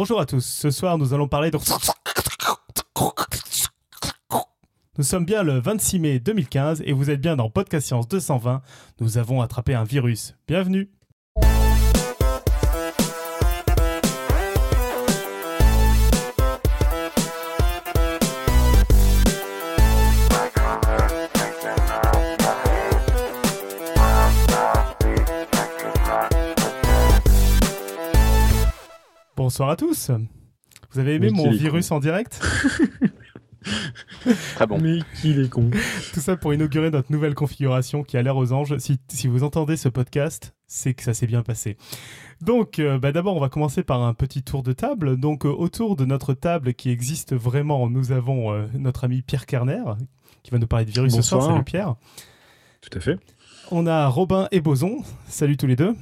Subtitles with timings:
[0.00, 1.58] Bonjour à tous, ce soir nous allons parler de...
[4.96, 8.62] Nous sommes bien le 26 mai 2015 et vous êtes bien dans Podcast Science 220.
[9.00, 10.34] Nous avons attrapé un virus.
[10.48, 10.88] Bienvenue
[29.60, 30.10] Bonsoir à tous.
[30.90, 32.40] Vous avez aimé Mais mon virus en direct
[34.54, 34.78] Très bon.
[34.80, 35.68] Mais qu'il est con.
[36.14, 38.78] Tout ça pour inaugurer notre nouvelle configuration qui a l'air aux anges.
[38.78, 41.76] Si, si vous entendez ce podcast, c'est que ça s'est bien passé.
[42.40, 45.18] Donc, euh, bah, d'abord, on va commencer par un petit tour de table.
[45.18, 49.44] Donc, euh, autour de notre table qui existe vraiment, nous avons euh, notre ami Pierre
[49.44, 49.82] Kerner
[50.42, 51.42] qui va nous parler de virus ce soir.
[51.42, 51.96] Salut Pierre.
[52.80, 53.18] Tout à fait.
[53.70, 55.02] On a Robin et Boson.
[55.28, 55.94] Salut tous les deux.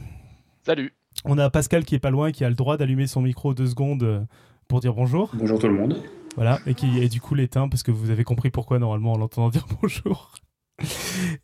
[0.65, 0.93] Salut.
[1.25, 3.66] On a Pascal qui est pas loin, qui a le droit d'allumer son micro deux
[3.66, 4.21] secondes euh,
[4.69, 5.30] pour dire bonjour.
[5.35, 6.02] Bonjour tout le monde.
[6.37, 9.19] Voilà, et qui est du coup l'éteint parce que vous avez compris pourquoi normalement en
[9.19, 10.33] l'entendant dire bonjour.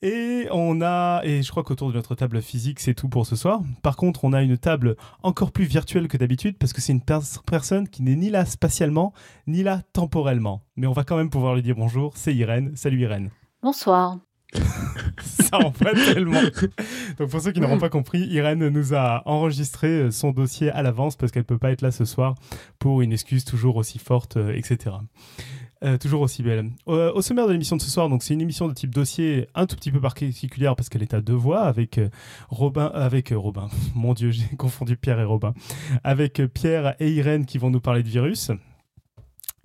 [0.01, 3.35] Et on a, et je crois qu'autour de notre table physique, c'est tout pour ce
[3.35, 3.61] soir.
[3.83, 4.95] Par contre, on a une table
[5.25, 8.45] encore plus virtuelle que d'habitude parce que c'est une pers- personne qui n'est ni là
[8.45, 9.13] spatialement,
[9.49, 10.63] ni là temporellement.
[10.77, 12.13] Mais on va quand même pouvoir lui dire bonjour.
[12.17, 12.77] C'est Irène.
[12.77, 13.31] Salut Irène.
[13.61, 14.19] Bonsoir.
[15.23, 16.41] Ça en tellement.
[17.19, 20.83] Donc pour ceux qui n'auront pas compris, Irène nous a enregistré euh, son dossier à
[20.83, 22.35] l'avance parce qu'elle peut pas être là ce soir
[22.79, 24.97] pour une excuse toujours aussi forte, euh, etc.
[25.85, 26.71] Euh, toujours aussi belle.
[26.87, 29.67] Au sommaire de l'émission de ce soir, donc c'est une émission de type dossier un
[29.67, 32.01] tout petit peu particulière parce qu'elle est à deux voix avec
[32.49, 33.69] Robin, avec Robin.
[33.95, 35.53] Mon Dieu, j'ai confondu Pierre et Robin.
[36.03, 38.51] Avec Pierre et Irène qui vont nous parler de virus.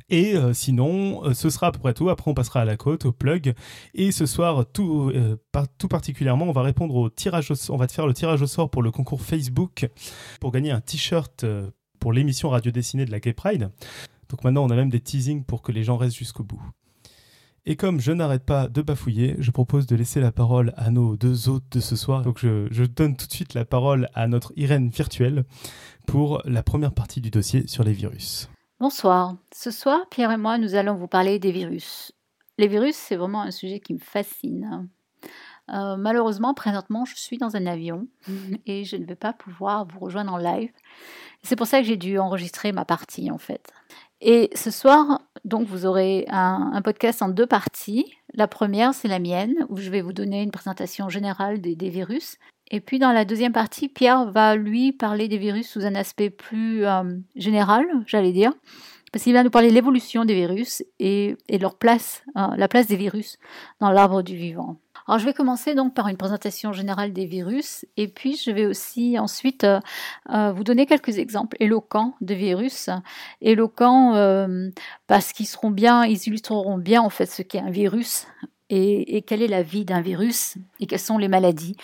[0.10, 2.10] Et euh, sinon, euh, ce sera à peu près tout.
[2.10, 3.54] Après, on passera à la côte, au plug.
[3.94, 5.38] Et ce soir, tout, euh,
[5.90, 7.56] particulièrement, on va répondre au tirage au.
[7.70, 9.88] On va faire le tirage au sort pour le concours Facebook
[10.40, 11.46] pour gagner un t-shirt
[12.00, 13.70] pour l'émission radio dessinée de la Gay Pride.
[14.30, 16.62] Donc maintenant, on a même des teasings pour que les gens restent jusqu'au bout.
[17.66, 21.18] Et comme je n'arrête pas de bafouiller, je propose de laisser la parole à nos
[21.18, 22.24] deux hôtes de ce soir.
[22.24, 25.44] Donc je donne tout de suite la parole à notre Irène virtuelle
[26.08, 28.50] pour la première partie du dossier sur les virus.
[28.80, 29.36] Bonsoir.
[29.54, 32.14] Ce soir, Pierre et moi, nous allons vous parler des virus.
[32.58, 34.88] Les virus, c'est vraiment un sujet qui me fascine.
[35.70, 38.08] Euh, malheureusement, présentement, je suis dans un avion
[38.66, 40.72] et je ne vais pas pouvoir vous rejoindre en live.
[41.44, 43.70] C'est pour ça que j'ai dû enregistrer ma partie, en fait.
[44.22, 48.16] Et ce soir, donc, vous aurez un, podcast en deux parties.
[48.34, 52.38] La première, c'est la mienne, où je vais vous donner une présentation générale des virus.
[52.72, 56.30] Et puis dans la deuxième partie, Pierre va lui parler des virus sous un aspect
[56.30, 57.04] plus euh,
[57.36, 58.54] général, j'allais dire,
[59.12, 62.68] parce qu'il va nous parler de l'évolution des virus et, et leur place, euh, la
[62.68, 63.38] place des virus
[63.80, 64.78] dans l'arbre du vivant.
[65.08, 68.68] Alors je vais commencer donc par une présentation générale des virus et puis je vais
[68.68, 69.80] aussi ensuite euh,
[70.30, 72.90] euh, vous donner quelques exemples éloquents de virus,
[73.42, 74.14] éloquents
[75.08, 78.28] parce qu'ils seront bien, ils illustreront bien en fait ce qu'est un virus
[78.70, 81.76] et quelle est la vie d'un virus et quelles sont les maladies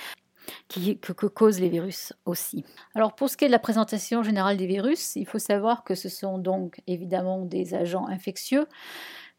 [0.69, 2.63] que causent les virus aussi.
[2.93, 5.95] Alors pour ce qui est de la présentation générale des virus, il faut savoir que
[5.95, 8.65] ce sont donc évidemment des agents infectieux,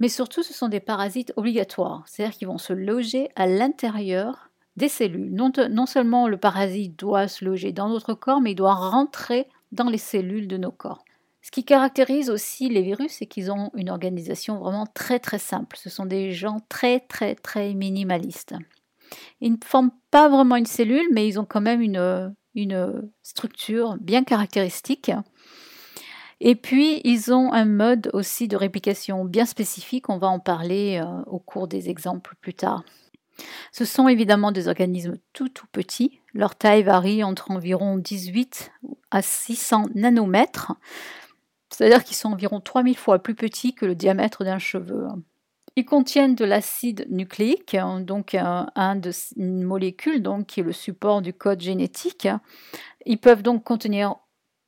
[0.00, 4.88] mais surtout ce sont des parasites obligatoires, c'est-à-dire qu'ils vont se loger à l'intérieur des
[4.88, 5.32] cellules.
[5.32, 9.48] Non, non seulement le parasite doit se loger dans notre corps, mais il doit rentrer
[9.72, 11.04] dans les cellules de nos corps.
[11.46, 15.76] Ce qui caractérise aussi les virus, c'est qu'ils ont une organisation vraiment très très simple.
[15.76, 18.56] Ce sont des gens très très très minimalistes.
[19.40, 24.24] Ils ne forment pas vraiment une cellule, mais ils ont quand même une, structure bien
[24.24, 25.10] caractéristique.
[26.40, 30.10] Et puis, ils ont un mode aussi de réplication bien spécifique.
[30.10, 32.84] On va en parler euh, au cours des exemples plus tard.
[33.72, 36.20] Ce sont évidemment des organismes tout tout petits.
[36.34, 38.72] Leur taille varie entre environ 18
[39.10, 40.74] à 600 nanomètres.
[41.70, 45.06] C'est-à-dire qu'ils sont environ 3000 fois plus petits que le diamètre d'un cheveu.
[45.78, 50.62] Ils contiennent de l'acide nucléique, hein, donc un, un de, une molécule donc, qui est
[50.62, 52.26] le support du code génétique.
[53.04, 54.16] Ils peuvent donc contenir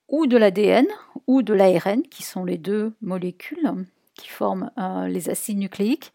[0.09, 0.87] ou de l'ADN
[1.27, 3.87] ou de l'ARN, qui sont les deux molécules
[4.19, 6.13] qui forment euh, les acides nucléiques.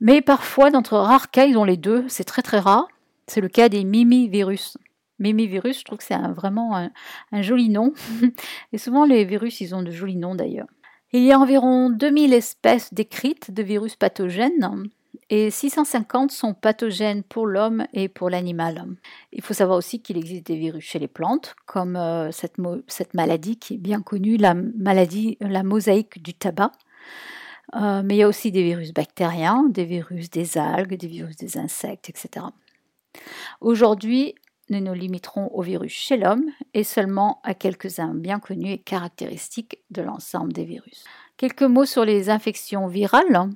[0.00, 2.04] Mais parfois, dans de rares cas, ils ont les deux.
[2.08, 2.88] C'est très très rare.
[3.28, 4.78] C'est le cas des mimivirus.
[5.20, 6.90] Mimivirus, je trouve que c'est vraiment
[7.30, 7.92] un joli nom.
[8.72, 10.66] Et souvent, les virus, ils ont de jolis noms d'ailleurs.
[11.14, 14.88] Il y a environ 2000 espèces décrites de virus pathogènes
[15.28, 18.86] et 650 sont pathogènes pour l'homme et pour l'animal.
[19.30, 22.56] Il faut savoir aussi qu'il existe des virus chez les plantes, comme euh, cette,
[23.12, 26.72] maladie qui est bien connue, la maladie, la mosaïque du tabac.
[27.74, 31.36] Euh, mais il y a aussi des virus bactériens, des virus des algues, des virus
[31.36, 32.46] des insectes, etc.
[33.60, 34.34] Aujourd'hui,
[34.72, 39.78] nous nous limiterons aux virus chez l'homme et seulement à quelques-uns bien connus et caractéristiques
[39.90, 41.04] de l'ensemble des virus.
[41.36, 43.50] Quelques mots sur les infections virales.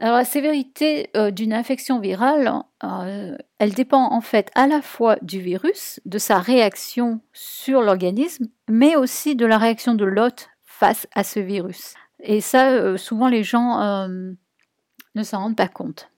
[0.00, 5.16] Alors, la sévérité euh, d'une infection virale, euh, elle dépend en fait à la fois
[5.22, 11.08] du virus, de sa réaction sur l'organisme, mais aussi de la réaction de l'hôte face
[11.14, 11.94] à ce virus.
[12.20, 16.10] Et ça, euh, souvent les gens ne s'en rendent pas compte.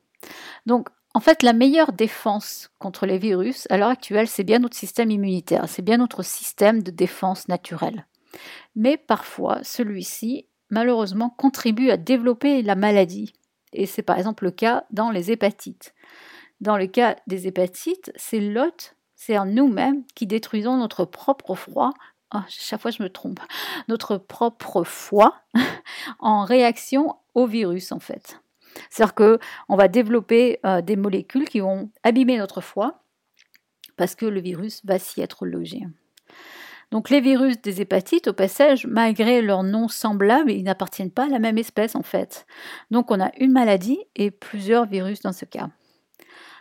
[0.67, 4.77] Donc, en fait, la meilleure défense contre les virus à l'heure actuelle, c'est bien notre
[4.77, 8.07] système immunitaire, c'est bien notre système de défense naturelle.
[8.77, 13.33] Mais parfois, celui-ci, malheureusement, contribue à développer la maladie
[13.73, 15.95] et c'est par exemple le cas dans les hépatites.
[16.61, 21.93] Dans le cas des hépatites, c'est l'hôte, c'est en nous-mêmes qui détruisons notre propre foie.
[22.35, 23.41] Oh, chaque fois je me trompe.
[23.89, 25.43] Notre propre foie
[26.19, 28.41] en réaction au virus en fait.
[28.91, 33.03] C'est-à-dire qu'on va développer euh, des molécules qui vont abîmer notre foie
[33.97, 35.83] parce que le virus va s'y être logé.
[36.91, 41.29] Donc les virus des hépatites, au passage, malgré leur nom semblable, ils n'appartiennent pas à
[41.29, 42.47] la même espèce en fait.
[42.91, 45.69] Donc on a une maladie et plusieurs virus dans ce cas.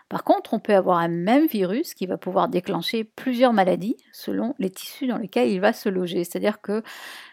[0.10, 4.56] Par contre, on peut avoir un même virus qui va pouvoir déclencher plusieurs maladies selon
[4.58, 6.24] les tissus dans lesquels il va se loger.
[6.24, 6.84] C'est-à-dire que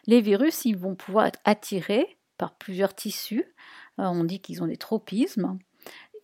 [0.06, 3.44] les virus, ils vont pouvoir être attirés par plusieurs tissus.
[3.98, 5.58] Euh, on dit qu'ils ont des tropismes.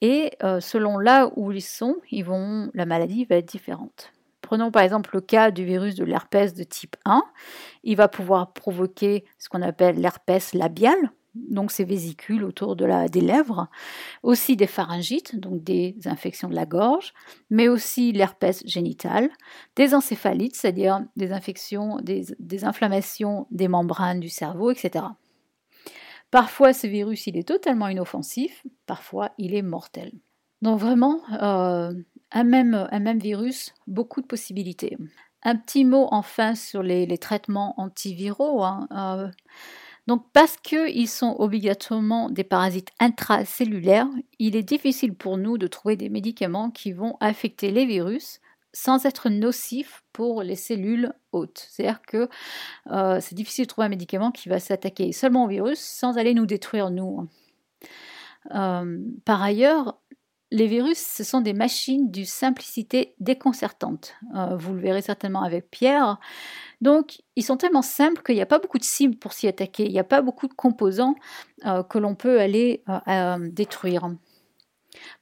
[0.01, 1.97] Et euh, selon là où ils sont,
[2.75, 4.13] la maladie va être différente.
[4.41, 7.23] Prenons par exemple le cas du virus de l'herpès de type 1.
[7.85, 13.69] Il va pouvoir provoquer ce qu'on appelle l'herpès labial, donc ces vésicules autour des lèvres,
[14.23, 17.15] aussi des pharyngites, donc des infections de la gorge,
[17.49, 19.31] mais aussi l'herpès génital,
[19.77, 25.07] des encéphalites, c'est-à-dire des infections, des, inflammations des membranes du cerveau, etc.
[26.33, 30.13] Parfois, ce virus, il est totalement inoffensif, parfois, il est mortel.
[30.63, 31.93] Donc vraiment, euh,
[32.31, 34.97] un même, virus, beaucoup de possibilités.
[35.43, 38.65] Un petit mot enfin sur les, traitements antiviraux.
[38.65, 39.29] Hein, euh,
[40.07, 44.09] donc parce qu'ils sont obligatoirement des parasites intracellulaires,
[44.39, 48.41] il est difficile pour nous de trouver des médicaments qui vont affecter les virus
[48.73, 51.67] sans être nocifs pour les cellules hôtes.
[51.71, 52.29] C'est-à-dire que
[52.91, 56.35] euh, c'est difficile de trouver un médicament qui va s'attaquer seulement au virus sans aller
[56.35, 57.29] nous détruire nous.
[58.55, 59.99] Euh, par ailleurs,
[60.51, 64.15] les virus, ce sont des machines d'une simplicité déconcertante.
[64.35, 66.19] Euh, vous le verrez certainement avec Pierre.
[66.83, 69.87] Donc, ils sont tellement simples qu'il n'y a pas beaucoup de cibles pour s'y attaquer.
[69.87, 71.15] Il n'y a pas beaucoup de composants
[71.89, 72.83] que l'on peut aller
[73.53, 74.11] détruire.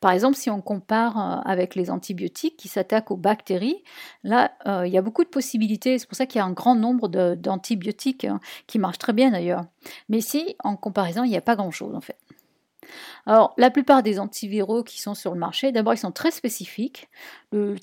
[0.00, 3.82] Par exemple, si on compare avec les antibiotiques qui s'attaquent aux bactéries,
[4.25, 4.52] là,
[4.84, 5.99] il y a beaucoup de possibilités.
[5.99, 9.31] C'est pour ça qu'il y a un grand nombre d'antibiotiques hein, qui marchent très bien
[9.31, 9.64] d'ailleurs.
[10.08, 12.17] Mais ici, en comparaison, il n'y a pas grand-chose en fait.
[13.26, 17.08] Alors, la plupart des antiviraux qui sont sur le marché, d'abord, ils sont très spécifiques.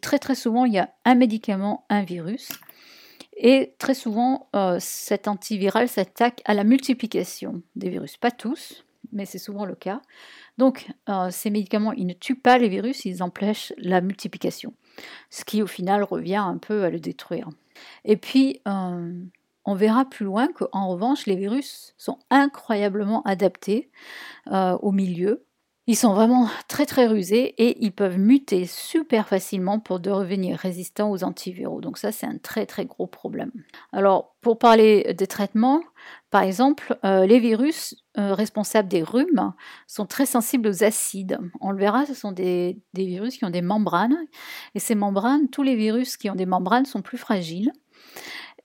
[0.02, 2.50] très très souvent, il y a un médicament, un virus.
[3.38, 8.18] Et très souvent, euh, cet antiviral s'attaque à la multiplication des virus.
[8.18, 10.02] Pas tous, mais c'est souvent le cas.
[10.58, 14.74] Donc, euh, ces médicaments, ils ne tuent pas les virus, ils empêchent la multiplication.
[15.30, 17.50] Ce qui, au final, revient un peu à le détruire.
[18.06, 19.14] Et puis, euh,
[19.66, 23.92] on verra plus loin qu'en revanche, les virus sont incroyablement adaptés
[24.52, 25.46] euh, au milieu.
[25.90, 31.10] Ils sont vraiment très très rusés et ils peuvent muter super facilement pour devenir résistants
[31.10, 31.80] aux antiviraux.
[31.80, 33.52] Donc ça, c'est un très très gros problème.
[33.94, 35.82] Alors, pour parler des traitements,
[36.30, 39.54] par exemple, euh, les virus euh, responsables des rhumes
[39.88, 41.40] sont très sensibles aux acides.
[41.62, 44.18] On le verra, ce sont des, des virus qui ont des membranes.
[44.76, 47.72] Et ces membranes, tous les virus qui ont des membranes sont plus fragiles.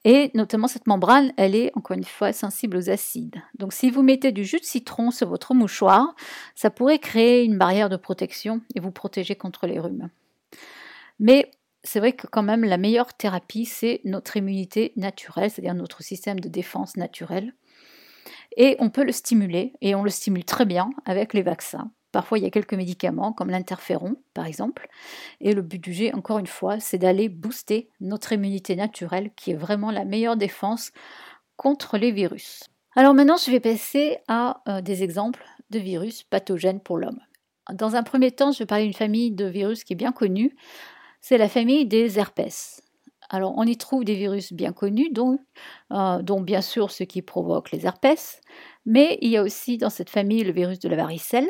[0.04, 3.40] Et notamment cette membrane, elle est encore une fois sensible aux acides.
[3.59, 6.14] Donc si vous mettez du jus de citron sur votre mouchoir,
[6.54, 10.09] ça pourrait créer une barrière de protection et vous protéger contre les rhumes.
[11.21, 11.50] Mais
[11.85, 16.40] c'est vrai que quand même la meilleure thérapie, c'est notre immunité naturelle, c'est-à-dire notre système
[16.40, 17.54] de défense naturel.
[18.56, 21.90] Et on peut le stimuler, et on le stimule très bien avec les vaccins.
[22.12, 24.88] Parfois, il y a quelques médicaments, comme l'interféron, par exemple.
[25.40, 29.50] Et le but du jeu, encore une fois, c'est d'aller booster notre immunité naturelle, qui
[29.50, 30.92] est vraiment la meilleure défense
[31.57, 32.64] contre les virus.
[32.95, 37.21] Alors maintenant, je vais passer à euh, des exemples de virus pathogènes pour l'homme.
[37.73, 40.54] Dans un premier temps, je vais parler d'une famille de virus qui est bien connue.
[41.21, 42.83] C'est la famille des herpès.
[43.31, 45.38] Alors, on y trouve des virus bien connus, dont,
[45.92, 48.42] euh, dont bien sûr ceux qui provoquent les herpès,
[48.85, 51.49] mais il y a aussi dans cette famille le virus de la varicelle,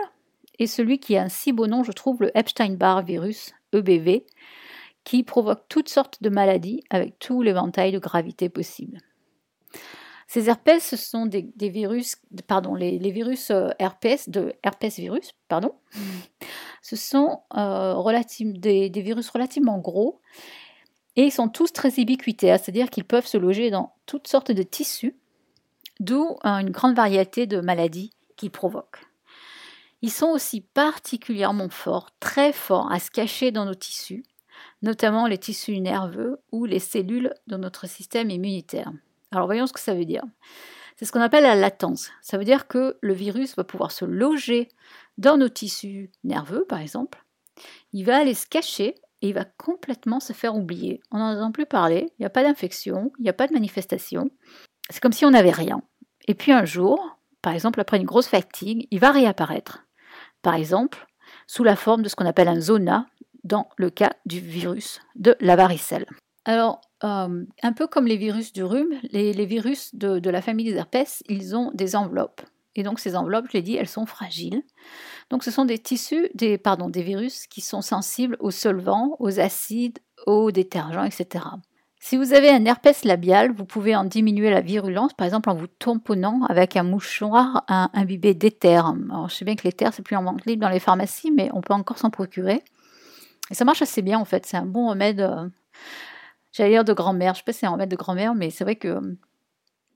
[0.59, 4.25] et celui qui a un si beau nom, je trouve, le Epstein-Barr virus, EBV,
[5.05, 8.99] qui provoque toutes sortes de maladies avec tout l'éventail de gravité possible.
[10.33, 12.17] Ces herpès, ce sont des, virus,
[12.47, 15.75] pardon, les, virus euh, herpès, de herpès virus, pardon.
[16.81, 18.23] Ce sont euh,
[18.55, 20.21] des, virus relativement gros
[21.17, 24.63] Et ils sont tous très ubiquitaires, c'est-à-dire qu'ils peuvent se loger dans toutes sortes de
[24.63, 25.15] tissus,
[26.01, 29.12] d'où une grande variété de maladies qu'ils provoquent.
[30.03, 34.25] Ils sont aussi particulièrement forts, très forts à se cacher dans nos tissus,
[34.83, 38.93] notamment les tissus nerveux ou les cellules de notre système immunitaire.
[39.31, 40.25] Alors voyons ce que ça veut dire.
[40.97, 42.11] C'est ce qu'on appelle la latence.
[42.21, 44.69] Ça veut dire que le virus va pouvoir se loger
[45.19, 47.25] dans nos tissus nerveux, par exemple.
[47.93, 51.01] Il va aller se cacher et il va complètement se faire oublier.
[51.11, 53.53] On n'en entend plus parler, il n'y a pas d'infection, il n'y a pas de
[53.53, 54.31] manifestation.
[54.91, 55.83] C'est comme si on n'avait rien.
[56.27, 59.85] Et puis un jour, par exemple après une grosse fatigue, il va réapparaître.
[60.43, 61.07] Par exemple,
[61.47, 63.07] sous la forme de ce qu'on appelle un zona
[63.45, 66.07] dans le cas du virus de la varicelle.
[66.45, 70.77] Alors, euh, un peu comme les virus du rhume, les, virus de, la famille des
[70.77, 72.43] herpès, ils ont des enveloppes.
[72.75, 74.63] Et donc ces enveloppes, je l'ai dit, elles sont fragiles.
[75.31, 76.31] Donc ce sont des tissus,
[76.63, 81.45] pardon, des virus qui sont sensibles aux solvants, aux acides, aux détergents, etc.
[82.05, 85.55] Si vous avez un herpès labial, vous pouvez en diminuer la virulence, par exemple en
[85.55, 88.85] vous tamponnant avec un mouchoir imbibé d'éther.
[89.09, 91.49] Alors je sais bien que l'éther, c'est plus en vente libre dans les pharmacies, mais
[91.55, 92.65] on peut encore s'en procurer.
[93.53, 95.49] Et ça marche assez bien en fait, c'est un bon remède, euh,
[96.53, 98.65] j'allais dire de grand-mère, je sais pas si c'est un remède de grand-mère, mais c'est
[98.65, 99.17] vrai que euh,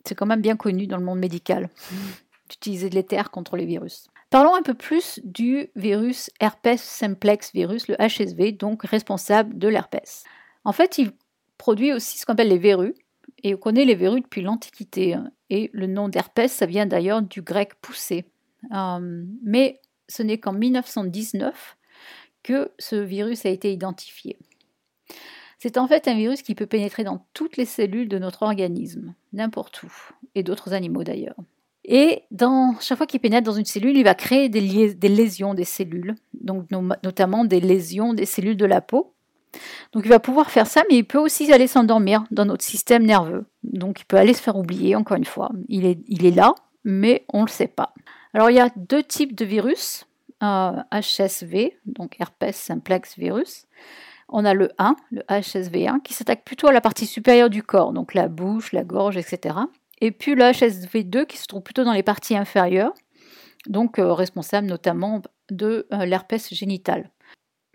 [0.05, 1.71] c'est quand même bien connu dans le monde médical
[2.49, 4.07] d'utiliser de l'éther contre les virus.
[4.31, 10.23] Parlons un peu plus du virus herpes simplex virus, le HSV, donc responsable de l'herpès.
[10.65, 11.11] En fait, il
[11.59, 12.95] produit aussi ce qu'on appelle les verrues,
[13.43, 15.15] et on connaît les verrues depuis l'Antiquité.
[15.15, 15.31] Hein.
[15.51, 18.25] Et le nom d'herpès, ça vient d'ailleurs du grec pousser.
[18.75, 21.77] Euh, mais ce n'est qu'en 1919
[22.43, 24.39] que ce virus a été identifié.
[25.59, 29.15] C'est en fait un virus qui peut pénétrer dans toutes les cellules de notre organisme,
[29.33, 29.93] n'importe où,
[30.35, 31.37] et d'autres animaux d'ailleurs.
[31.85, 34.61] Et dans, chaque fois qu'il pénètre dans une cellule, il va créer des,
[35.09, 39.15] lésions des cellules, donc notamment des lésions des cellules de la peau.
[39.93, 43.05] Donc il va pouvoir faire ça, mais il peut aussi aller s'endormir dans notre système
[43.05, 43.47] nerveux.
[43.63, 45.51] Donc il peut aller se faire oublier, encore une fois.
[45.69, 47.93] Il est, là, mais on ne le sait pas.
[48.35, 50.07] Alors il y a deux types de virus,
[50.41, 53.67] HSV, euh, donc herpes simplex virus.
[54.29, 57.93] On a le 1, le HSV1, qui s'attaque plutôt à la partie supérieure du corps,
[57.93, 59.55] donc la bouche, la gorge, etc
[60.01, 62.93] et puis le HSV2 qui se trouve plutôt dans les parties inférieures,
[63.69, 67.11] donc euh, responsable notamment de euh, l'herpès génital.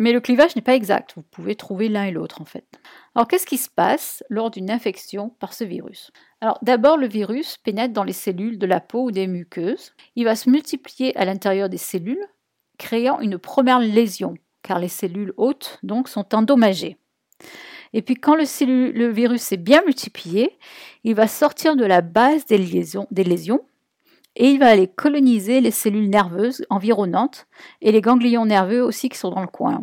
[0.01, 2.65] Mais le clivage n'est pas exact, vous pouvez trouver l'un et l'autre en fait.
[3.13, 6.09] Alors qu'est-ce qui se passe lors d'une infection par ce virus?
[6.41, 10.23] Alors d'abord le virus pénètre dans les cellules de la peau ou des muqueuses, il
[10.23, 12.25] va se multiplier à l'intérieur des cellules,
[12.79, 16.97] créant une première lésion, car les cellules hautes donc sont endommagées.
[17.93, 20.57] Et puis quand le, virus s'est bien multiplié,
[21.03, 23.67] il va sortir de la base des lésions
[24.35, 27.47] et il va aller coloniser les cellules nerveuses environnantes
[27.81, 29.81] et les ganglions nerveux aussi qui sont dans le coin.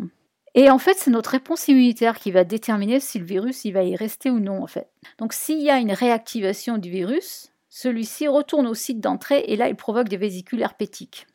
[0.55, 3.83] Et en fait, c'est notre réponse immunitaire qui va déterminer si le virus il va
[3.83, 4.89] y rester ou non en fait.
[5.19, 9.69] Donc s'il y a une réactivation du virus, celui-ci retourne au site d'entrée et là
[9.69, 11.27] il provoque des vésicules herpétiques.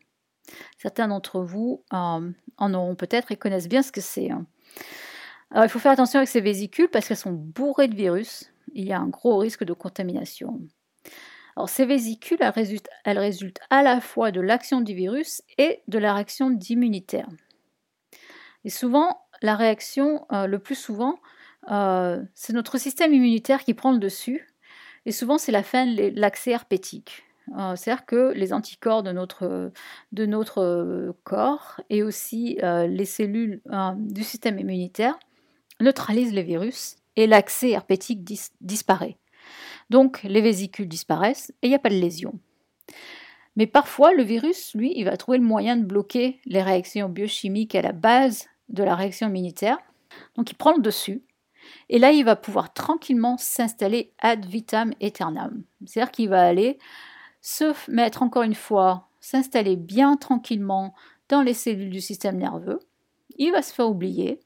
[0.77, 4.29] Certains d'entre vous euh, en auront peut-être et connaissent bien ce que c'est.
[4.29, 4.45] Hein.
[5.51, 8.51] Alors, il faut faire attention avec ces vésicules parce qu'elles sont bourrées de virus.
[8.73, 10.59] Il y a un gros risque de contamination.
[11.55, 16.13] Alors, ces vésicules, elles résultent, à la fois de l'action du virus et de la
[16.13, 17.27] réaction d'immunitaire.
[18.65, 21.19] Et souvent, la réaction, euh, le plus souvent,
[21.71, 24.47] euh, c'est notre système immunitaire qui prend le dessus.
[25.05, 27.23] Et souvent, c'est la fin de l'accès herpétique.
[27.57, 29.71] Euh, c'est-à-dire que les anticorps de notre,
[30.11, 33.61] de notre corps et aussi les cellules
[33.97, 35.17] du système immunitaire
[35.79, 38.23] neutralise les virus et l'accès herpétique
[38.61, 39.17] disparaît.
[39.89, 42.39] Donc les vésicules disparaissent et il n'y a pas de lésion.
[43.55, 47.75] Mais parfois, le virus, lui, il va trouver le moyen de bloquer les réactions biochimiques
[47.75, 49.77] à la base de la réaction immunitaire.
[50.35, 51.23] Donc il prend le dessus.
[51.89, 55.63] Et là, il va pouvoir tranquillement s'installer ad vitam aeternam.
[55.85, 56.77] C'est-à-dire qu'il va aller
[57.41, 60.93] se mettre encore une fois, s'installer bien tranquillement
[61.29, 62.79] dans les cellules du système nerveux.
[63.37, 64.39] Il va se faire oublier.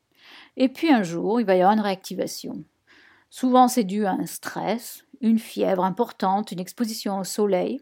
[0.57, 2.63] Et puis un jour, il va y avoir une réactivation.
[3.29, 7.81] Souvent, c'est dû à un stress, une fièvre importante, une exposition au soleil,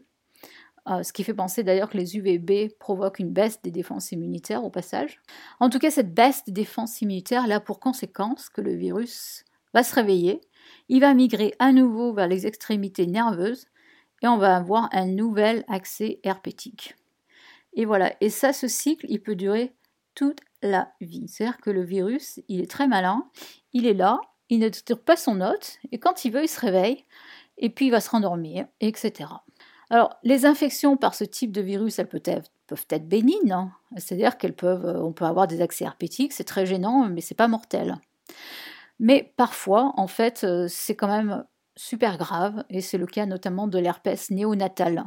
[0.88, 4.64] euh, ce qui fait penser d'ailleurs que les UVB provoquent une baisse des défenses immunitaires
[4.64, 5.20] au passage.
[5.60, 9.82] En tout cas, cette baisse des défenses immunitaires a pour conséquence que le virus va
[9.82, 10.40] se réveiller,
[10.88, 13.66] il va migrer à nouveau vers les extrémités nerveuses
[14.22, 16.96] et on va avoir un nouvel accès herpétique.
[17.74, 19.74] Et voilà, et ça, ce cycle, il peut durer
[20.14, 21.28] toute la vie.
[21.28, 23.28] C'est-à-dire que le virus, il est très malin,
[23.72, 26.60] il est là, il ne tire pas son hôte, et quand il veut, il se
[26.60, 27.04] réveille,
[27.58, 29.30] et puis il va se rendormir, etc.
[29.90, 33.72] Alors, les infections par ce type de virus, elles peuvent être, peuvent bénignes, hein.
[33.96, 37.34] c'est-à-dire qu'elles peuvent, euh, on peut avoir des accès herpétiques, c'est très gênant, mais c'est
[37.34, 37.96] pas mortel.
[38.98, 41.44] Mais parfois, en fait, c'est quand même
[41.78, 45.04] super grave, et c'est le cas notamment de l'herpès néonatal.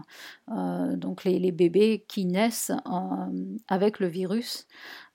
[0.49, 4.67] Euh, donc les, bébés qui naissent euh, avec le virus,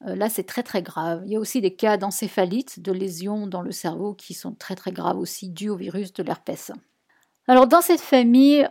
[0.07, 1.23] euh, là c'est très très grave.
[1.25, 4.75] Il y a aussi des cas d'encéphalite, de lésions dans le cerveau qui sont très
[4.75, 6.73] très graves aussi dus au virus de l'herpès.
[7.49, 8.69] Alors dans cette famille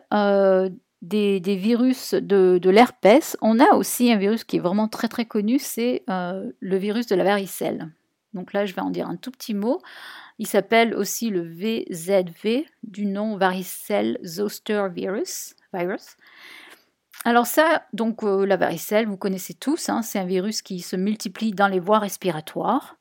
[1.02, 5.26] des, virus de, de l'herpès, on a aussi un virus qui est vraiment très très
[5.26, 7.90] connu, c'est le virus de la varicelle.
[8.34, 9.82] Donc là je vais en dire un tout petit mot.
[10.38, 15.56] Il s'appelle aussi le VZV du nom varicelle zoster virus.
[15.74, 16.18] virus.
[17.24, 20.96] Alors ça, donc euh, la varicelle, vous connaissez tous, hein, c'est un virus qui se
[20.96, 22.98] multiplie dans les voies respiratoires.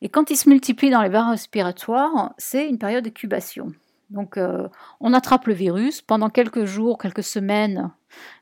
[0.00, 3.72] Et quand il se multiplie dans les voies respiratoires, c'est une période d'incubation.
[4.10, 7.92] Donc euh, on attrape le virus, pendant quelques jours, quelques semaines,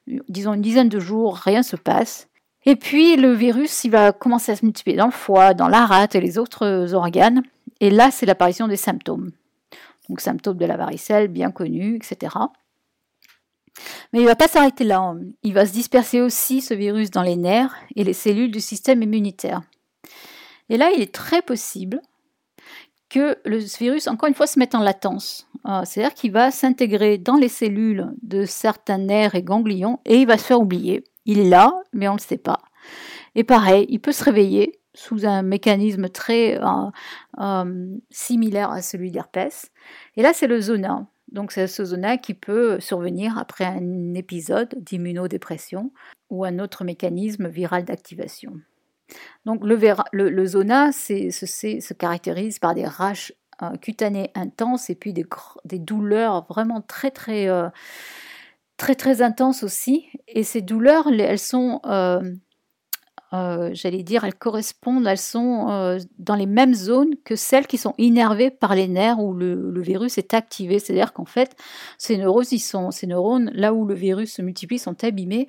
[0.06, 2.29] disons une dizaine de jours, rien ne se passe.
[2.70, 5.86] Et puis le virus, il va commencer à se multiplier dans le foie, dans la
[5.86, 7.42] rate et les autres organes.
[7.80, 9.32] Et là, c'est l'apparition des symptômes.
[10.08, 12.36] Donc symptômes de la varicelle, bien connus, etc.
[14.12, 15.00] Mais il ne va pas s'arrêter là.
[15.00, 15.18] Hein.
[15.42, 19.02] Il va se disperser aussi, ce virus, dans les nerfs et les cellules du système
[19.02, 19.62] immunitaire.
[20.68, 22.00] Et là, il est très possible
[23.08, 25.48] que le virus, encore une fois, se mette en latence.
[25.64, 30.26] Ah, c'est-à-dire qu'il va s'intégrer dans les cellules de certains nerfs et ganglions et il
[30.28, 31.02] va se faire oublier.
[31.30, 32.58] Il là, mais on ne le sait pas.
[33.36, 36.90] Et pareil, il peut se réveiller sous un mécanisme très euh,
[37.38, 39.70] euh, similaire à celui d'herpès.
[40.16, 41.06] Et là, c'est le zona.
[41.30, 45.92] Donc, c'est ce zona qui peut survenir après un épisode d'immunodépression
[46.30, 48.54] ou un autre mécanisme viral d'activation.
[49.44, 49.78] Donc, le,
[50.10, 53.32] le, zona se caractérise par des raches
[53.62, 55.26] euh, cutanées intenses et puis des,
[55.64, 57.48] des douleurs vraiment très, très,
[58.80, 60.06] très, très intenses aussi.
[60.26, 61.80] Et ces douleurs, elles sont
[63.32, 67.78] euh, j'allais dire, elles correspondent, elles sont euh, dans les mêmes zones que celles qui
[67.78, 70.80] sont innervées par les nerfs où le, virus est activé.
[70.80, 71.54] C'est-à-dire qu'en fait,
[71.96, 75.46] ces neurones, sont, ces neurones, là où le virus se multiplie, sont abîmés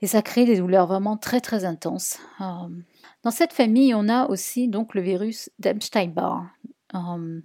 [0.00, 2.18] et ça crée des douleurs vraiment très très intenses.
[2.40, 2.44] Euh,
[3.22, 6.46] dans cette famille, on a aussi donc le virus d'Epstein-Barr,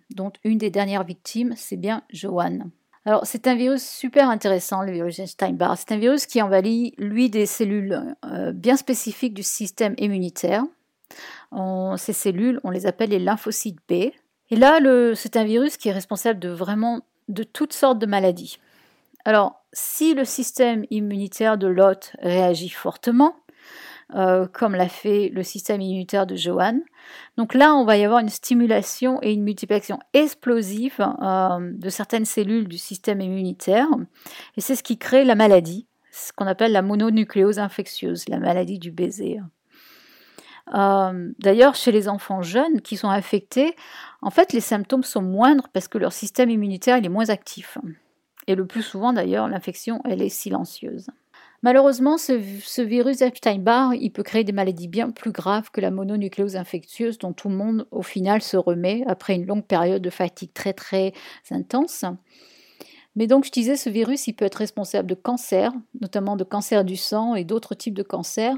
[0.09, 2.71] dont une des dernières victimes, c'est bien Joanne.
[3.05, 5.77] Alors, c'est un virus super intéressant, le virus Epstein-Barr.
[5.77, 10.63] C'est un virus qui envahit, lui, des cellules euh, bien spécifiques du système immunitaire.
[11.97, 14.11] ces cellules, on les appelle les lymphocytes B.
[14.49, 14.79] Et là,
[15.15, 18.59] c'est un virus qui est responsable de vraiment de toutes sortes de maladies.
[19.25, 23.35] Alors, si le système immunitaire de l'hôte réagit fortement,
[24.15, 26.79] euh, comme l'a fait le système immunitaire de Johan.
[27.37, 32.25] Donc là, on va y avoir une stimulation et une multiplication explosive euh, de certaines
[32.25, 33.87] cellules du système immunitaire,
[34.57, 38.79] et c'est ce qui crée la maladie, ce qu'on appelle la mononucléose infectieuse, la maladie
[38.79, 39.39] du baiser.
[40.73, 43.75] Euh, d'ailleurs, chez les enfants jeunes qui sont infectés,
[44.21, 47.77] en fait, les symptômes sont moindres parce que leur système immunitaire est moins actif.
[48.47, 51.07] Et le plus souvent, d'ailleurs, l'infection, elle est silencieuse.
[51.63, 56.57] Malheureusement, ce, virus Epstein-Barr, il peut créer des maladies bien plus graves que la mononucléose
[56.57, 60.51] infectieuse dont tout le monde au final se remet après une longue période de fatigue
[60.53, 61.13] très très
[61.51, 62.03] intense.
[63.15, 65.71] Mais donc je disais, ce virus, il peut être responsable de cancer,
[66.01, 68.57] notamment de cancer du sang et d'autres types de cancers.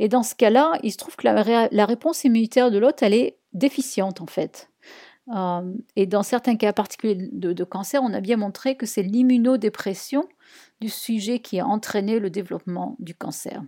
[0.00, 3.36] Et dans ce cas-là, il se trouve que la, réponse immunitaire de l'hôte, elle est
[3.52, 4.68] déficiente en fait.
[5.32, 10.26] Euh, et dans certains cas particuliers de, cancer, on a bien montré que c'est l'immunodépression
[10.82, 13.62] du sujet qui a entraîné le développement du cancer.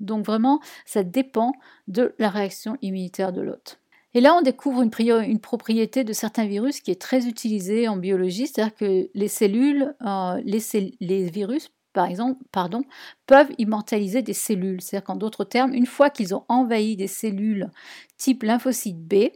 [0.00, 1.52] Donc vraiment, ça dépend
[1.88, 3.80] de la réaction immunitaire de l'hôte.
[4.14, 8.46] Et là, on découvre une, propriété de certains virus qui est très utilisée en biologie,
[8.46, 12.82] c'est-à-dire que les cellules, euh, les, virus, par exemple, pardon,
[13.26, 14.80] peuvent immortaliser des cellules.
[14.80, 17.70] C'est-à-dire qu'en d'autres termes, une fois qu'ils ont envahi des cellules
[18.16, 19.30] type lymphocyte B,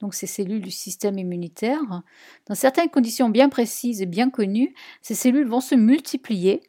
[0.00, 1.80] donc ces cellules du système immunitaire.
[2.46, 6.62] Dans certaines conditions bien précises et bien connues, ces cellules vont se multiplier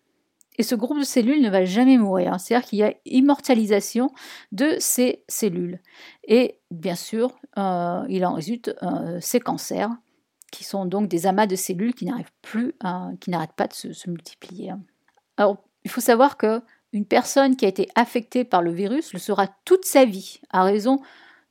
[0.59, 2.37] et ce groupe de cellules ne va jamais mourir.
[2.37, 4.11] C'est-à-dire qu'il y a immortalisation
[4.51, 5.79] de ces cellules.
[6.25, 9.89] Et bien sûr, euh, il en résulte euh, ces cancers,
[10.51, 12.73] qui sont donc des amas de cellules qui n'arrivent plus,
[13.21, 14.73] qui n'arrêtent pas de se, se, multiplier.
[15.37, 16.61] Alors, il faut savoir que
[16.91, 20.63] une personne qui a été affectée par le virus le sera toute sa vie, à
[20.63, 20.99] raison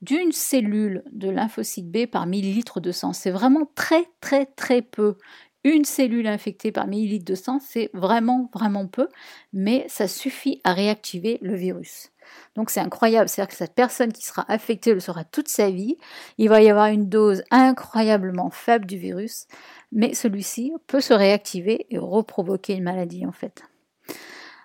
[0.00, 3.12] d'une cellule de lymphocyte B par millilitre de sang.
[3.12, 5.16] C'est vraiment très très très peu.
[5.64, 9.08] Une cellule infectée par millilitre de sang, c'est vraiment vraiment peu,
[9.52, 12.10] mais ça suffit à réactiver le virus.
[12.54, 15.96] Donc c'est incroyable, c'est-à-dire que cette personne qui sera affectée le sera toute sa vie.
[16.38, 19.46] Il va y avoir une dose incroyablement faible du virus,
[19.90, 23.62] mais celui-ci peut se réactiver et reprovoquer une maladie en fait.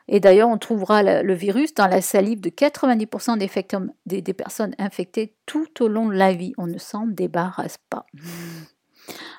[0.07, 3.37] Et d'ailleurs, on trouvera le virus dans la salive de 90%
[4.05, 6.53] des, personnes infectées tout au long de la vie.
[6.57, 8.05] On ne s'en débarrasse pas.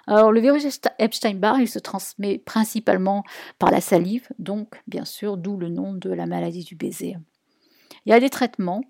[0.07, 0.67] Alors, le virus
[0.99, 3.25] Epstein-Barr, il se transmet principalement
[3.59, 7.17] par la salive, donc bien sûr, d'où le nom de la maladie du baiser.
[8.05, 8.83] Il y a des traitements.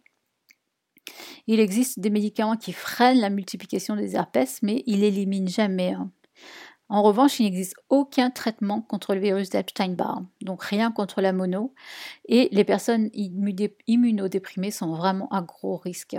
[1.47, 5.95] Il existe des médicaments qui freinent la multiplication des herpès, mais ils n'éliminent jamais.
[6.95, 11.75] En revanche, il n'existe aucun traitement contre le virus d'Epstein-Barr, donc rien contre la mono,
[12.29, 13.11] et les personnes
[13.89, 16.17] immunodéprimées sont vraiment à gros risque.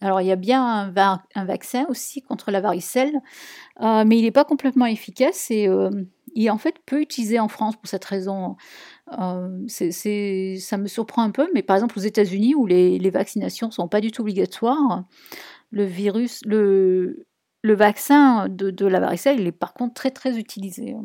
[0.00, 3.20] Alors, il y a bien un, vaccin aussi contre la varicelle,
[3.80, 5.90] euh, mais il n'est pas complètement efficace et euh,
[6.36, 8.54] il est en fait peu utilisé en France pour cette raison.
[9.18, 13.72] Euh, ça me surprend un peu, mais par exemple aux États-Unis où les, vaccinations ne
[13.72, 15.02] sont pas du tout obligatoires,
[15.72, 17.26] le virus, le,
[17.74, 20.96] vaccin de, la varicelle, est par contre très très utilisé.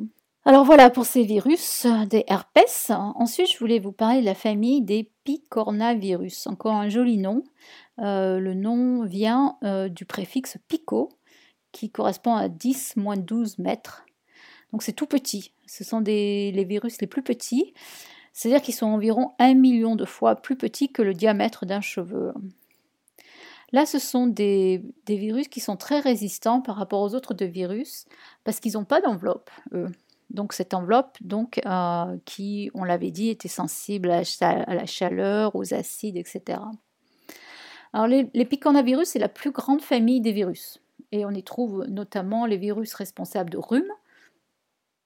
[0.46, 2.91] Alors voilà pour ces virus des herpès.
[2.91, 6.48] Ensuite, je voulais vous parler de la famille des picornavirus.
[6.48, 7.43] Encore un joli nom.
[8.00, 11.10] Euh, le nom vient euh, du préfixe pico,
[11.72, 14.06] qui correspond à 10 moins 12 mètres.
[14.72, 15.52] Donc c'est tout petit.
[15.65, 17.74] Ce sont les virus les plus petits.
[18.38, 22.34] C'est-à-dire qu'ils sont environ un million de fois plus petits que le diamètre d'un cheveu.
[23.78, 28.06] Là, ce sont des, virus qui sont très résistants par rapport aux autres virus
[28.44, 29.52] parce qu'ils n'ont pas d'enveloppe,
[30.32, 31.16] Donc cette enveloppe,
[31.68, 34.24] euh, qui, on l'avait dit, était sensible à,
[34.74, 36.60] la chaleur, aux acides, etc.
[37.94, 38.08] Alors
[38.50, 40.82] picornavirus, c'est la plus grande famille des virus.
[41.12, 43.94] Et on y trouve notamment les virus responsables de rhume,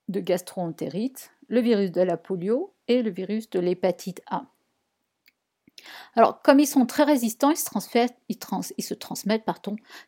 [0.08, 4.46] de gastroentérite, le virus de la polio et le virus de l'hépatite A.
[6.16, 9.46] Alors, comme ils sont très résistants, ils se, transmettent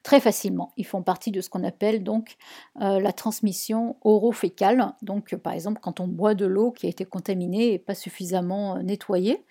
[0.03, 0.73] très facilement.
[0.77, 2.37] Ils font partie de ce qu'on appelle donc
[2.81, 4.93] euh, la transmission orofécale.
[5.01, 8.77] Donc, par exemple, quand on boit de l'eau qui a été contaminée et pas suffisamment
[8.77, 9.43] euh, nettoyée,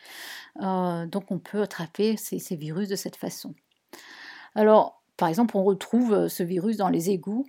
[0.62, 3.54] euh, donc on peut attraper ces, virus de cette façon.
[4.54, 7.46] Alors, par exemple, on retrouve ce virus dans les égouts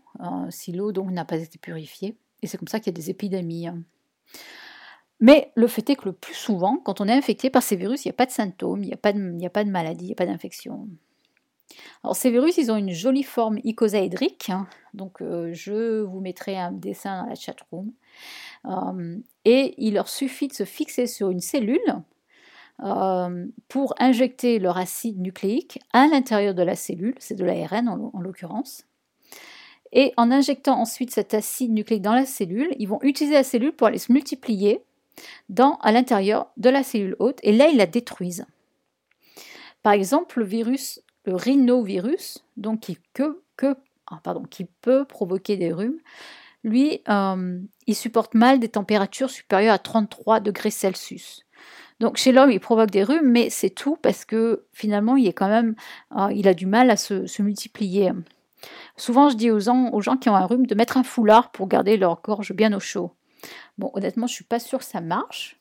[0.50, 3.68] si l'eau n'a pas été purifiée, et c'est comme ça qu'il y a des épidémies.
[5.20, 8.04] Mais le fait est que le plus souvent, quand on est infecté par ces virus,
[8.04, 10.06] il n'y a pas de symptômes, il n'y a, pas de, a pas de maladie,
[10.06, 10.88] il n'y a pas d'infection.
[12.04, 14.68] Alors ces virus, ils ont une jolie forme icosaédrique, hein.
[14.94, 17.92] donc euh, je vous mettrai un dessin dans la chatroom.
[18.66, 22.04] Euh, et il leur suffit de se fixer sur une cellule
[22.84, 28.20] euh, pour injecter leur acide nucléique à l'intérieur de la cellule, c'est de l'ARN en
[28.20, 28.86] l'occurrence.
[29.92, 33.74] Et en injectant ensuite cet acide nucléique dans la cellule, ils vont utiliser la cellule
[33.74, 34.82] pour aller se multiplier
[35.82, 38.46] à l'intérieur de la cellule hôte et là ils la détruisent.
[39.84, 42.44] Par exemple, le virus, le rhinovirus,
[44.08, 46.00] ah, qui peut provoquer des rhumes,
[46.64, 51.46] lui, euh, il supporte mal des températures supérieures à 33 degrés Celsius.
[52.00, 55.34] Donc chez l'homme, il provoque des rhumes, mais c'est tout parce que finalement, il est
[55.34, 55.76] quand même,
[56.18, 58.12] euh, il a du mal à se, se, multiplier.
[58.96, 61.52] Souvent, je dis aux gens, aux gens qui ont un rhume de mettre un foulard
[61.52, 63.12] pour garder leur gorge bien au chaud.
[63.78, 65.60] Bon, honnêtement, je suis pas sûre que ça marche,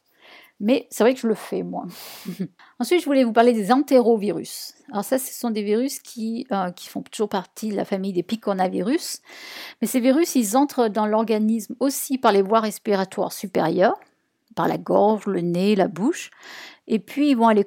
[0.61, 1.87] mais c'est vrai que je le fais, moi.
[2.79, 4.75] Ensuite, je voulais vous parler des entérovirus.
[4.91, 8.13] Alors ça, ce sont des virus qui, euh, qui font toujours partie de la famille
[8.13, 9.21] des picornavirus.
[9.81, 13.99] Mais ces virus, ils entrent dans l'organisme aussi par les voies respiratoires supérieures,
[14.55, 16.31] par la gorge, le nez, la bouche.
[16.87, 17.67] Et puis, ils vont aller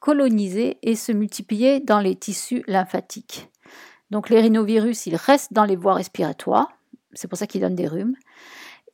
[0.00, 3.48] coloniser et se multiplier dans les tissus lymphatiques.
[4.10, 6.68] Donc les rhinovirus, ils restent dans les voies respiratoires.
[7.12, 8.16] C'est pour ça qu'ils donnent des rhumes.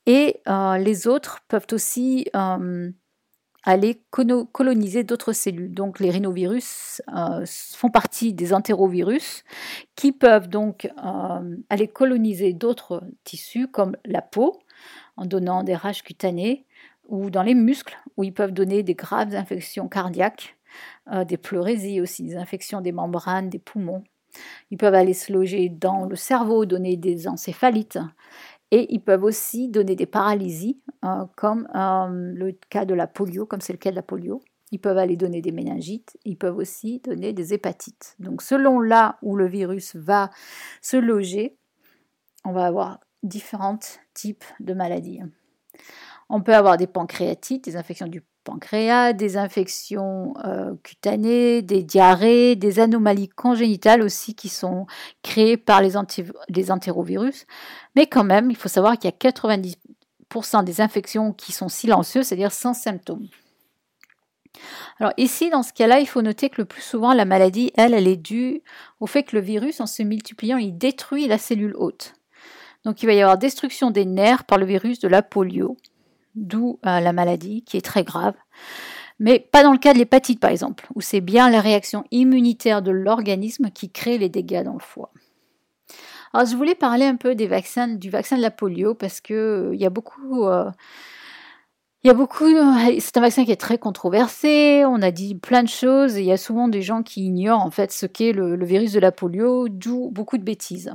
[0.07, 2.90] Et euh, les autres peuvent aussi euh,
[3.62, 5.73] aller coloniser d'autres cellules.
[5.73, 9.45] Donc les rhinovirus euh, font partie des entérovirus
[9.97, 10.90] qui peuvent donc
[11.71, 14.61] aller coloniser d'autres tissus comme la peau
[15.17, 16.67] en donnant des rages cutanées
[17.09, 20.57] ou dans les muscles où ils peuvent donner des graves infections cardiaques,
[21.27, 24.03] des pleurésies aussi, des infections des membranes, des poumons.
[24.71, 27.99] Ils peuvent aller se loger dans le cerveau, donner des encéphalites
[28.74, 33.46] et ils peuvent aussi donner des paralysies, euh, comme euh, le cas de la polio,
[33.46, 34.42] comme c'est le cas de la polio.
[34.72, 38.16] Ils peuvent aller donner des méningites, ils peuvent aussi donner des hépatites.
[38.18, 40.30] Donc selon là où le virus va
[40.82, 41.56] se loger,
[42.44, 43.78] on va avoir différents
[44.12, 45.20] types de maladies.
[46.28, 52.54] On peut avoir des pancréatites, des infections du pancréas, des infections euh, cutanées, des diarrhées,
[52.57, 54.87] des anomalies congénitales aussi qui sont
[55.22, 55.92] créées par les,
[56.48, 57.46] les entérovirus.
[57.96, 62.26] Mais quand même, il faut savoir qu'il y a 90% des infections qui sont silencieuses,
[62.26, 63.28] c'est-à-dire sans symptômes.
[65.00, 67.94] Alors ici, dans ce cas-là, il faut noter que le plus souvent, la maladie, elle,
[67.94, 68.62] elle est due
[69.00, 72.14] au fait que le virus, en se multipliant, il détruit la cellule hôte.
[72.85, 75.76] Donc il va y avoir destruction des nerfs par le virus de la polio.
[76.35, 78.35] D'où euh, la maladie qui est très grave.
[79.20, 82.83] Mais pas dans le cas de l'hépatite par exemple, où c'est bien la réaction immunitaire
[82.83, 85.12] de l'organisme qui crée les dégâts dans le foie.
[86.33, 89.87] Alors je voulais parler un peu du vaccin de la polio parce que il y
[89.87, 90.44] a beaucoup
[92.05, 92.44] il y a beaucoup,
[92.99, 96.27] c'est un vaccin qui est très controversé, on a dit plein de choses, et il
[96.27, 99.11] y a souvent des gens qui ignorent en fait ce qu'est le, virus de la
[99.11, 100.92] polio, d'où beaucoup de bêtises.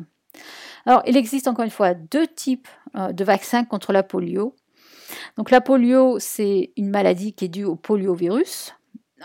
[0.86, 4.54] Alors, il existe encore une fois deux types euh, de vaccins contre la polio.
[5.38, 8.74] Donc, la polio, c'est une maladie qui est due au poliovirus.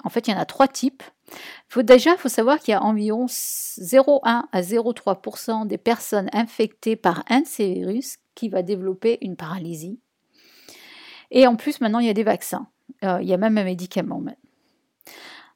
[0.03, 1.03] En fait, il y en a trois types.
[1.69, 6.97] Faut, déjà, il faut savoir qu'il y a environ 0,1 à 0,3% des personnes infectées
[6.97, 9.99] par un de ces virus qui va développer une paralysie.
[11.31, 12.67] Et en plus, maintenant, il y a des vaccins.
[13.05, 14.23] Euh, il y a même un médicament.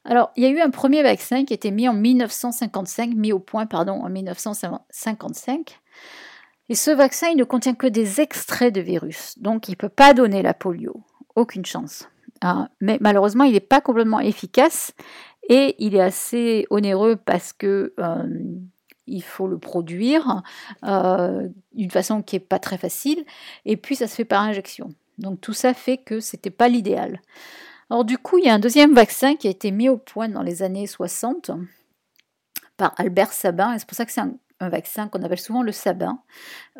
[0.04, 3.32] Alors, il y a eu un premier vaccin qui a été mis en 1955, mis
[3.32, 5.80] au point, en 1955.
[6.68, 9.38] Et ce vaccin, il ne contient que des extraits de virus.
[9.38, 11.02] Donc, il ne peut pas donner la polio.
[11.34, 12.08] Aucune chance.
[12.40, 14.92] Ah, mais malheureusement, il n'est pas complètement efficace
[15.48, 18.28] et il est assez onéreux parce que euh,
[19.06, 20.42] il faut le produire
[20.84, 23.24] euh, d'une façon qui n'est pas très facile.
[23.64, 24.90] Et puis, ça se fait par injection.
[25.18, 27.20] Donc tout ça fait que ce n'était pas l'idéal.
[27.90, 30.28] Alors du coup, il y a un deuxième vaccin qui a été mis au point
[30.28, 31.50] dans les années 60
[32.76, 35.72] par Albert Sabin, et c'est pour ça que c'est un, vaccin qu'on appelle souvent le
[35.72, 36.22] Sabin,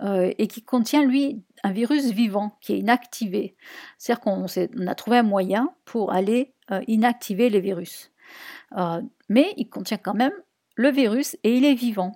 [0.03, 3.57] euh, et qui contient, lui, un virus vivant qui est inactivé.
[3.99, 4.47] C'est-à-dire qu'on
[4.87, 8.11] a trouvé un moyen pour aller euh, inactiver les virus.
[8.77, 10.33] Euh, mais il contient quand même
[10.75, 12.13] le virus et il est vivant.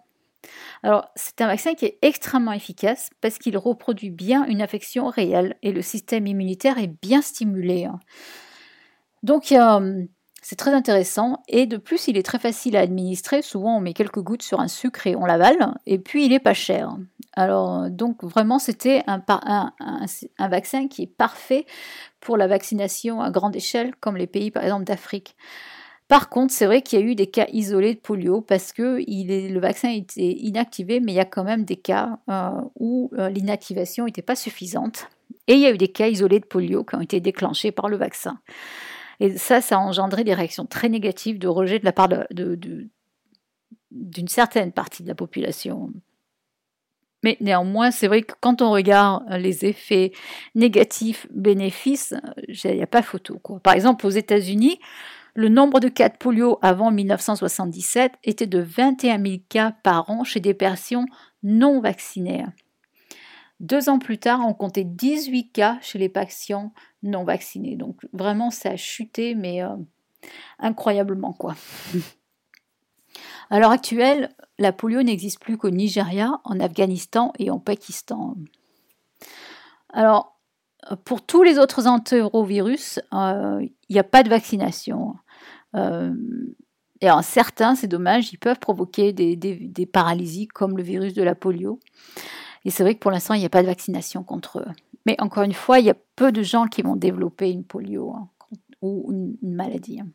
[0.83, 5.57] Alors, c'est un vaccin qui est extrêmement efficace parce qu'il reproduit bien une infection réelle
[5.63, 7.85] et le système immunitaire est bien stimulé.
[7.85, 8.01] Hein.
[9.23, 9.55] Donc,
[10.43, 13.43] c'est très intéressant et de plus, il est très facile à administrer.
[13.43, 16.41] Souvent, on met quelques gouttes sur un sucre et on l'avale et puis il est
[16.41, 16.97] pas cher.
[17.35, 19.23] Alors, donc vraiment, c'était un,
[20.49, 21.65] vaccin qui est parfait
[22.21, 25.37] pour la vaccination à grande échelle, comme les pays par exemple d'Afrique.
[26.09, 28.99] Par contre, c'est vrai qu'il y a eu des cas isolés de polio parce que
[28.99, 33.31] le vaccin était inactivé, mais il y a quand même des cas euh, où euh,
[33.31, 35.09] l'inactivation n'était pas suffisante.
[35.47, 37.89] Et il y a eu des cas isolés de polio qui ont été déclenchés par
[37.89, 38.39] le vaccin.
[39.21, 42.09] Et ça, ça a engendré des réactions très négatives de rejet de la part
[43.91, 45.93] d'une certaine partie de la population.
[47.23, 50.13] Mais néanmoins, c'est vrai que quand on regarde les effets
[50.55, 52.15] négatifs, bénéfices,
[52.49, 53.41] il n'y a pas photo.
[53.63, 54.81] Par exemple, aux États-Unis,
[55.35, 60.25] le nombre de cas de polio avant 1977 était de 21 000 cas par an
[60.25, 61.07] chez des personnes
[61.43, 62.45] non vaccinées.
[63.63, 67.77] Deux ans plus tard, on comptait 18 cas chez les patients non vaccinés.
[67.77, 69.69] Donc vraiment, ça a chuté, mais euh,
[70.59, 71.55] incroyablement quoi.
[73.51, 78.35] À l'heure actuelle, la polio n'existe plus qu'au Nigeria, en Afghanistan et en Pakistan.
[79.91, 80.41] Alors,
[81.05, 85.15] pour tous les autres entérovirus, euh, il n'y a pas de vaccination.
[85.75, 86.15] Euh,
[87.01, 91.35] et en certains, c'est dommage, ils peuvent provoquer des, paralysies comme le virus de la
[91.35, 91.81] polio.
[92.65, 94.73] Et c'est vrai que pour l'instant, il n'y a pas de vaccination contre eux.
[95.07, 98.15] Mais encore une fois, il y a peu de gens qui vont développer une polio
[98.15, 98.29] hein,
[98.81, 100.01] ou une, maladie.
[100.01, 100.09] Hein.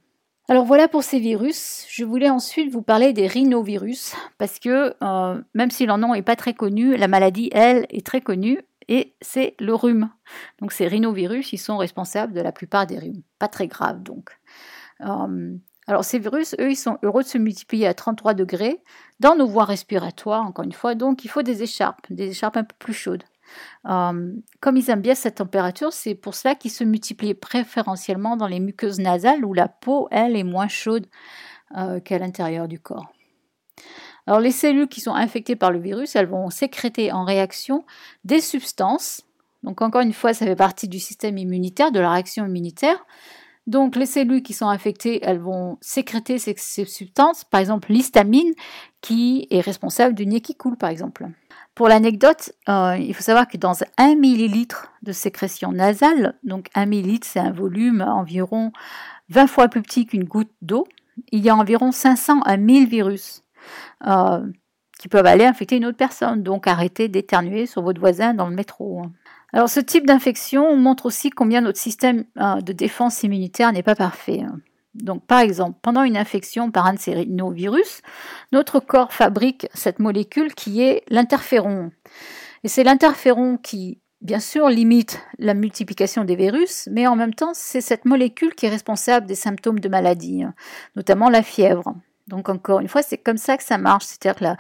[0.50, 1.86] Alors voilà pour ces virus.
[1.90, 6.22] Je voulais ensuite vous parler des rhinovirus parce que euh, même si leur nom n'est
[6.22, 10.10] pas très connu, la maladie, elle, est très connue et c'est le rhume.
[10.62, 13.24] Donc ces rhinovirus, ils sont responsables de la plupart des rhumes.
[13.40, 14.40] Pas très grave donc.
[15.02, 18.82] Euh, alors ces virus, eux, ils sont heureux de se multiplier à 33 degrés
[19.22, 20.96] dans nos voies respiratoires, encore une fois.
[20.96, 23.24] Donc il faut des écharpes, des écharpes un peu plus chaudes.
[23.88, 28.48] Euh, comme ils aiment bien cette température, c'est pour cela qu'ils se multiplient préférentiellement dans
[28.48, 31.08] les muqueuses nasales où la peau, elle, est moins chaude
[31.78, 33.14] euh, qu'à l'intérieur du corps.
[34.26, 37.86] Alors les cellules qui sont infectées par le virus, elles vont sécréter en réaction
[38.26, 39.22] des substances.
[39.64, 43.06] Donc encore une fois, ça fait partie du système immunitaire, de la réaction immunitaire.
[43.68, 48.54] Donc les cellules qui sont infectées, elles vont sécréter ces, substances, par exemple l'histamine
[49.02, 51.28] qui est responsable du nez qui coule par exemple.
[51.76, 56.86] Pour l'anecdote, euh, il faut savoir que dans un millilitre de sécrétion nasale, donc un
[56.86, 58.72] millilitre c'est un volume environ
[59.30, 60.88] 20 fois plus petit qu'une goutte d'eau,
[61.32, 63.44] il y a environ 500 à 1000 virus
[64.08, 64.46] euh,
[65.00, 66.42] qui peuvent aller infecter une autre personne.
[66.42, 69.04] Donc arrêtez d'éternuer sur votre voisin dans le métro.
[69.54, 73.96] Alors ce type d'infection montre aussi combien notre système euh, de défense immunitaire n'est pas
[73.96, 74.42] parfait.
[74.42, 74.60] Hein.
[74.94, 78.02] Donc par exemple, pendant une infection par un de ces rhinovirus,
[78.52, 81.92] notre corps fabrique cette molécule qui est l'interféron.
[82.64, 87.52] Et c'est l'interféron qui, bien sûr, limite la multiplication des virus, mais en même temps,
[87.54, 90.54] c'est cette molécule qui est responsable des symptômes de maladie, hein,
[90.96, 91.96] notamment la fièvre.
[92.28, 94.06] Donc encore une fois, c'est comme ça que ça marche.
[94.06, 94.58] C'est-à-dire que la,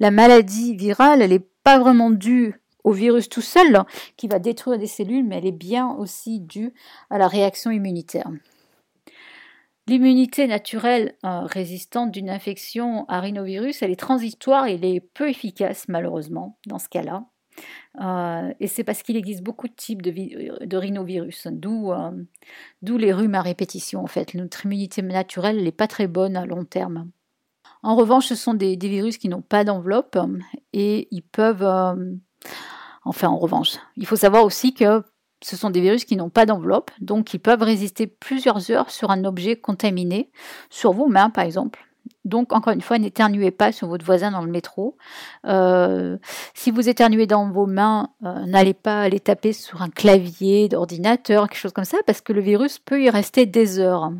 [0.00, 3.82] la maladie virale, elle n'est pas vraiment due au virus tout seul
[4.16, 6.72] qui va détruire des cellules, mais elle est bien aussi due
[7.10, 8.30] à la réaction immunitaire.
[9.88, 15.28] L'immunité naturelle euh, résistante d'une infection à rhinovirus, elle est transitoire et elle est peu
[15.28, 17.24] efficace malheureusement dans ce cas-là.
[18.00, 22.10] Euh, et c'est parce qu'il existe beaucoup de types de, rhinovirus, d'où euh,
[22.82, 24.34] d'où les rhumes à répétition en fait.
[24.34, 27.10] Notre immunité naturelle n'est pas très bonne à long terme.
[27.82, 30.18] En revanche, ce sont des, virus qui n'ont pas d'enveloppe
[30.72, 31.64] et ils peuvent...
[33.06, 35.02] enfin, en revanche, il faut savoir aussi que
[35.42, 39.10] ce sont des virus qui n'ont pas d'enveloppe, donc ils peuvent résister plusieurs heures sur
[39.10, 40.30] un objet contaminé,
[40.70, 41.86] sur vos mains par exemple.
[42.24, 44.96] Donc, encore une fois, n'éternuez pas sur votre voisin dans le métro.
[45.44, 46.18] Euh,
[46.54, 51.48] si vous éternuez dans vos mains, euh, n'allez pas les taper sur un clavier d'ordinateur,
[51.48, 54.12] quelque chose comme ça, parce que le virus peut y rester des heures.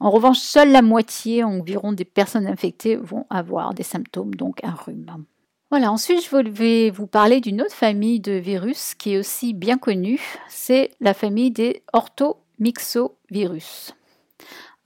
[0.00, 4.72] En revanche, seule la moitié environ des personnes infectées vont avoir des symptômes, donc un
[4.72, 5.24] rhume.
[5.70, 9.76] Voilà, ensuite je vais vous parler d'une autre famille de virus qui est aussi bien
[9.76, 13.94] connue, c'est la famille des orthomyxovirus.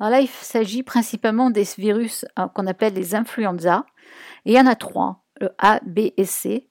[0.00, 3.86] Alors là, il s'agit principalement des virus euh, qu'on appelle les influenza,
[4.44, 6.66] et il y en a trois, le A, B et C,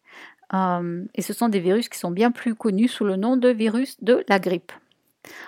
[0.53, 3.47] euh, et ce sont des virus qui sont bien plus connus sous le nom de
[3.47, 4.73] virus de la grippe.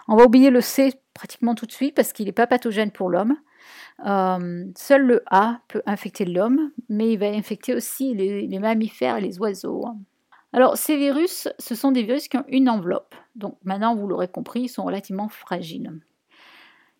[0.08, 3.10] On va oublier le C pratiquement tout de suite parce qu'il n'est pas pathogène pour
[3.10, 3.36] l'homme.
[4.06, 9.22] Euh, seul le A peut infecter l'homme, mais il va infecter aussi les, mammifères et
[9.22, 9.86] les oiseaux.
[10.52, 13.16] Alors, ces virus, ce sont des virus qui ont une enveloppe.
[13.36, 15.92] Donc, maintenant, vous l'aurez compris, ils sont relativement fragiles.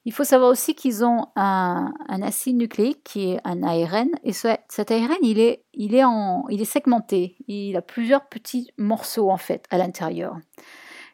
[0.06, 4.92] Il faut savoir aussi qu'ils ont un, acide nucléique qui est un ARN, et cet
[4.92, 7.38] ARN, il est segmenté.
[7.48, 10.38] Il a plusieurs petits morceaux, en fait, à l'intérieur.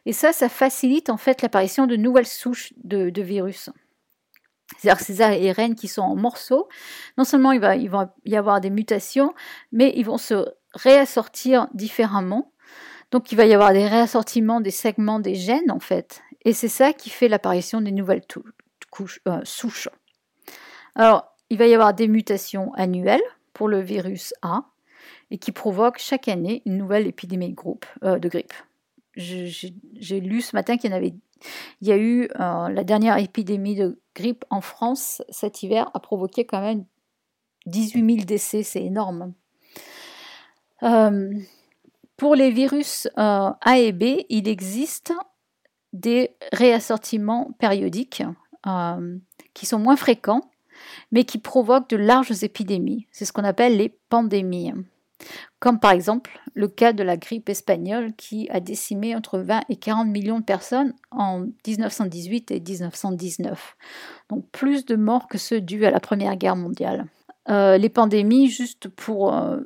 [0.06, 3.70] Et ça, ça facilite, en fait, l'apparition de nouvelles souches de virus.
[4.78, 6.68] C'est-à-dire ces ARN qui sont en morceaux,
[7.18, 9.34] non seulement il va, y avoir des mutations,
[9.72, 12.52] mais ils vont se réassortir différemment.
[13.10, 16.22] Donc il va y avoir des réassortiments des segments des gènes en fait.
[16.44, 18.22] Et c'est ça qui fait l'apparition des nouvelles
[19.28, 19.88] euh, souches.
[20.94, 23.20] Alors il va y avoir des mutations annuelles
[23.52, 24.64] pour le virus A
[25.30, 27.56] et qui provoquent chaque année une nouvelle épidémie de,
[28.04, 28.54] euh, de grippe.
[29.16, 31.14] J'ai lu ce matin qu'il y en avait
[31.80, 36.00] il y a eu euh, la dernière épidémie de grippe en France cet hiver a
[36.00, 36.84] provoqué quand même
[37.66, 39.34] 18 000 décès, c'est énorme.
[40.82, 41.32] Euh,
[42.16, 45.12] pour les virus euh, A et B, il existe
[45.92, 48.22] des réassortiments périodiques
[49.54, 50.50] qui sont moins fréquents,
[51.12, 53.06] mais qui provoquent de larges épidémies.
[53.10, 54.72] C'est ce qu'on appelle les pandémies
[55.58, 59.76] comme par exemple le cas de la grippe espagnole qui a décimé entre 20 et
[59.76, 63.76] 40 millions de personnes en 1918 et 1919.
[64.28, 67.06] Donc plus de morts que ceux dus à la Première Guerre mondiale.
[67.48, 69.58] Euh, les pandémies, juste pour, euh,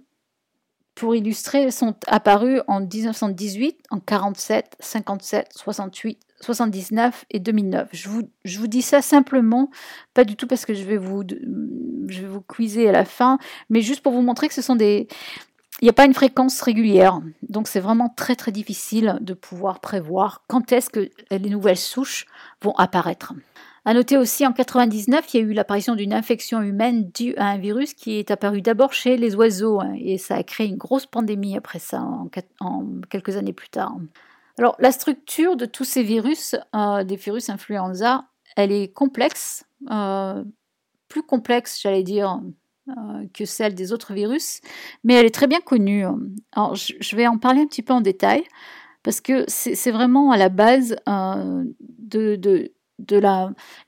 [0.94, 7.88] pour illustrer, sont apparues en 1918, en 47, 57, 68, 79 et 2009.
[7.92, 8.08] Je
[8.58, 9.70] vous, dis ça simplement,
[10.14, 11.24] pas du tout parce que je vais vous,
[12.08, 13.38] je vais vous quizer à la fin,
[13.70, 15.08] mais juste pour vous montrer que ce sont des,
[15.80, 19.80] il n'y a pas une fréquence régulière, donc c'est vraiment très très difficile de pouvoir
[19.80, 22.26] prévoir quand est-ce que les nouvelles souches
[22.62, 23.34] vont apparaître.
[23.86, 27.48] À noter aussi en 99, il y a eu l'apparition d'une infection humaine due à
[27.48, 30.78] un virus qui est apparu d'abord chez les oiseaux hein, et ça a créé une
[30.78, 32.02] grosse pandémie après ça,
[32.60, 33.94] en, quelques années plus tard.
[34.58, 38.24] Alors la structure de tous ces virus, euh, des virus influenza,
[38.56, 40.44] elle est complexe, euh,
[41.08, 42.40] plus complexe j'allais dire
[42.88, 44.60] euh, que celle des autres virus,
[45.02, 46.04] mais elle est très bien connue.
[46.52, 48.44] Alors, je vais en parler un petit peu en détail,
[49.02, 52.70] parce que c'est vraiment à la base euh, de, de,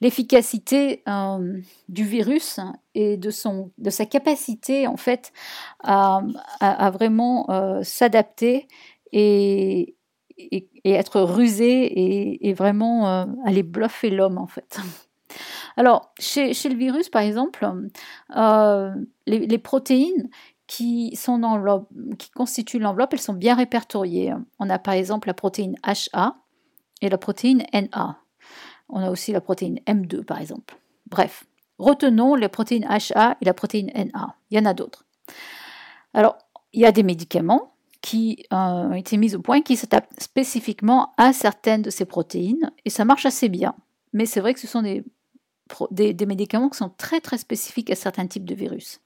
[0.01, 1.05] l'efficacité
[1.89, 2.59] du virus
[2.95, 5.33] et de, son, de sa capacité, en fait,
[5.83, 6.23] à,
[6.93, 7.47] vraiment
[7.83, 8.67] s'adapter
[9.13, 9.95] et,
[10.39, 14.79] et, être rusé et, vraiment aller bluffer l'homme, en fait.
[15.77, 17.69] Alors, chez, le virus, par exemple,
[18.37, 18.95] euh,
[19.27, 20.31] les, protéines
[20.67, 21.87] qui, sont dans
[22.19, 24.33] qui constituent l'enveloppe, elles sont bien répertoriées.
[24.59, 26.35] On a par exemple la protéine HA
[27.03, 28.19] et la protéine NA.
[28.89, 30.79] On a aussi la protéine M2, par exemple.
[31.11, 31.45] Bref,
[31.79, 34.35] retenons les protéines HA et la protéine NA.
[34.51, 35.05] Il y en a d'autres.
[36.15, 36.39] Alors,
[36.73, 37.76] il y a des médicaments
[38.07, 42.71] qui euh, ont été mis au point qui s'adaptent spécifiquement à certaines de ces protéines
[42.85, 43.75] et ça marche assez bien.
[44.13, 45.03] Mais c'est vrai que ce sont des
[45.91, 49.01] des, médicaments qui sont très très spécifiques à certains types de virus.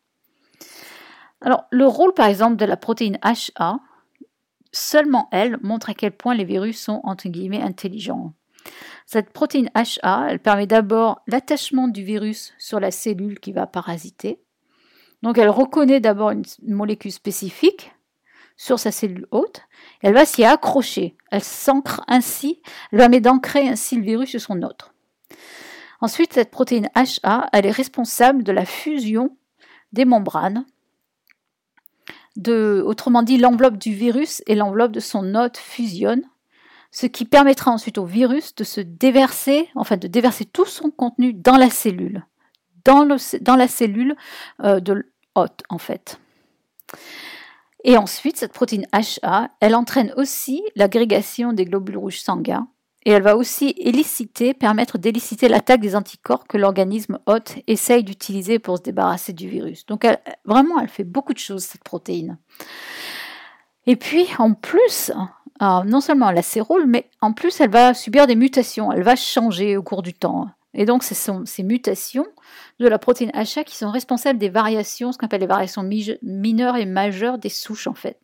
[1.41, 3.81] Alors, le rôle par exemple de la protéine HA,
[4.71, 8.35] seulement elle montre à quel point les virus sont entre guillemets intelligents.
[9.07, 14.43] Cette protéine HA, elle permet d'abord l'attachement du virus sur la cellule qui va parasiter.
[15.23, 17.95] Donc elle reconnaît d'abord une molécule spécifique
[18.61, 19.63] sur sa cellule hôte,
[20.03, 21.17] elle va s'y accrocher.
[21.31, 22.61] Elle s'ancre ainsi,
[22.93, 24.93] elle mettre d'ancrer ainsi le virus sur son hôte.
[26.03, 29.35] Ensuite, cette protéine HA, elle est responsable de la fusion
[29.95, 30.67] des membranes.
[32.37, 36.29] De, autrement dit, l'enveloppe du virus et l'enveloppe de son hôte fusionnent,
[36.91, 41.33] ce qui permettra ensuite au virus de se déverser, enfin de déverser tout son contenu
[41.33, 42.27] dans la cellule,
[42.85, 43.07] dans,
[43.57, 44.17] la cellule
[44.63, 44.93] euh, de
[45.35, 46.21] l'hôte en fait.
[47.85, 52.69] Et ensuite, cette protéine HA, elle entraîne aussi l'agrégation des globules rouges sanguins
[53.07, 58.59] et elle va aussi éliciter, permettre d'éliciter l'attaque des anticorps que l'organisme hôte essaye d'utiliser
[58.59, 59.87] pour se débarrasser du virus.
[59.87, 60.07] Donc
[60.45, 62.37] vraiment, elle fait beaucoup de choses, cette protéine.
[63.87, 65.11] Et puis, en plus,
[65.61, 69.03] non seulement elle a ses rôles, mais en plus, elle va subir des mutations, elle
[69.03, 70.51] va changer au cours du temps.
[70.73, 72.27] Et donc, ce sont ces mutations
[72.79, 75.83] de la protéine HA qui sont responsables des variations, ce qu'on appelle les variations
[76.23, 78.19] mineures et majeures des souches, en fait.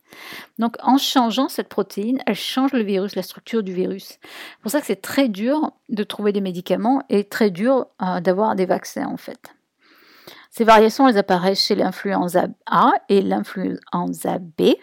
[0.57, 4.17] Donc, en changeant cette protéine, elle change le virus, la structure du virus.
[4.21, 8.21] C'est pour ça que c'est très dur de trouver des médicaments et très dur euh,
[8.21, 9.53] d'avoir des vaccins, en fait.
[10.49, 14.73] Ces variations, elles apparaissent chez l'influenza A et l'influenza B.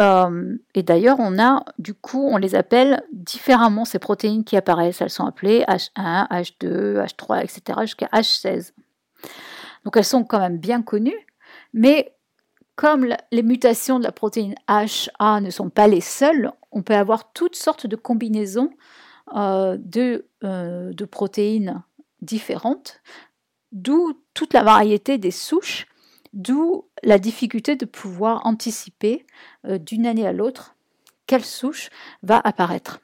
[0.00, 5.00] Euh, et, d'ailleurs, on a, du coup, on les appelle différemment ces protéines qui apparaissent.
[5.00, 8.72] Elles sont appelées H1, H2, H3, etc., jusqu'à H16.
[9.84, 11.26] Donc elles sont quand même bien connues,
[11.72, 12.12] mais
[12.74, 17.32] comme les mutations de la protéine HA ne sont pas les seules, on peut avoir
[17.32, 18.70] toutes sortes de combinaisons
[19.34, 21.84] euh, de, euh, de protéines
[22.20, 23.00] différentes,
[23.70, 25.86] d'où toute la variété des souches
[26.32, 29.26] D'où la difficulté de pouvoir anticiper
[29.66, 30.76] euh, d'une année à l'autre
[31.26, 31.90] quelle souche
[32.22, 33.00] va apparaître.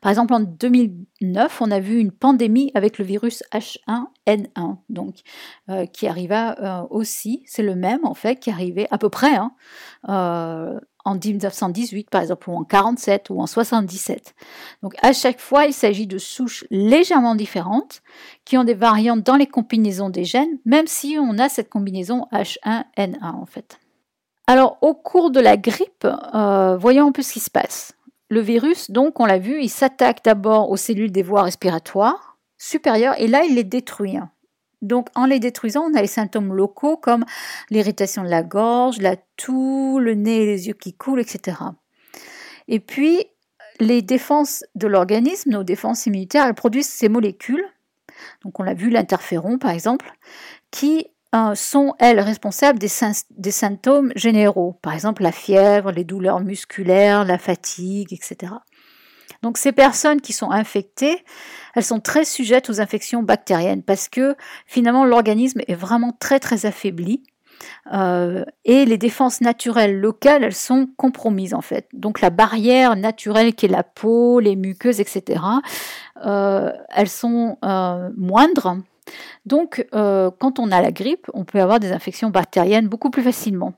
[0.00, 5.20] Par exemple, en 2009, on a vu une pandémie avec le virus H1N1, donc
[5.68, 9.36] euh, qui arriva euh, aussi, c'est le même en fait, qui arrivait à peu près
[9.36, 9.52] hein,
[11.04, 14.34] en 1918 par exemple, ou en 47 ou en 77.
[14.82, 18.02] Donc à chaque fois, il s'agit de souches légèrement différentes
[18.44, 22.26] qui ont des variantes dans les combinaisons des gènes, même si on a cette combinaison
[22.32, 23.78] H1N1 en fait.
[24.46, 27.94] Alors au cours de la grippe, euh, voyons un peu ce qui se passe.
[28.32, 33.14] Le virus, donc, on l'a vu, il s'attaque d'abord aux cellules des voies respiratoires supérieures
[33.18, 34.18] et là, il les détruit.
[34.82, 37.24] Donc, en les détruisant, on a les symptômes locaux comme
[37.70, 41.58] l'irritation de la gorge, la toux, le nez et les yeux qui coulent, etc.
[42.68, 43.24] Et puis,
[43.78, 47.64] les défenses de l'organisme, nos défenses immunitaires, elles produisent ces molécules.
[48.44, 50.12] Donc, on l'a vu, l'interféron, par exemple,
[50.70, 54.78] qui euh, sont, elles, responsables des, symptômes généraux.
[54.82, 58.52] Par exemple, la fièvre, les douleurs musculaires, la fatigue, etc.
[59.42, 61.24] Donc ces personnes qui sont infectées,
[61.74, 64.36] elles sont très sujettes aux infections bactériennes parce que
[64.66, 67.22] finalement l'organisme est vraiment très très affaibli.
[67.92, 71.88] Euh, et les défenses naturelles locales, elles sont compromises en fait.
[71.92, 75.42] Donc la barrière naturelle qui est la peau, les muqueuses, etc.,
[76.24, 78.76] euh, elles sont euh, moindres.
[79.44, 83.74] Donc quand on a la grippe, on peut avoir des infections bactériennes beaucoup plus facilement.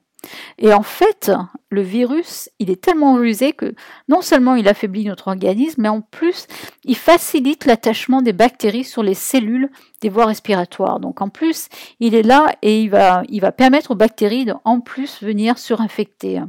[0.59, 1.31] Et en fait,
[1.71, 3.75] le virus, il est tellement rusé que
[4.09, 6.47] non seulement il affaiblit notre organisme, mais en plus,
[6.85, 9.71] il facilite l'attachement des bactéries sur les cellules
[10.01, 11.01] des voies respiratoires.
[11.01, 11.69] Donc en plus,
[12.01, 15.59] il est là et il va, il va permettre aux bactéries de en plus venir
[15.59, 16.43] surinfecter.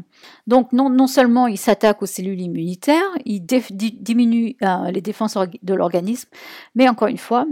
[0.47, 5.74] Donc non, non seulement il s'attaque aux cellules immunitaires, il diminue euh, les défenses de
[5.74, 6.30] l'organisme,
[6.76, 7.45] mais encore une fois,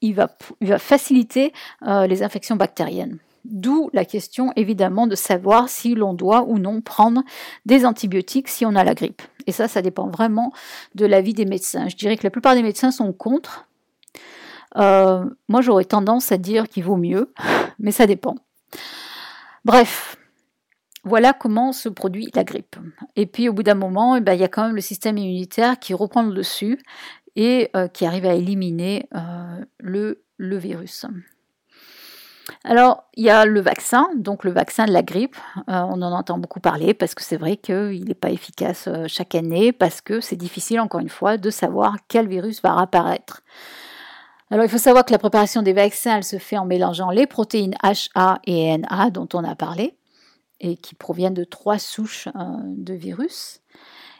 [0.00, 0.28] il va,
[0.60, 1.52] il va faciliter
[1.86, 3.18] euh, les infections bactériennes.
[3.44, 7.22] D'où la question évidemment de savoir si l'on doit ou non prendre
[7.66, 9.22] des antibiotiques si on a la grippe.
[9.46, 10.52] Et ça, ça dépend vraiment
[10.94, 11.88] de l'avis des médecins.
[11.88, 13.66] Je dirais que la plupart des médecins sont contre.
[14.76, 17.32] Euh, moi, j'aurais tendance à dire qu'il vaut mieux,
[17.78, 18.36] mais ça dépend.
[19.64, 20.16] Bref,
[21.04, 22.76] voilà comment se produit la grippe.
[23.16, 25.18] Et puis au bout d'un moment, eh ben, il y a quand même le système
[25.18, 26.78] immunitaire qui reprend le dessus
[27.34, 31.06] et euh, qui arrive à éliminer euh, le, le virus.
[32.64, 35.36] Alors, il y a le vaccin, donc le vaccin de la grippe.
[35.56, 39.04] Euh, on en entend beaucoup parler parce que c'est vrai qu'il n'est pas efficace euh,
[39.06, 43.42] chaque année, parce que c'est difficile, encore une fois, de savoir quel virus va apparaître.
[44.50, 47.26] Alors, il faut savoir que la préparation des vaccins, elle se fait en mélangeant les
[47.26, 49.96] protéines HA et NA dont on a parlé,
[50.60, 53.61] et qui proviennent de trois souches euh, de virus.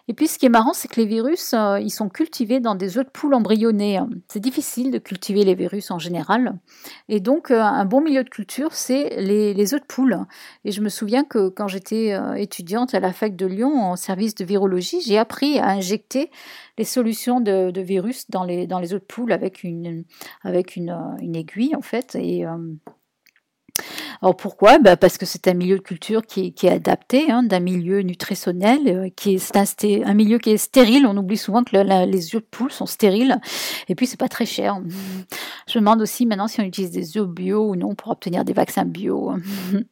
[0.09, 2.75] Et puis ce qui est marrant, c'est que les virus, euh, ils sont cultivés dans
[2.75, 4.01] des œufs de poule embryonnés.
[4.29, 6.59] C'est difficile de cultiver les virus en général.
[7.09, 10.19] Et donc euh, un bon milieu de culture, c'est les, les, œufs de poule.
[10.65, 13.97] Et je me souviens que quand j'étais euh, étudiante à la fac de Lyon en
[13.97, 16.31] service de virologie, j'ai appris à injecter
[16.79, 20.05] les solutions de, virus dans les, dans les œufs de poule avec une,
[20.43, 20.93] avec une,
[21.35, 22.17] aiguille en fait.
[24.21, 24.79] Alors pourquoi?
[24.79, 28.81] Bah Parce que c'est un milieu de culture qui, est adapté, hein, d'un milieu nutritionnel,
[28.87, 29.65] euh, qui est, un,
[30.07, 31.07] un, milieu qui est stérile.
[31.07, 33.41] On oublie souvent que les œufs de poule sont stériles,
[33.89, 34.81] et puis c'est pas très cher.
[35.67, 38.45] Je me demande aussi maintenant si on utilise des œufs bio ou non pour obtenir
[38.45, 39.33] des vaccins bio.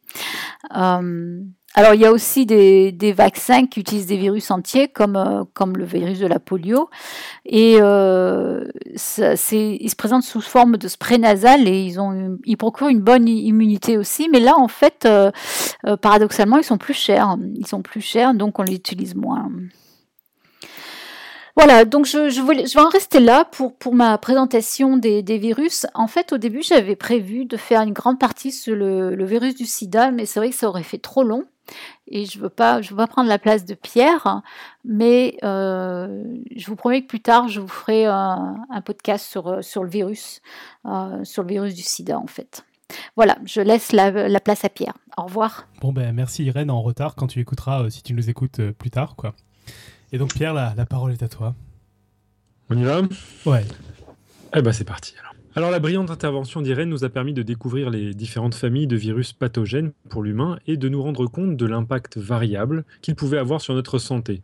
[0.77, 1.41] euh,
[1.75, 5.45] alors, il y a aussi des, vaccins qui utilisent des virus entiers, comme, euh,
[5.77, 6.91] le virus de la polio.
[7.47, 13.01] Et euh, ils se présentent sous forme de spray nasal et ils, ont, procurent une
[13.01, 14.29] bonne immunité aussi.
[14.29, 15.31] Mais là, en fait, euh,
[16.03, 17.37] paradoxalement, ils sont plus chers.
[17.55, 19.49] Ils sont plus chers, donc on les utilise moins.
[21.57, 25.87] Voilà, donc je, vais en rester là pour, ma présentation des, des virus.
[25.95, 29.55] En fait, au début, j'avais prévu de faire une grande partie sur le, le virus
[29.55, 31.45] du sida, mais c'est vrai que ça aurait fait trop long
[32.09, 34.43] et je veux pas, je veux pas prendre la place de Pierre,
[34.85, 39.63] mais euh, je vous promets que plus tard, je vous ferai un, podcast sur, euh,
[39.63, 40.41] sur le virus,
[40.87, 42.65] euh, sur le virus du sida en fait.
[43.15, 44.95] Voilà, je laisse la, place à Pierre.
[45.17, 45.69] Au revoir.
[45.81, 49.15] Bon ben merci Irène en retard quand tu écouteras, si tu nous écoutes plus tard
[49.17, 49.35] quoi.
[50.13, 51.55] Et donc Pierre, la, la parole est à toi.
[52.69, 53.03] On y va?
[53.47, 53.65] Ouais.
[54.57, 55.30] Eh ben c'est parti alors.
[55.57, 59.33] Alors la brillante intervention d'Irène nous a permis de découvrir les différentes familles de virus
[59.33, 63.75] pathogènes pour l'humain et de nous rendre compte de l'impact variable qu'ils pouvaient avoir sur
[63.75, 64.43] notre santé.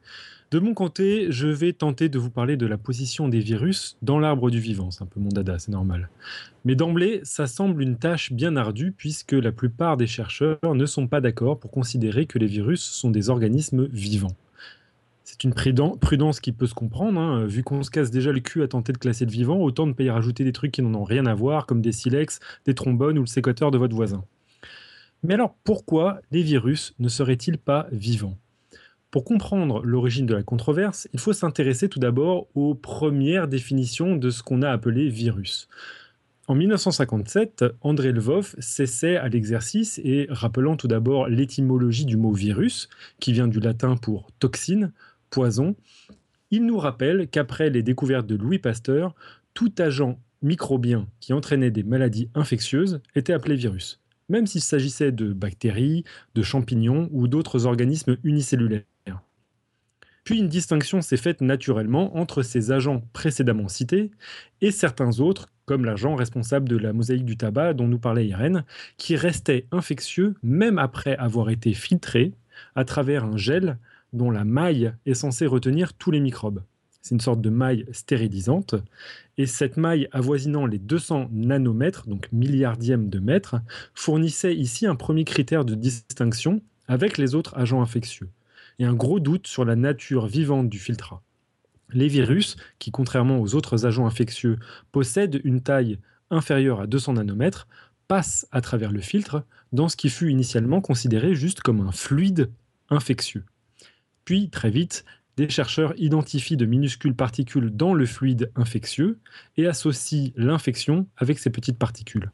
[0.50, 4.18] De mon côté, je vais tenter de vous parler de la position des virus dans
[4.18, 4.90] l'arbre du vivant.
[4.90, 6.08] C'est un peu mon dada, c'est normal.
[6.64, 11.06] Mais d'emblée, ça semble une tâche bien ardue puisque la plupart des chercheurs ne sont
[11.06, 14.34] pas d'accord pour considérer que les virus sont des organismes vivants.
[15.28, 18.62] C'est une prudence qui peut se comprendre, hein, vu qu'on se casse déjà le cul
[18.62, 20.94] à tenter de classer de vivant, autant ne pas y rajouter des trucs qui n'en
[20.94, 24.24] ont rien à voir, comme des silex, des trombones ou le sécateur de votre voisin.
[25.24, 28.38] Mais alors pourquoi les virus ne seraient-ils pas vivants?
[29.10, 34.30] Pour comprendre l'origine de la controverse, il faut s'intéresser tout d'abord aux premières définitions de
[34.30, 35.66] ce qu'on a appelé virus.
[36.46, 42.88] En 1957, André Lvov s'essaie à l'exercice et, rappelant tout d'abord l'étymologie du mot virus,
[43.18, 44.92] qui vient du latin pour toxine,
[45.30, 45.76] poison,
[46.50, 49.14] il nous rappelle qu'après les découvertes de Louis Pasteur,
[49.54, 55.32] tout agent microbien qui entraînait des maladies infectieuses était appelé virus, même s'il s'agissait de
[55.32, 56.04] bactéries,
[56.34, 58.84] de champignons ou d'autres organismes unicellulaires.
[60.26, 64.10] Puis une distinction s'est faite naturellement entre ces agents précédemment cités
[64.60, 68.64] et certains autres, comme l'agent responsable de la mosaïque du tabac dont nous parlait Irène,
[68.96, 72.32] qui restait infectieux même après avoir été filtré
[72.74, 73.78] à travers un gel
[74.16, 76.62] dont la maille est censée retenir tous les microbes.
[77.06, 78.74] C'est une sorte de maille stérilisante.
[79.38, 83.60] Et cette maille avoisinant les 200 nanomètres, donc milliardièmes de mètres,
[83.94, 88.28] fournissait ici un premier critère de distinction avec les autres agents infectieux.
[88.80, 91.22] Et un gros doute sur la nature vivante du filtrat.
[91.90, 94.58] Les virus, qui contrairement aux autres agents infectieux
[94.90, 96.00] possèdent une taille
[96.30, 97.68] inférieure à 200 nanomètres,
[98.08, 102.50] passent à travers le filtre dans ce qui fut initialement considéré juste comme un fluide
[102.90, 103.44] infectieux.
[104.26, 105.04] Puis, très vite,
[105.36, 109.18] des chercheurs identifient de minuscules particules dans le fluide infectieux
[109.56, 112.32] et associent l'infection avec ces petites particules.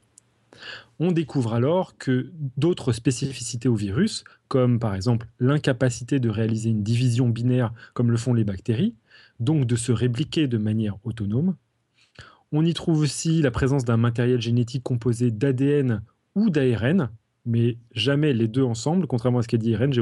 [0.99, 6.83] On découvre alors que d'autres spécificités au virus, comme par exemple l'incapacité de réaliser une
[6.83, 8.95] division binaire comme le font les bactéries,
[9.39, 11.57] donc de se répliquer de manière autonome.
[12.53, 16.03] On y trouve aussi la présence d'un matériel génétique composé d'ADN
[16.35, 17.11] ou d'ARN,
[17.45, 19.93] mais jamais les deux ensemble, contrairement à ce qu'a dit Irène.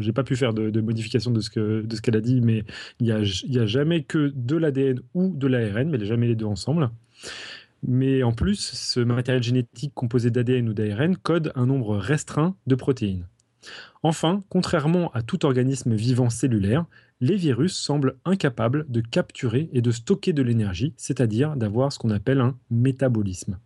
[0.00, 1.50] J'ai pas pu faire de, modification de ce
[2.00, 2.64] qu'elle a dit, mais
[3.00, 6.46] il n'y a, a, jamais que de l'ADN ou de l'ARN, mais jamais les deux
[6.46, 6.90] ensemble.
[7.86, 12.74] Mais en plus, ce matériel génétique composé d'ADN ou d'ARN code un nombre restreint de
[12.74, 13.26] protéines.
[14.02, 16.86] Enfin, contrairement à tout organisme vivant cellulaire,
[17.20, 22.10] les virus semblent incapables de capturer et de stocker de l'énergie, c'est-à-dire d'avoir ce qu'on
[22.10, 23.58] appelle un métabolisme.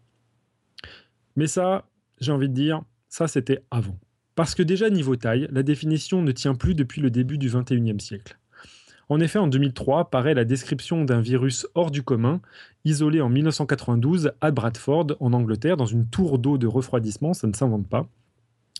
[1.36, 1.86] Mais ça,
[2.20, 2.82] j'ai envie de dire,
[3.12, 3.98] ça, c'était avant.
[4.34, 8.00] Parce que déjà, niveau taille, la définition ne tient plus depuis le début du XXIe
[8.00, 8.38] siècle.
[9.10, 12.40] En effet, en 2003 paraît la description d'un virus hors du commun,
[12.86, 17.52] isolé en 1992 à Bradford, en Angleterre, dans une tour d'eau de refroidissement, ça ne
[17.52, 18.08] s'invente pas.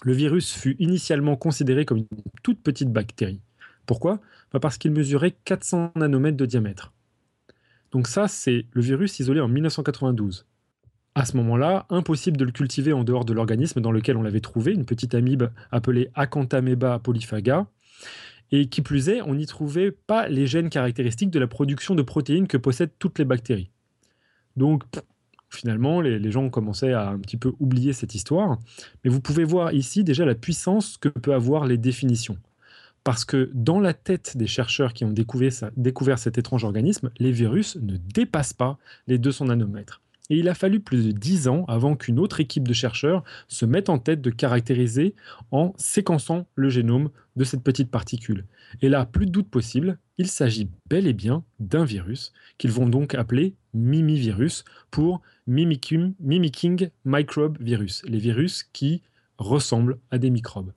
[0.03, 2.07] Le virus fut initialement considéré comme une
[2.43, 3.43] toute petite bactérie.
[3.85, 4.19] Pourquoi?
[4.51, 6.95] Bah, Parce qu'il mesurait 400 nanomètres de diamètre.
[7.91, 10.47] Donc ça, c'est le virus isolé en 1992.
[11.15, 14.41] À ce moment-là, impossible de le cultiver en dehors de l'organisme dans lequel on l'avait
[14.41, 17.67] trouvé, une petite amibe appelée Acanthamoeba polyphaga.
[18.51, 22.03] Et qui plus est, on n'y trouvait pas les gènes caractéristiques de la production de
[22.03, 23.71] protéines que possèdent toutes les bactéries.
[24.57, 24.85] Donc,
[25.49, 28.59] finalement, les, gens commençaient à un petit peu oublier cette histoire.
[29.05, 32.37] Mais vous pouvez voir ici déjà la puissance que peut avoir les définitions.
[33.05, 37.33] Parce que dans la tête des chercheurs qui ont découvert, découvert cet étrange organisme, les
[37.33, 40.02] virus ne dépassent pas les 200 nanomètres.
[40.31, 43.67] Et il a fallu plus de 10 ans avant qu'une autre équipe de chercheurs se
[43.67, 45.15] mette en tête de caractériser
[45.51, 48.47] en séquençant le génome de cette petite particule.
[48.81, 52.89] Et là, plus de doute possible, il s'agit bel et bien d'un virus qu'ils vont
[52.89, 59.03] donc appeler mimivirus pour mimicking, mimicking microbe virus, les virus qui
[59.39, 60.73] ressemblent à des microbes.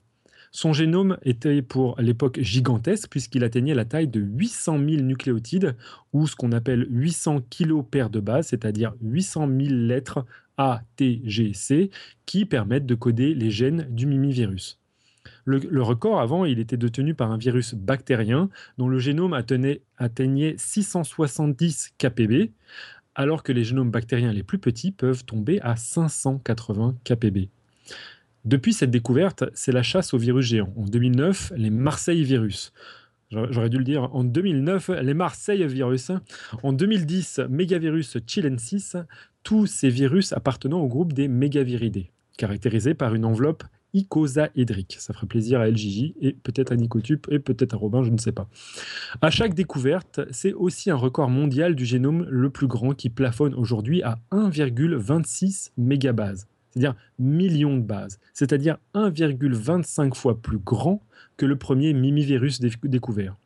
[0.56, 5.76] Son génome était pour l'époque gigantesque puisqu'il atteignait la taille de 800 000 nucléotides
[6.14, 7.42] ou ce qu'on appelle 800
[7.90, 10.24] paires de base, c'est-à-dire 800 000 lettres
[10.56, 11.90] A, T, G, C
[12.24, 14.80] qui permettent de coder les gènes du mimivirus.
[15.44, 18.48] Le, record avant, il était détenu par un virus bactérien
[18.78, 22.48] dont le génome atteignait 670 kpb,
[23.14, 27.48] alors que les génomes bactériens les plus petits peuvent tomber à 580 kpb.
[28.46, 30.72] Depuis cette découverte, c'est la chasse aux virus géants.
[30.76, 32.72] En 2009, les Marseille virus.
[33.32, 36.12] J'aurais dû le dire en 2009, les Marseille virus.
[36.62, 38.92] En 2010, mégavirus chilensis,
[39.42, 44.94] tous ces virus appartenant au groupe des mégaviridés, caractérisés par une enveloppe icosaédrique.
[45.00, 48.18] Ça ferait plaisir à LJJ et peut-être à Nicotube et peut-être à Robin, je ne
[48.18, 48.48] sais pas.
[49.22, 53.54] À chaque découverte, c'est aussi un record mondial du génome le plus grand qui plafonne
[53.54, 61.02] aujourd'hui à 1,26 mégabases c'est-à-dire millions de bases, c'est-à-dire 1,25 fois plus grand
[61.38, 63.36] que le premier mimivirus découvert.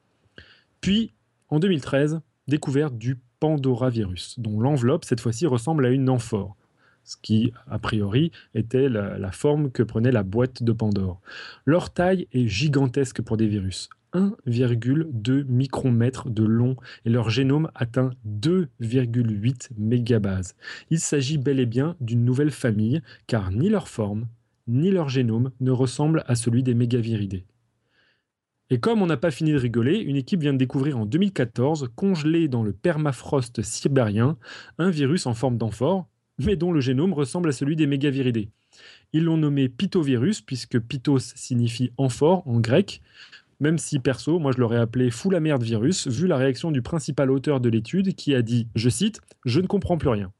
[0.80, 1.12] Puis,
[1.48, 6.56] en 2013, découverte du Pandoravirus, dont l'enveloppe, cette fois-ci, ressemble à une amphore,
[7.04, 11.20] ce qui, a priori, était la, la forme que prenait la boîte de Pandore.
[11.66, 18.10] Leur taille est gigantesque pour des virus, 1,2 micromètres de long et leur génome atteint
[18.26, 20.54] 2,8 mégabases.
[20.90, 24.26] Il s'agit bel et bien d'une nouvelle famille car ni leur forme
[24.70, 27.44] ni leur génome ne ressemblent à celui des mégaviridés.
[28.70, 31.90] Et comme on n'a pas fini de rigoler, une équipe vient de découvrir en 2014,
[31.96, 34.38] congelé dans le permafrost sibérien,
[34.78, 36.06] un virus en forme d'amphore,
[36.38, 38.48] mais dont le génome ressemble à celui des mégaviridés.
[39.12, 43.02] Ils l'ont nommé pitovirus, puisque pitos signifie amphore en grec,
[43.60, 46.82] même si perso, moi je l'aurais appelé fou la merde virus, vu la réaction du
[46.82, 50.32] principal auteur de l'étude qui a dit, je cite, Je ne comprends plus rien.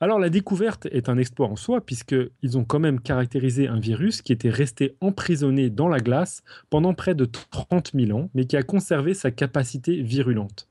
[0.00, 4.20] Alors la découverte est un exploit en soi, puisqu'ils ont quand même caractérisé un virus
[4.20, 8.56] qui était resté emprisonné dans la glace pendant près de 30 000 ans, mais qui
[8.56, 10.68] a conservé sa capacité virulente.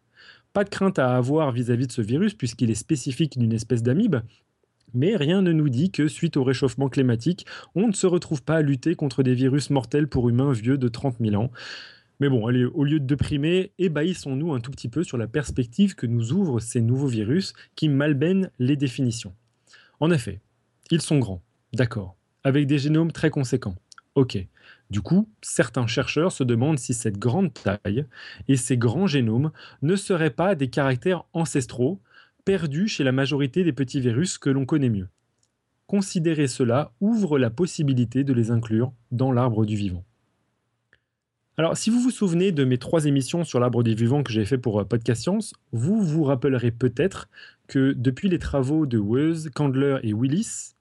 [0.52, 3.82] Pas de crainte à avoir vis-à-vis -vis de ce virus, puisqu'il est spécifique d'une espèce
[3.82, 4.18] d'amibe,
[4.94, 8.58] mais rien ne nous dit que, suite au réchauffement climatique, on ne se retrouve pas
[8.58, 11.52] à lutter contre des virus mortels pour humains vieux de 30 000 ans.
[12.20, 15.96] Mais bon, allez, au lieu de déprimer, ébahissons-nous un tout petit peu sur la perspective
[15.96, 19.34] que nous ouvrent ces nouveaux virus qui malbènent les définitions.
[20.00, 20.40] En effet,
[20.92, 21.42] ils sont grands,
[21.74, 23.76] d'accord, avec des génomes très conséquents.
[24.16, 24.38] Ok.
[24.92, 28.06] Du coup, certains chercheurs se demandent si cette grande taille
[28.48, 32.00] et ces grands génomes ne seraient pas des caractères ancestraux
[32.46, 35.10] perdu chez la majorité des petits virus que l'on connaît mieux.
[35.88, 40.04] Considérer cela ouvre la possibilité de les inclure dans l'arbre du vivant.
[41.56, 44.44] Alors, si vous vous souvenez de mes trois émissions sur l'arbre des vivants que j'ai
[44.44, 47.30] fait pour euh, Podcast Science, vous vous rappellerez peut-être
[47.68, 50.74] que depuis les travaux de Weuse, Candler et Willis,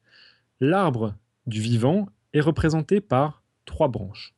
[0.60, 1.14] l'arbre
[1.46, 4.34] du vivant est représenté par trois branches,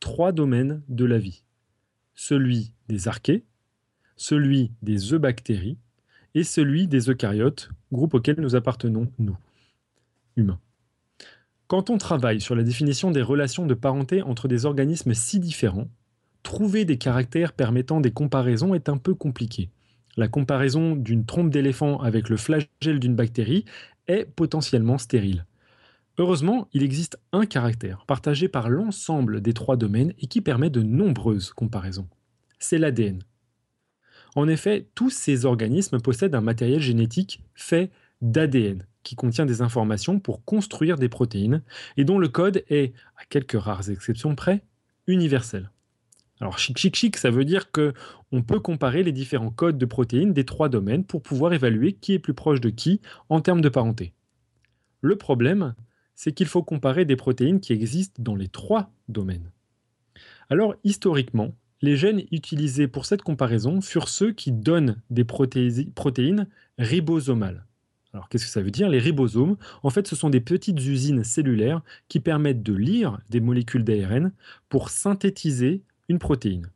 [0.00, 1.44] trois domaines de la vie.
[2.14, 3.44] Celui des archées,
[4.16, 5.76] celui des eubactéries
[6.34, 9.36] et celui des eucaryotes, groupe auquel nous appartenons, nous,
[10.36, 10.60] humains.
[11.66, 15.88] Quand on travaille sur la définition des relations de parenté entre des organismes si différents,
[16.42, 19.68] trouver des caractères permettant des comparaisons est un peu compliqué.
[20.16, 23.64] La comparaison d'une trompe d'éléphant avec le flagelle d'une bactérie
[24.06, 25.44] est potentiellement stérile.
[26.16, 30.82] Heureusement, il existe un caractère partagé par l'ensemble des trois domaines et qui permet de
[30.82, 32.08] nombreuses comparaisons.
[32.58, 33.22] C'est l'ADN.
[34.34, 40.20] En effet, tous ces organismes possèdent un matériel génétique fait d'ADN, qui contient des informations
[40.20, 41.62] pour construire des protéines,
[41.96, 44.62] et dont le code est, à quelques rares exceptions près,
[45.06, 45.70] universel.
[46.40, 47.92] Alors chic chic chic, ça veut dire que
[48.30, 52.12] on peut comparer les différents codes de protéines des trois domaines pour pouvoir évaluer qui
[52.12, 54.12] est plus proche de qui en termes de parenté.
[55.00, 55.74] Le problème,
[56.14, 59.50] c'est qu'il faut comparer des protéines qui existent dans les trois domaines.
[60.50, 66.48] Alors historiquement, les gènes utilisés pour cette comparaison furent ceux qui donnent des protéines
[66.78, 67.64] ribosomales.
[68.12, 71.24] Alors qu'est-ce que ça veut dire Les ribosomes, en fait, ce sont des petites usines
[71.24, 74.32] cellulaires qui permettent de lire des molécules d'ARN
[74.68, 76.70] pour synthétiser une protéine.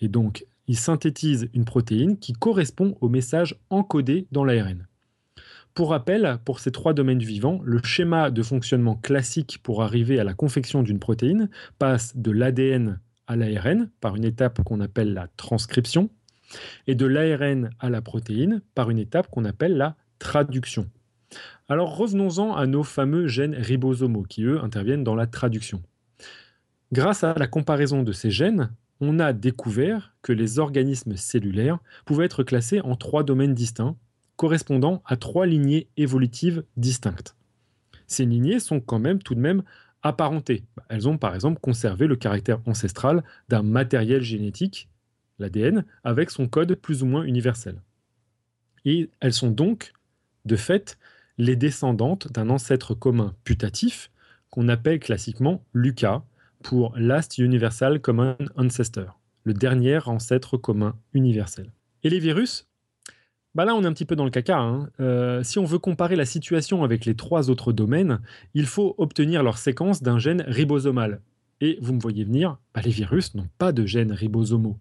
[0.00, 4.86] Et donc, ils synthétisent une protéine qui correspond au message encodé dans l'ARN.
[5.74, 10.24] Pour rappel, pour ces trois domaines vivants, le schéma de fonctionnement classique pour arriver à
[10.24, 15.28] la confection d'une protéine passe de l'ADN à l'ARN par une étape qu'on appelle la
[15.36, 16.10] transcription,
[16.86, 20.88] et de l'ARN à la protéine par une étape qu'on appelle la traduction.
[21.68, 25.82] Alors revenons-en à nos fameux gènes ribosomaux qui, eux, interviennent dans la traduction.
[26.92, 28.70] Grâce à la comparaison de ces gènes,
[29.00, 33.96] on a découvert que les organismes cellulaires pouvaient être classés en trois domaines distincts,
[34.36, 37.36] correspondant à trois lignées évolutives distinctes.
[38.06, 39.62] Ces lignées sont quand même tout de même
[40.06, 40.64] apparentées.
[40.88, 44.88] Elles ont par exemple conservé le caractère ancestral d'un matériel génétique,
[45.38, 47.80] l'ADN, avec son code plus ou moins universel.
[48.84, 49.92] Et elles sont donc,
[50.44, 50.98] de fait,
[51.38, 54.10] les descendantes d'un ancêtre commun putatif
[54.50, 56.24] qu'on appelle classiquement LUCA
[56.62, 61.70] pour Last Universal Common Ancestor, le dernier ancêtre commun universel.
[62.02, 62.66] Et les virus
[63.56, 64.58] bah là, on est un petit peu dans le caca.
[64.58, 64.90] Hein.
[65.00, 68.20] Euh, si on veut comparer la situation avec les trois autres domaines,
[68.52, 71.22] il faut obtenir leur séquence d'un gène ribosomal.
[71.62, 74.78] Et vous me voyez venir, bah les virus n'ont pas de gènes ribosomaux.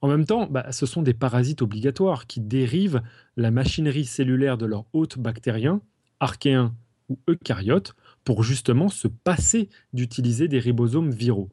[0.00, 3.00] En même temps, bah, ce sont des parasites obligatoires qui dérivent
[3.36, 5.80] la machinerie cellulaire de leur hôte bactérien,
[6.18, 6.74] archéen
[7.08, 11.48] ou eucaryote, pour justement se passer d'utiliser des ribosomes viraux.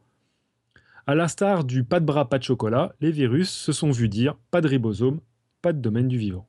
[1.06, 4.38] À l'instar du pas de bras, pas de chocolat, les virus se sont vus dire
[4.50, 5.20] pas de ribosome,
[5.62, 6.48] pas de domaine du vivant.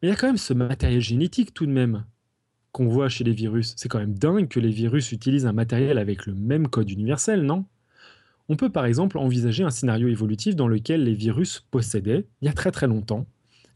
[0.00, 2.04] Mais il y a quand même ce matériel génétique tout de même
[2.72, 3.74] qu'on voit chez les virus.
[3.76, 7.42] C'est quand même dingue que les virus utilisent un matériel avec le même code universel,
[7.42, 7.66] non?
[8.48, 12.48] On peut par exemple envisager un scénario évolutif dans lequel les virus possédaient, il y
[12.48, 13.26] a très très longtemps,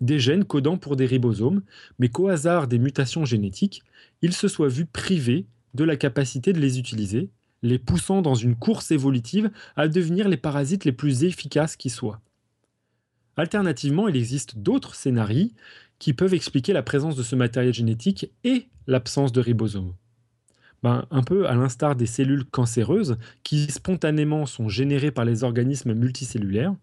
[0.01, 1.63] des gènes codant pour des ribosomes,
[1.99, 3.83] mais qu'au hasard des mutations génétiques,
[4.23, 7.31] ils se soient vus privés de la capacité de les utiliser,
[7.63, 12.21] les poussant dans une course évolutive à devenir les parasites les plus efficaces qui soient.
[13.37, 15.51] Alternativement, il existe d'autres scénarios
[15.99, 19.95] qui peuvent expliquer la présence de ce matériel génétique et l'absence de ribosomes.
[20.83, 25.95] Ben, un peu à l'instar des cellules cancéreuses qui spontanément sont générées par les organismes
[25.95, 26.75] multicellulaires,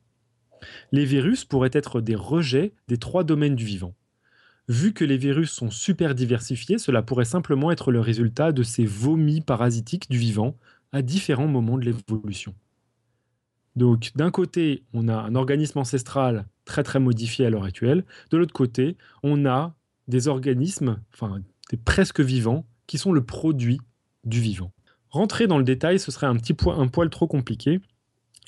[0.91, 3.93] les virus pourraient être des rejets des trois domaines du vivant.
[4.67, 8.85] Vu que les virus sont super diversifiés, cela pourrait simplement être le résultat de ces
[8.85, 10.57] vomis parasitiques du vivant
[10.91, 12.55] à différents moments de l'évolution.
[13.75, 18.37] Donc d'un côté, on a un organisme ancestral très très modifié à l'heure actuelle, de
[18.37, 19.73] l'autre côté, on a
[20.07, 23.79] des organismes, enfin des presque vivants, qui sont le produit
[24.25, 24.71] du vivant.
[25.09, 27.79] Rentrer dans le détail, ce serait un petit un poil trop compliqué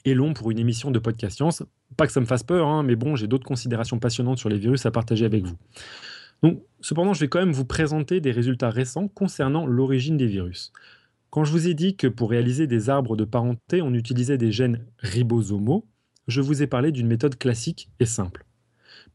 [0.06, 1.64] et long pour une émission de podcast science.
[1.98, 4.58] Pas que ça me fasse peur, hein, mais bon, j'ai d'autres considérations passionnantes sur les
[4.58, 5.56] virus à partager avec vous.
[6.42, 10.74] Donc, cependant, je vais quand même vous présenter des résultats récents concernant l'origine des virus.
[11.34, 14.52] Quand je vous ai dit que pour réaliser des arbres de parenté, on utilisait des
[14.52, 15.88] gènes ribosomaux,
[16.28, 18.46] je vous ai parlé d'une méthode classique et simple.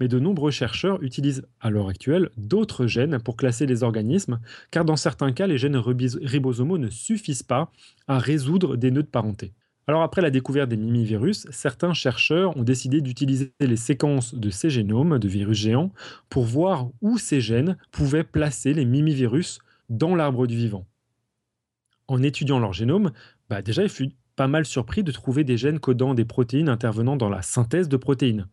[0.00, 4.40] Mais de nombreux chercheurs utilisent à l'heure actuelle d'autres gènes pour classer les organismes,
[4.72, 7.70] car dans certains cas, les gènes ribosomaux ne suffisent pas
[8.08, 9.52] à résoudre des nœuds de parenté.
[9.86, 14.70] Alors après la découverte des mimivirus, certains chercheurs ont décidé d'utiliser les séquences de ces
[14.70, 15.92] génomes de virus géants
[16.30, 20.84] pour voir où ces gènes pouvaient placer les mimivirus dans l'arbre du vivant
[22.08, 23.12] en étudiant leur génome,
[23.48, 27.16] bah déjà, il fut pas mal surpris de trouver des gènes codant des protéines intervenant
[27.16, 28.48] dans la synthèse de protéines.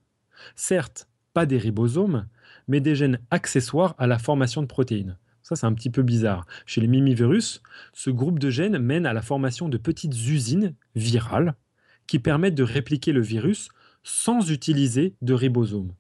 [0.56, 2.28] Certes, pas des ribosomes,
[2.68, 5.18] mais des gènes accessoires à la formation de protéines.
[5.44, 6.46] Ça, c'est un petit peu bizarre.
[6.66, 7.62] Chez les mimivirus,
[7.94, 11.54] ce groupe de gènes mène à la formation de petites usines virales
[12.08, 13.70] qui permettent de répliquer le virus
[14.02, 15.94] sans utiliser de ribosomes.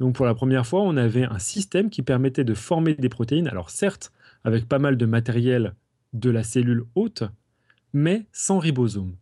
[0.00, 3.48] Donc pour la première fois, on avait un système qui permettait de former des protéines,
[3.48, 4.12] alors certes
[4.44, 5.74] avec pas mal de matériel
[6.12, 7.24] de la cellule hôte,
[7.92, 9.16] mais sans ribosome.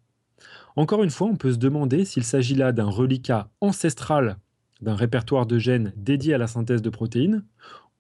[0.76, 4.38] Encore une fois, on peut se demander s'il s'agit là d'un reliquat ancestral
[4.84, 7.44] d'un répertoire de gènes dédié à la synthèse de protéines,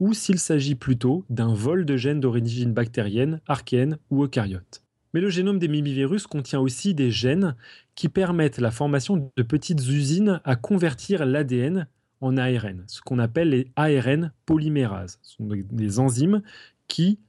[0.00, 4.82] ou s'il s'agit plutôt d'un vol de gènes d'origine bactérienne, archéenne ou eucaryote.
[5.12, 7.54] Mais le génome des mimivirus contient aussi des gènes
[7.94, 11.86] qui permettent la formation de petites usines à convertir l'ADN
[12.20, 15.18] en ARN, ce qu'on appelle les ARN polymérases.
[15.22, 16.42] Ce sont des enzymes
[16.88, 17.20] qui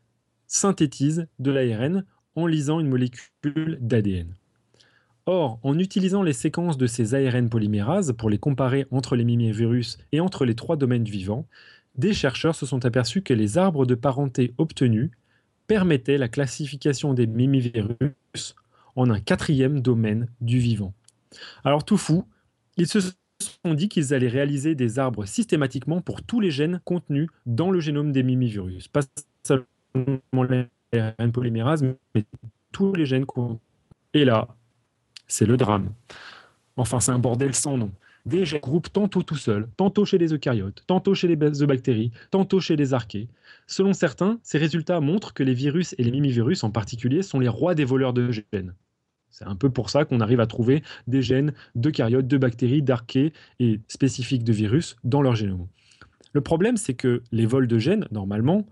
[0.48, 4.34] synthétise de l'ARN en lisant une molécule d'ADN.
[5.28, 9.98] Or, en utilisant les séquences de ces ARN polymérases pour les comparer entre les mimivirus
[10.12, 11.48] et entre les trois domaines du vivant,
[11.98, 15.10] des chercheurs se sont aperçus que les arbres de parenté obtenus
[15.68, 18.56] permettaient la classification des mimivirus
[18.96, 20.94] en un quatrième domaine du vivant.
[21.64, 22.26] Alors tout fou,
[22.78, 27.30] ils se sont dit qu'ils allaient réaliser des arbres systématiquement pour tous les gènes contenus
[27.46, 28.90] dans le génome des mimivirus,
[32.14, 32.26] mais
[32.72, 33.26] tous les gènes.
[34.14, 34.48] Et là,
[35.28, 35.94] c'est le drame.
[36.78, 37.92] Enfin, c'est un bordel sans nom.
[38.26, 42.60] Des gènes groupent tantôt tout seuls, tantôt chez les eucaryotes, tantôt chez les bactéries, tantôt
[42.60, 43.28] chez les archées.
[43.68, 47.48] Selon certains, ces résultats montrent que les virus et les mimivirus en particulier sont les
[47.48, 48.74] rois des voleurs de gènes.
[49.30, 53.34] C'est un peu pour ça qu'on arrive à trouver des gènes d'eucaryotes, de bactéries, d'archées
[53.60, 55.68] et spécifiques de virus dans leur génome.
[56.34, 58.66] Le problème, c'est que les vols de gènes, normalement,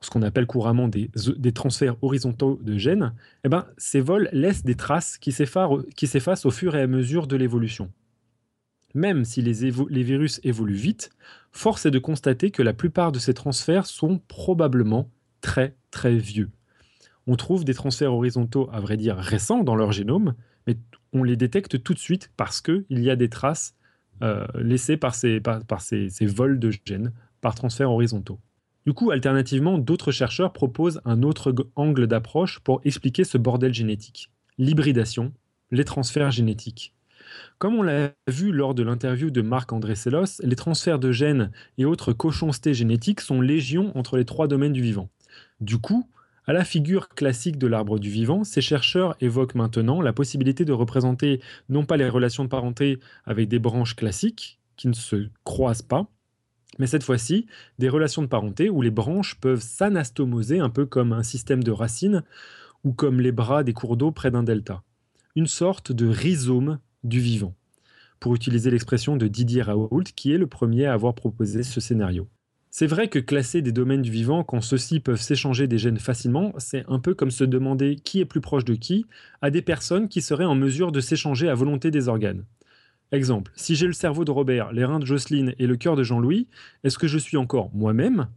[0.00, 1.10] ce qu'on appelle couramment des,
[1.52, 6.76] transferts horizontaux de gènes, eh ben, ces vols laissent des traces qui s'effacent au fur
[6.76, 7.90] et à mesure de l'évolution.
[8.94, 9.52] Même si les,
[10.02, 11.10] virus évoluent vite,
[11.52, 16.50] force est de constater que la plupart de ces transferts sont probablement très très vieux.
[17.26, 20.34] On trouve des transferts horizontaux, à vrai dire, récents dans leur génome,
[20.66, 20.76] mais
[21.12, 23.74] on les détecte tout de suite parce qu'il y a des traces
[24.22, 28.40] euh, laissées par ces, par, ces, vols de gènes par transferts horizontaux.
[28.88, 34.30] Du coup, alternativement, d'autres chercheurs proposent un autre angle d'approche pour expliquer ce bordel génétique.
[34.56, 35.34] L'hybridation,
[35.70, 36.94] les transferts génétiques.
[37.58, 41.84] Comme on l'a vu lors de l'interview de Marc-André Sellos, les transferts de gènes et
[41.84, 45.10] autres cochoncetés génétiques sont légion entre les trois domaines du vivant.
[45.60, 46.08] Du coup,
[46.46, 50.72] à la figure classique de l'arbre du vivant, ces chercheurs évoquent maintenant la possibilité de
[50.72, 55.82] représenter non pas les relations de parenté avec des branches classiques qui ne se croisent
[55.82, 56.06] pas,
[56.78, 57.46] mais cette fois-ci
[57.78, 61.70] des relations de parenté où les branches peuvent s'anastomoser un peu comme un système de
[61.70, 62.22] racines
[62.84, 64.82] ou comme les bras des cours d'eau près d'un delta.
[65.36, 67.54] Une sorte de rhizome du vivant,
[68.20, 72.28] pour utiliser l'expression de Didier Raoult qui est le premier à avoir proposé ce scénario.
[72.70, 76.52] C'est vrai que classer des domaines du vivant quand ceux-ci peuvent s'échanger des gènes facilement,
[76.58, 79.06] c'est un peu comme se demander qui est plus proche de qui
[79.40, 82.44] à des personnes qui seraient en mesure de s'échanger à volonté des organes.
[83.10, 86.02] Exemple, si j'ai le cerveau de Robert, les reins de Jocelyne et le cœur de
[86.02, 86.46] Jean-Louis,
[86.84, 88.28] est-ce que je suis encore moi-même?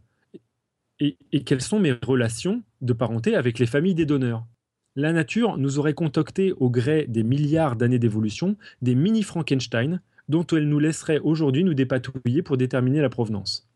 [0.98, 4.46] Et, quelles sont mes relations de parenté avec les familles des donneurs?
[4.94, 10.46] La nature nous aurait concocté au gré des milliards d'années d'évolution des mini Frankenstein dont
[10.46, 13.68] elle nous laisserait aujourd'hui nous dépatouiller pour déterminer la provenance.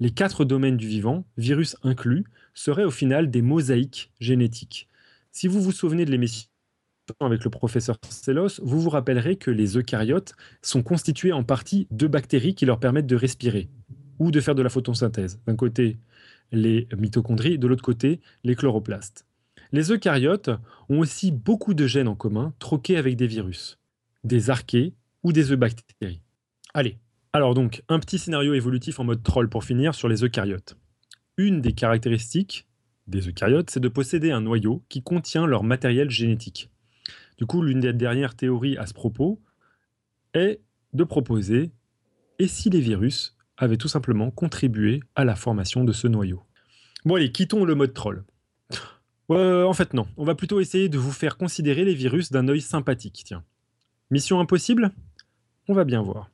[0.00, 2.24] Les quatre domaines du vivant, virus inclus,
[2.54, 4.88] seraient au final des mosaïques génétiques.
[5.32, 6.48] Si vous vous souvenez de l'émission
[7.20, 12.06] avec le professeur Sellos, vous vous rappellerez que les eucaryotes sont constitués en partie de
[12.06, 13.68] bactéries qui leur permettent de respirer
[14.18, 15.40] ou de faire de la photosynthèse.
[15.46, 15.98] D'un côté,
[16.52, 19.26] les mitochondries, de l'autre côté, les chloroplastes.
[19.72, 20.50] Les eucaryotes
[20.88, 23.78] ont aussi beaucoup de gènes en commun troqués avec des virus,
[24.24, 26.22] des archées ou des eubactéries.
[26.74, 26.98] Allez,
[27.32, 30.76] alors donc, un petit scénario évolutif en mode troll pour finir sur les eucaryotes.
[31.36, 32.66] Une des caractéristiques
[33.06, 36.70] des eucaryotes, c'est de posséder un noyau qui contient leur matériel génétique.
[37.40, 39.40] Du coup, l'une des dernières théories à ce propos
[40.34, 40.60] est
[40.92, 41.72] de proposer
[42.38, 46.42] et si les virus avaient tout simplement contribué à la formation de ce noyau?
[47.06, 48.24] Bon allez, quittons le mode troll.
[49.32, 52.48] Euh, en fait non, on va plutôt essayer de vous faire considérer les virus d'un
[52.48, 53.44] œil sympathique, tiens.
[54.10, 54.90] Mission impossible?
[55.68, 56.32] On va bien voir.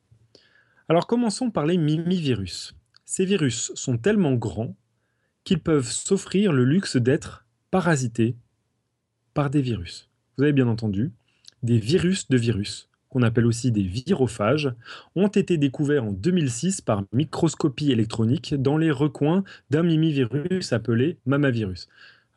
[0.89, 2.75] Alors commençons par les mimivirus.
[3.05, 4.75] Ces virus sont tellement grands
[5.45, 8.35] qu'ils peuvent s'offrir le luxe d'être parasités
[9.35, 10.09] par des virus.
[10.37, 11.13] Vous avez bien entendu,
[11.63, 14.71] des virus de virus, qu'on appelle aussi des virophages,
[15.15, 21.89] ont été découverts en 2006 par microscopie électronique dans les recoins d'un mimivirus appelé mamavirus.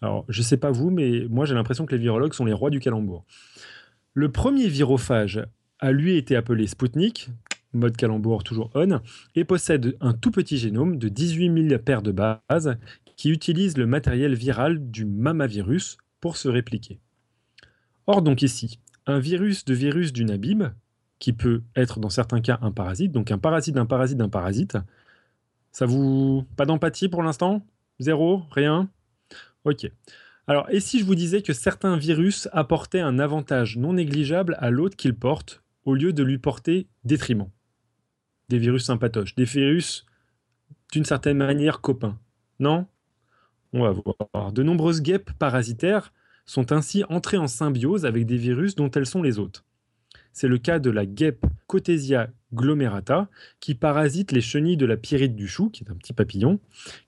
[0.02, 2.54] Alors, je ne sais pas vous, mais moi j'ai l'impression que les virologues sont les
[2.54, 3.26] rois du calembour.
[4.14, 5.45] Le premier virophage
[5.80, 7.30] a lui été appelé Sputnik,
[7.74, 9.02] mode calembour toujours on,
[9.36, 12.78] et possède un tout petit génome de 18 000 paires de bases
[13.18, 17.02] qui utilise le matériel viral du mamavirus pour se répliquer.
[18.10, 20.74] Or donc ici, un virus de virus d'une abîme,
[21.20, 24.80] qui peut être dans certains cas un parasite, donc un parasite d'un parasite d'un parasite,
[25.72, 26.43] ça vous...
[26.55, 27.64] Pas d'empathie pour l'instant?
[27.99, 28.41] Zéro?
[28.49, 28.89] Rien?
[29.64, 29.91] Ok.
[30.47, 34.72] Alors, et si je vous disais que certains virus apportaient un avantage non négligeable à
[34.72, 37.51] l'autre qu'ils portent, au lieu de lui porter détriment?
[38.49, 40.07] Des virus sympatoches, des virus
[40.91, 42.18] d'une certaine manière copains.
[42.57, 42.88] Non?
[43.72, 44.51] On va voir.
[44.51, 46.12] De nombreuses guêpes parasitaires
[46.50, 49.64] sont ainsi entrées en symbiose avec des virus dont elles sont les hôtes.
[50.34, 53.30] C'est le cas de la guêpe Cotesia glomerata,
[53.60, 56.60] qui parasite les chenilles de la pyrite du chou, qui est un petit papillon,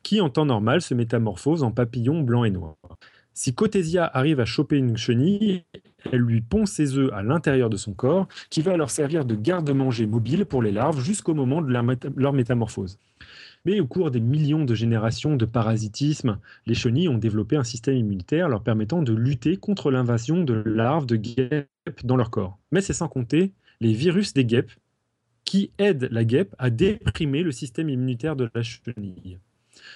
[0.04, 2.76] qui en temps normal se métamorphose en papillon blanc et noir.
[3.34, 5.64] Si Cotesia arrive à choper une chenille,
[6.12, 9.34] elle lui pond ses œufs à l'intérieur de son corps, qui va leur servir de
[9.34, 11.74] garde-manger mobile pour les larves jusqu'au moment de
[12.16, 13.00] leur, métamorphose.
[13.66, 17.96] Mais au cours des millions de générations de parasitisme, les chenilles ont développé un système
[17.96, 21.68] immunitaire leur permettant de lutter contre l'invasion de larves de guêpes
[22.04, 22.58] dans leur corps.
[22.72, 24.72] Mais c'est sans compter les virus des guêpes
[25.46, 29.40] qui aident la guêpe à déprimer le système immunitaire de la chenille.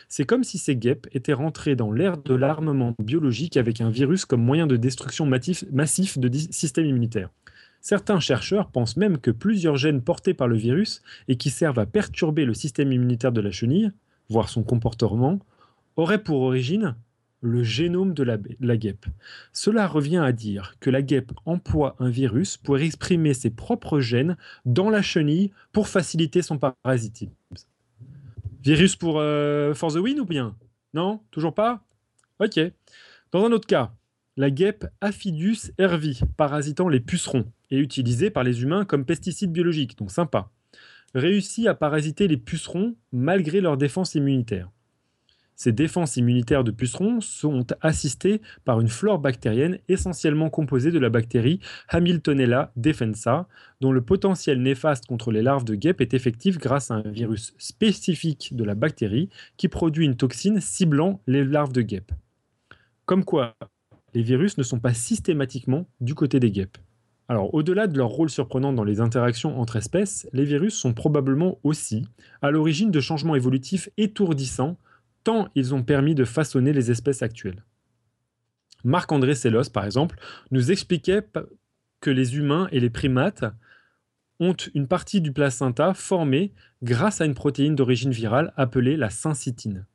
[0.09, 4.25] C'est comme si ces guêpes étaient rentrées dans l'ère de l'armement biologique avec un virus
[4.25, 7.29] comme moyen de destruction massif de système immunitaire.
[7.87, 11.85] Certains chercheurs pensent même que plusieurs gènes portés par le virus et qui servent à
[11.85, 13.91] perturber le système immunitaire de la chenille,
[14.27, 15.37] voire son comportement,
[15.95, 16.95] auraient pour origine
[17.41, 19.05] le génome de la, guêpe.
[19.53, 24.35] Cela revient à dire que la guêpe emploie un virus pour exprimer ses propres gènes
[24.65, 27.35] dans la chenille pour faciliter son parasitisme.
[28.63, 30.55] Virus pour euh, For the Win ou bien?
[30.95, 31.21] Non?
[31.29, 31.83] Toujours pas?
[32.39, 32.59] Ok.
[33.31, 33.93] Dans un autre cas,
[34.37, 37.45] la guêpe Aphidus hervi, parasitant les pucerons
[37.75, 40.49] et utilisée par les humains comme pesticide biologique, donc sympa,
[41.13, 44.69] réussit à parasiter les pucerons malgré leur défense immunitaire.
[45.57, 51.09] Ces défenses immunitaires de pucerons sont assistées par une flore bactérienne essentiellement composée de la
[51.09, 53.47] bactérie Hamiltonella defensa,
[53.79, 57.53] dont le potentiel néfaste contre les larves de guêpes est effectif grâce à un virus
[57.57, 62.11] spécifique de la bactérie qui produit une toxine ciblant les larves de guêpes.
[63.05, 63.55] Comme quoi,
[64.13, 66.77] les virus ne sont pas systématiquement du côté des guêpes.
[67.27, 71.57] Alors, au-delà de leur rôle surprenant dans les interactions entre espèces, les virus sont probablement
[71.63, 72.07] aussi
[72.41, 74.77] à l'origine de changements évolutifs étourdissants
[75.23, 77.63] tant ils ont permis de façonner les espèces actuelles.
[78.83, 80.17] Marc-André Sellos, par exemple,
[80.51, 81.25] nous expliquait
[81.99, 83.43] que les humains et les primates
[84.39, 86.53] ont une partie du placenta formée
[86.83, 89.85] grâce à une protéine d'origine virale appelée la syncytine.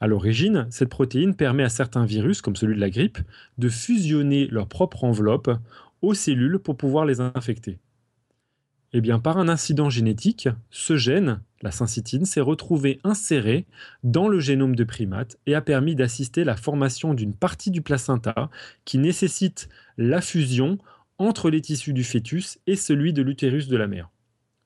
[0.00, 3.18] À l'origine, cette protéine permet à certains virus, comme celui de la grippe,
[3.58, 5.50] de fusionner leur propre enveloppe
[6.06, 7.78] aux cellules pour pouvoir les infecter.
[8.92, 13.66] Eh bien, par un incident génétique, ce gène, la syncytine, s'est retrouvé inséré
[14.04, 18.48] dans le génome de primates et a permis d'assister la formation d'une partie du placenta
[18.84, 20.78] qui nécessite la fusion
[21.18, 24.10] entre les tissus du fœtus et celui de l'utérus de la mère.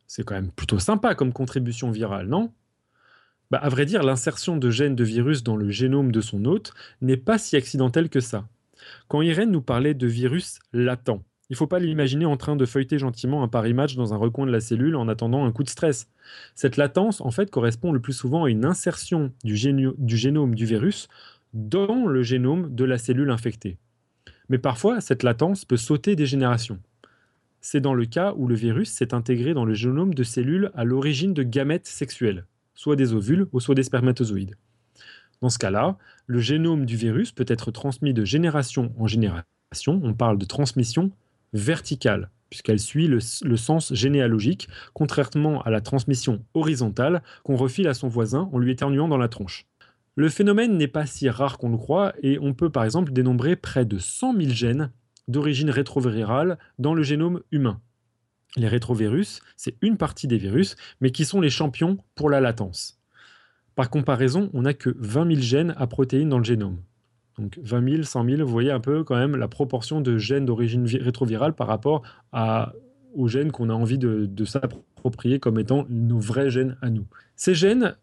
[0.07, 2.53] C'est quand même plutôt sympa comme contribution virale, non?
[3.51, 6.75] Bah, À vrai dire, l'insertion de gènes de virus dans le génome de son hôte
[7.01, 8.49] n'est pas si accidentelle que ça.
[9.09, 11.21] Quand Irène nous parlait de virus latent,
[11.51, 14.17] il ne faut pas l'imaginer en train de feuilleter gentiment un Paris Match dans un
[14.17, 16.09] recoin de la cellule en attendant un coup de stress.
[16.55, 19.55] Cette latence, en fait, correspond le plus souvent à une insertion du,
[19.99, 21.09] du génome du virus
[21.53, 23.79] dans le génome de la cellule infectée.
[24.49, 26.79] Mais parfois, cette latence peut sauter des générations.
[27.61, 30.85] C'est dans le cas où le virus s'est intégré dans le génome de cellules à
[30.85, 32.47] l'origine de gamètes sexuels,
[32.77, 34.55] soit des ovules ou soit des spermatozoïdes.
[35.43, 39.45] Dans ce cas-là, le génome du virus peut être transmis de génération en génération,
[40.05, 41.11] on parle de transmission
[41.53, 48.09] verticale, puisqu'elle suit le, sens généalogique, contrairement à la transmission horizontale qu'on refile à son
[48.09, 49.67] voisin en lui éternuant dans la tronche.
[50.17, 53.57] Le phénomène n'est pas si rare qu'on le croit, et on peut par exemple dénombrer
[53.57, 54.91] près de 100 000 gènes
[55.29, 57.81] d'origine rétrovirale dans le génome humain.
[58.57, 63.01] Les rétrovirus, c'est une partie des virus, mais qui sont les champions pour la latence.
[63.77, 66.83] Par comparaison, on n'a que 20 000 gènes à protéines dans le génome.
[67.41, 70.45] Donc 20 000, 100 000, vous voyez un peu quand même la proportion de gènes
[70.45, 72.03] d'origine rétrovirale par rapport
[73.15, 77.07] aux gènes qu'on a envie de, s'approprier comme étant nos vrais gènes à nous.
[77.37, 77.97] Ces gènes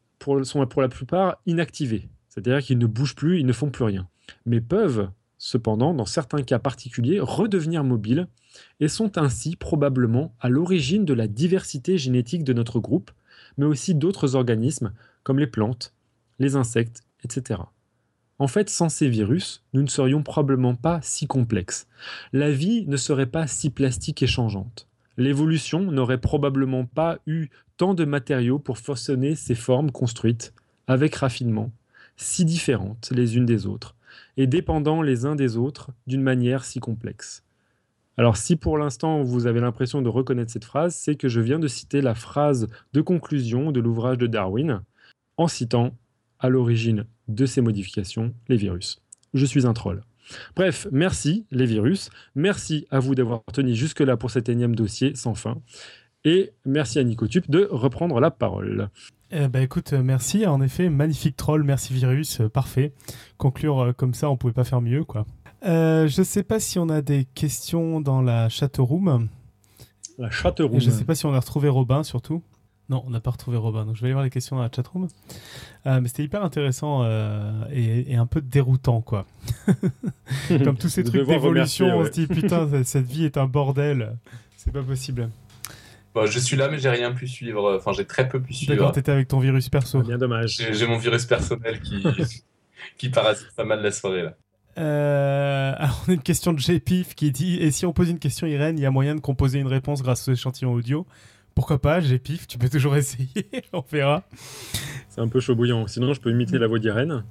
[0.43, 4.07] sont pour la plupart inactivés, c'est-à-dire qu'ils ne bougent plus, ils ne font plus rien,
[4.45, 8.27] mais peuvent cependant, dans certains cas particuliers, redevenir mobiles
[8.79, 13.11] et sont ainsi probablement à l'origine de la diversité génétique de notre groupe,
[13.57, 15.93] mais aussi d'autres organismes comme les plantes,
[16.39, 17.61] les insectes, etc.
[18.39, 21.87] En fait, sans ces virus, nous ne serions probablement pas si complexes.
[22.33, 24.87] La vie ne serait pas si plastique et changeante.
[25.17, 30.53] L'évolution n'aurait probablement pas eu tant de matériaux pour façonner ces formes construites,
[30.85, 31.71] avec raffinement,
[32.15, 33.95] si différentes les unes des autres,
[34.37, 37.43] et dépendant les uns des autres d'une manière si complexe.
[38.17, 41.59] Alors si pour l'instant vous avez l'impression de reconnaître cette phrase, c'est que je viens
[41.59, 44.81] de citer la phrase de conclusion de l'ouvrage de Darwin,
[45.37, 45.93] en citant
[46.39, 49.01] à l'origine de ces modifications, les virus.
[49.33, 50.03] Je suis un troll.
[50.55, 55.35] Bref, merci les virus, merci à vous d'avoir tenu jusque-là pour cet énième dossier sans
[55.35, 55.61] fin,
[56.25, 58.89] et merci à Nicotube de reprendre la parole.
[59.31, 60.45] Eh ben écoute, merci.
[60.45, 62.93] En effet, magnifique troll, merci virus, euh, parfait.
[63.37, 65.25] Conclure euh, comme ça, on pouvait pas faire mieux, quoi.
[65.65, 69.27] Euh, je sais pas si on a des questions dans la chatroom.
[70.17, 70.79] La chatroom.
[70.79, 72.41] Je sais pas si on a retrouvé Robin, surtout.
[72.89, 74.71] Non, on n'a pas retrouvé Robin, donc je vais aller voir les questions dans la
[74.73, 75.07] chatroom.
[75.85, 79.25] Euh, mais c'était hyper intéressant euh, et, un peu déroutant, quoi.
[80.47, 84.17] Comme tous ces trucs d'évolution, on se dit putain, cette vie est un bordel,
[84.55, 85.29] c'est pas possible.
[86.15, 87.75] Bon, je suis là, mais j'ai rien pu suivre.
[87.75, 88.73] Enfin, j'ai très peu pu suivre.
[88.73, 90.01] D'accord, t'étais avec ton virus perso.
[90.01, 90.57] Bien dommage.
[90.71, 92.03] J'ai mon virus personnel qui,
[92.97, 94.33] qui parasite pas mal la soirée là.
[94.77, 98.19] Euh, alors, on a une question de GPIF qui dit Et si on pose une
[98.19, 101.05] question, Irène, il y a moyen de composer une réponse grâce aux échantillons audio?
[101.57, 103.27] Pourquoi pas, j'ai pif, tu peux toujours essayer,
[103.73, 104.29] on verra.
[105.09, 105.87] C'est un peu chaud bouillant.
[105.87, 107.23] Sinon, je peux imiter la voix d'Irène.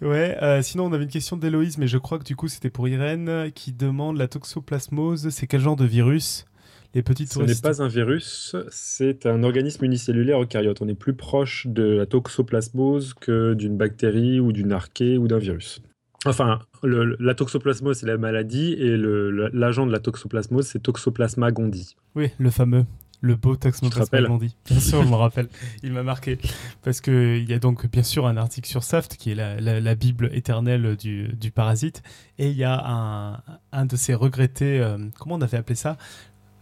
[0.00, 2.70] Ouais, euh, sinon, on avait une question d'Héloïse, mais je crois que du coup, c'était
[2.70, 6.44] pour Irène qui demande la toxoplasmose, c'est quel genre de virus?
[6.92, 10.82] Les petites Ce n'est pas un virus, c'est un organisme unicellulaire eucaryote.
[10.82, 15.38] On est plus proche de la toxoplasmose que d'une bactérie ou d'une archée ou d'un
[15.38, 15.80] virus.
[16.24, 21.94] Enfin, la toxoplasmose, c'est la maladie, et l'agent de la toxoplasmose, c'est Toxoplasma gondii.
[22.16, 22.84] Oui, le fameux.
[23.22, 24.56] Le beau Toxoplasma dit.
[24.66, 25.48] Bien sûr, je me rappelle.
[25.84, 26.38] Il m'a marqué.
[26.82, 30.28] Parce qu'il y a donc bien sûr un article sur SAFT, qui est la, Bible
[30.32, 32.02] éternelle du, parasite.
[32.38, 35.96] Et il y a un, un de ces regrettés, euh, comment on avait appelé ça?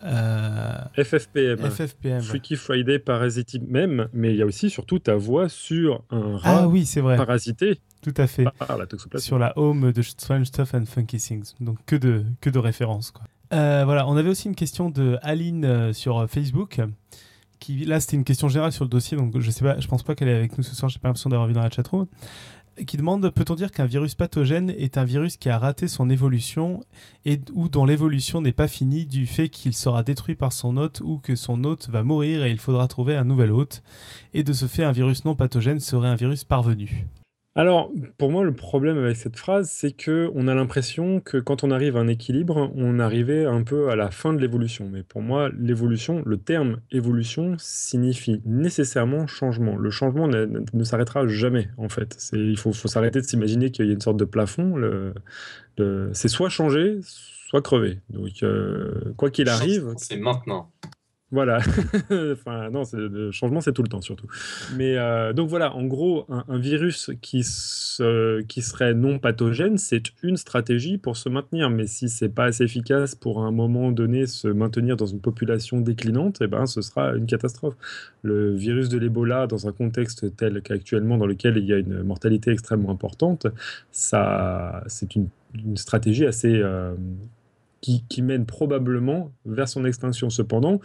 [0.05, 0.79] Euh...
[0.97, 1.59] FFPM.
[1.59, 2.21] FFPM.
[2.23, 6.61] Freaky Friday Parasitic même, mais il y a aussi surtout ta voix sur un rat
[6.63, 7.17] ah, oui, c'est vrai.
[7.17, 7.81] parasité.
[8.03, 8.45] Tout à fait.
[8.45, 11.53] la sur la home de Strange Stuff and Funky Things.
[11.61, 13.11] Donc que de, que de références.
[13.11, 13.25] Quoi.
[13.53, 16.81] Euh, voilà, on avait aussi une question de Aline euh, sur Facebook.
[17.59, 20.03] Qui, là, c'était une question générale sur le dossier, donc je sais pas, je pense
[20.03, 20.89] pas qu'elle est avec nous ce soir.
[20.89, 22.07] J'ai pas l'impression d'avoir vu dans la chatroom
[22.87, 26.81] qui demande peut-on dire qu'un virus pathogène est un virus qui a raté son évolution
[27.25, 31.01] et ou dont l'évolution n'est pas finie du fait qu'il sera détruit par son hôte
[31.05, 33.83] ou que son hôte va mourir et il faudra trouver un nouvel hôte
[34.35, 37.07] et de ce fait un virus non pathogène serait un virus parvenu?
[37.57, 41.65] Alors, pour moi, le problème avec cette phrase, c'est que on a l'impression que quand
[41.65, 44.89] on arrive à un équilibre, on arrivait un peu à la fin de l'évolution.
[44.89, 49.77] Mais pour moi, l'évolution, le terme évolution signifie nécessairement changement.
[49.77, 52.31] Le changement ne, s'arrêtera jamais, en fait.
[52.33, 54.77] il faut, s'arrêter de s'imaginer qu'il y a une sorte de plafond.
[56.13, 57.99] c'est soit changer, soit crever.
[58.11, 60.71] Donc, euh, quoi qu'il arrive, C'est maintenant.
[61.33, 61.59] Voilà.
[62.33, 64.27] enfin, non, le changement, c'est tout le temps, surtout.
[64.77, 67.45] Mais euh, donc voilà, en gros, un, virus qui,
[68.49, 71.71] qui serait non pathogène, c'est une stratégie pour se maintenir.
[71.71, 75.21] Mais si c'est pas assez efficace pour à un moment donné se maintenir dans une
[75.21, 77.77] population déclinante, eh ben, ce sera une catastrophe.
[78.23, 82.03] Le virus de l'Ebola, dans un contexte tel qu'actuellement, dans lequel il y a une
[82.03, 83.47] mortalité extrêmement importante,
[83.93, 85.29] ça, c'est une,
[85.75, 86.95] stratégie assez euh,
[87.81, 90.31] qui, qui, mène probablement vers son extinction.
[90.31, 90.81] Cependant,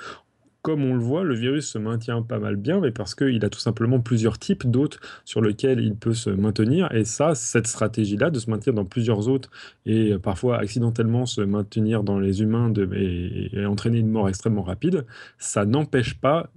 [0.66, 3.50] comme on le voit, le virus se maintient pas mal bien, mais parce qu'il a
[3.50, 6.92] tout simplement plusieurs types d'hôtes sur lesquels il peut se maintenir.
[6.92, 9.52] Et ça, cette stratégie-là, de se maintenir dans plusieurs hôtes
[9.86, 15.06] et parfois accidentellement se maintenir dans les humains et, entraîner une mort extrêmement rapide,
[15.38, 16.50] ça n'empêche pas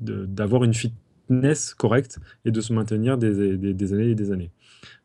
[0.00, 4.50] d'avoir une fitness correcte et de se maintenir des, des années et des années.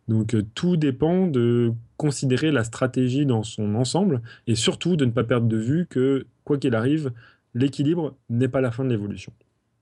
[0.10, 5.12] Donc euh, tout dépend de considérer la stratégie dans son ensemble et surtout de ne
[5.12, 7.14] pas perdre de vue que, quoi qu'il arrive,
[7.54, 9.34] l'équilibre n'est pas la fin de l'évolution.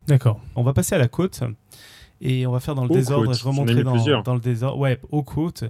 [0.07, 0.41] D'accord.
[0.55, 1.43] On va passer à la côte.
[2.21, 3.33] Et on va faire dans le désordre.
[3.33, 4.77] Je remonterai dans, dans, le désordre.
[4.77, 5.63] Ouais, aux côtes.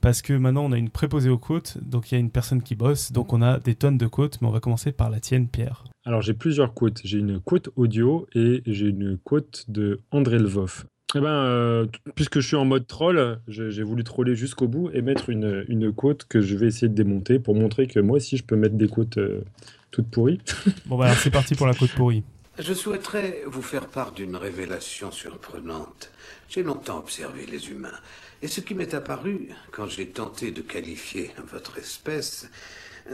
[0.00, 1.78] Parce que maintenant, on a une préposée aux côtes.
[1.82, 3.10] Donc, il y a une personne qui bosse.
[3.10, 4.40] Donc, on a des tonnes de côtes.
[4.40, 5.84] Mais on va commencer par la tienne, Pierre.
[6.04, 7.00] Alors, j'ai plusieurs côtes.
[7.04, 10.84] J'ai une côte audio et j'ai une côte de André Lvov.
[11.14, 11.86] Eh ben, euh,
[12.16, 15.92] puisque je suis en mode troll, j'ai voulu troller jusqu'au bout et mettre une, une,
[15.92, 18.74] côte que je vais essayer de démonter pour montrer que moi aussi je peux mettre
[18.74, 19.44] des côtes euh,
[19.92, 20.40] toute pourrie.
[20.86, 22.24] bon, bah alors c'est parti pour la côte pourrie.
[22.58, 26.10] Je souhaiterais vous faire part d'une révélation surprenante.
[26.48, 27.98] J'ai longtemps observé les humains.
[28.42, 32.50] Et ce qui m'est apparu, quand j'ai tenté de qualifier votre espèce,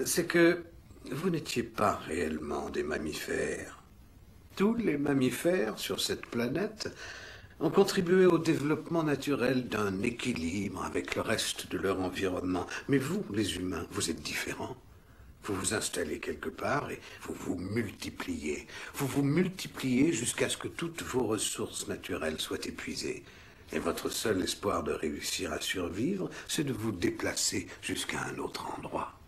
[0.04, 0.62] c'est que
[1.10, 3.82] vous n'étiez pas réellement des mammifères.
[4.56, 6.88] Tous les mammifères sur cette planète
[7.62, 12.66] ont contribué au développement naturel d'un équilibre avec le reste de leur environnement.
[12.88, 14.76] Mais vous, les humains, vous êtes différents.
[15.44, 18.66] Vous vous installez quelque part et vous vous multipliez.
[18.94, 23.22] Vous vous multipliez jusqu'à ce que toutes vos ressources naturelles soient épuisées.
[23.72, 28.66] Et votre seul espoir de réussir à survivre, c'est de vous déplacer jusqu'à un autre
[28.76, 29.21] endroit.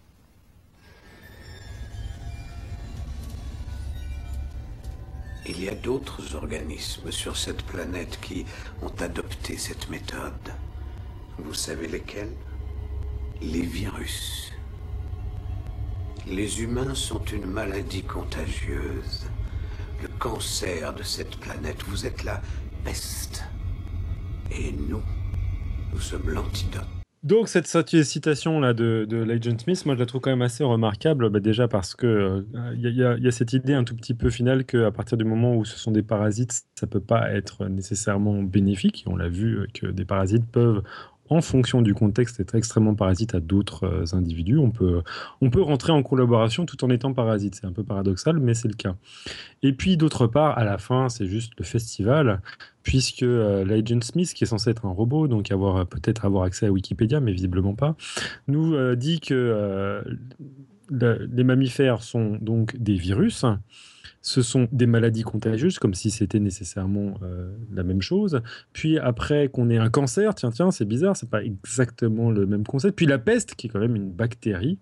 [5.46, 8.46] Il y a d'autres organismes sur cette planète qui
[8.80, 10.54] ont adopté cette méthode.
[11.38, 12.32] Vous savez lesquels?
[13.42, 14.52] Les virus.
[16.26, 19.26] Les humains sont une maladie contagieuse.
[20.00, 22.40] Le cancer de cette planète, vous êtes la
[22.82, 23.44] peste.
[24.50, 25.02] Et nous,
[25.92, 27.03] nous sommes l'antidote.
[27.24, 27.66] Donc cette
[28.04, 31.40] citation là de, de Legend Smith, moi je la trouve quand même assez remarquable, bah,
[31.40, 32.44] déjà parce que
[32.76, 35.56] il euh, y, a cette idée un tout petit peu finale qu'à partir du moment
[35.56, 39.04] où ce sont des parasites, ça peut pas être nécessairement bénéfique.
[39.06, 40.82] On l'a vu euh, que des parasites peuvent
[41.28, 44.58] en fonction du contexte, être extrêmement parasite à d'autres euh, individus.
[44.58, 45.02] On peut,
[45.40, 47.54] on peut rentrer en collaboration tout en étant parasite.
[47.54, 48.94] C'est un peu paradoxal, mais c'est le cas.
[49.62, 52.40] Et puis, d'autre part, à la fin, c'est juste le festival,
[52.82, 56.66] puisque euh, l'agent Smith, qui est censé être un robot, donc avoir peut-être avoir accès
[56.66, 57.96] à Wikipédia, mais visiblement pas,
[58.46, 60.04] nous euh, dit que
[60.90, 63.46] les mammifères sont donc des virus
[64.24, 68.40] ce sont des maladies contagieuses, comme si c'était nécessairement euh, la même chose.
[68.72, 72.64] Puis après qu'on ait un cancer, tiens, tiens, c'est bizarre, c'est pas exactement le même
[72.64, 72.96] concept.
[72.96, 74.78] Puis la peste, qui est quand même une bactérie.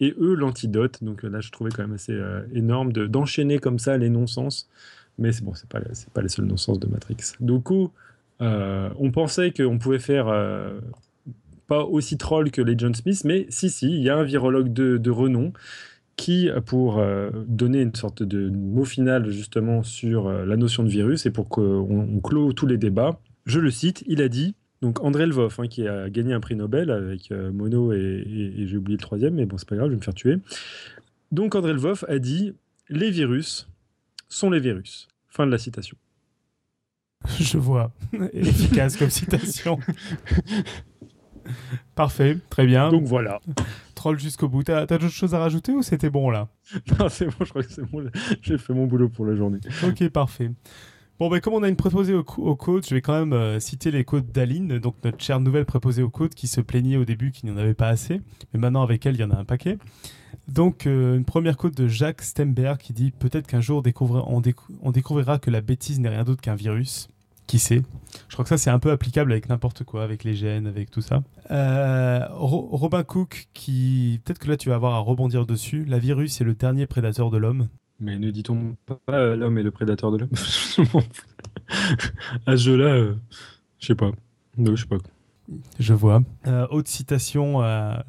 [0.00, 1.04] Et eux, l'antidote.
[1.04, 4.68] Donc là, je trouvais quand même assez euh, énorme d'enchaîner comme ça les non-sens.
[5.18, 5.78] Mais c'est bon, c'est pas,
[6.12, 7.34] pas les seuls non-sens de Matrix.
[7.38, 10.26] Donc, euh, on pensait qu'on pouvait faire
[11.68, 14.72] pas aussi troll que les John Smith, mais si, si, il y a un virologue
[14.72, 15.52] de renom
[16.16, 20.88] qui, pour euh, donner une sorte de mot final justement sur euh, la notion de
[20.88, 25.02] virus et pour qu'on clôt tous les débats, je le cite, il a dit, donc
[25.02, 28.96] André Lvov, hein, qui a gagné un prix Nobel avec euh, Mono et, j'ai oublié
[28.96, 30.38] le troisième, mais bon, c'est pas grave, je vais me faire tuer.
[31.32, 32.54] Donc André Lvov a dit
[32.88, 33.68] Les virus
[34.28, 35.08] sont les virus.
[35.28, 35.96] Fin de la citation.
[37.40, 37.92] Je vois.
[38.32, 39.78] Efficace comme citation.
[41.94, 42.90] Parfait, très bien.
[42.90, 43.40] Donc voilà.
[44.04, 44.62] Troll jusqu'au bout.
[44.62, 46.48] T'as d'autres choses à rajouter ou c'était bon là?
[47.00, 48.04] Non, c'est bon, je crois que c'est bon.
[48.42, 49.60] J'ai fait mon boulot pour la journée.
[49.82, 50.50] Ok, parfait.
[51.18, 53.60] Bon, ben, comme on a une préposée au, au code, je vais quand même euh,
[53.60, 57.06] citer les codes d'Aline, donc notre chère nouvelle préposée au code qui se plaignait au
[57.06, 58.20] début qu'il n'y en avait pas assez,
[58.52, 59.78] mais maintenant avec elle, il y en a un paquet.
[60.48, 64.42] Donc, euh, une première code de Jacques Stemberg qui dit Peut-être qu'un jour on,
[64.82, 67.08] on, découvrira que la bêtise n'est rien d'autre qu'un virus.
[67.46, 67.82] Qui sait?
[68.28, 70.90] Je crois que ça, c'est un peu applicable avec n'importe quoi, avec les gènes, avec
[70.90, 71.22] tout ça.
[71.50, 74.20] Euh, Robin Cook, qui.
[74.24, 75.84] Peut-être que là, tu vas avoir à rebondir dessus.
[75.84, 77.68] La virus est le dernier prédateur de l'homme.
[78.00, 80.30] Mais ne dit-on pas euh, l'homme est le prédateur de l'homme?
[82.46, 83.14] À ce jeu-là, euh,
[83.78, 84.10] je sais pas.
[84.58, 84.98] Non, je sais pas.
[85.78, 86.22] Je vois.
[86.46, 88.04] Euh, autre citation, là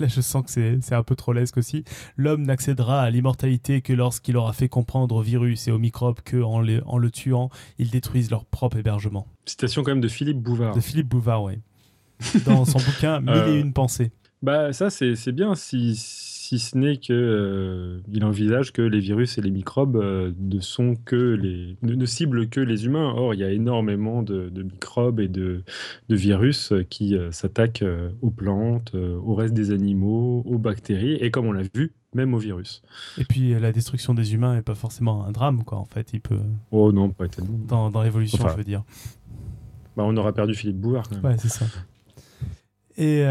[0.00, 1.84] je sens que c'est un peu trollesque aussi.
[2.16, 6.42] L'homme n'accédera à l'immortalité que lorsqu'il aura fait comprendre aux virus et aux microbes que
[6.42, 9.26] en, en le tuant, ils détruisent leur propre hébergement.
[9.44, 10.74] Citation quand même de Philippe Bouvard.
[10.74, 11.54] De Philippe Bouvard, oui.
[12.44, 14.12] Dans son bouquin Mille et une pensées.
[14.42, 19.38] Bah ça c'est bien si si ce n'est que euh, il envisage que les virus
[19.38, 23.12] et les microbes euh, ne sont que les ne, ciblent que les humains.
[23.16, 25.62] Or, il y a énormément de, microbes et de,
[26.08, 27.84] virus qui euh, s'attaquent
[28.20, 32.38] aux plantes, au reste des animaux, aux bactéries et comme on l'a vu, même aux
[32.38, 32.82] virus.
[33.18, 35.78] Et puis la destruction des humains n'est pas forcément un drame, quoi.
[35.78, 36.40] En fait, il peut.
[36.70, 37.58] Oh non, pas tellement.
[37.68, 38.82] Dans, dans l'évolution, je veux dire.
[39.96, 41.08] Bah, on aura perdu Philippe Bouvard.
[41.08, 41.24] Quand même.
[41.24, 41.66] Ouais, c'est ça.
[42.96, 43.24] Et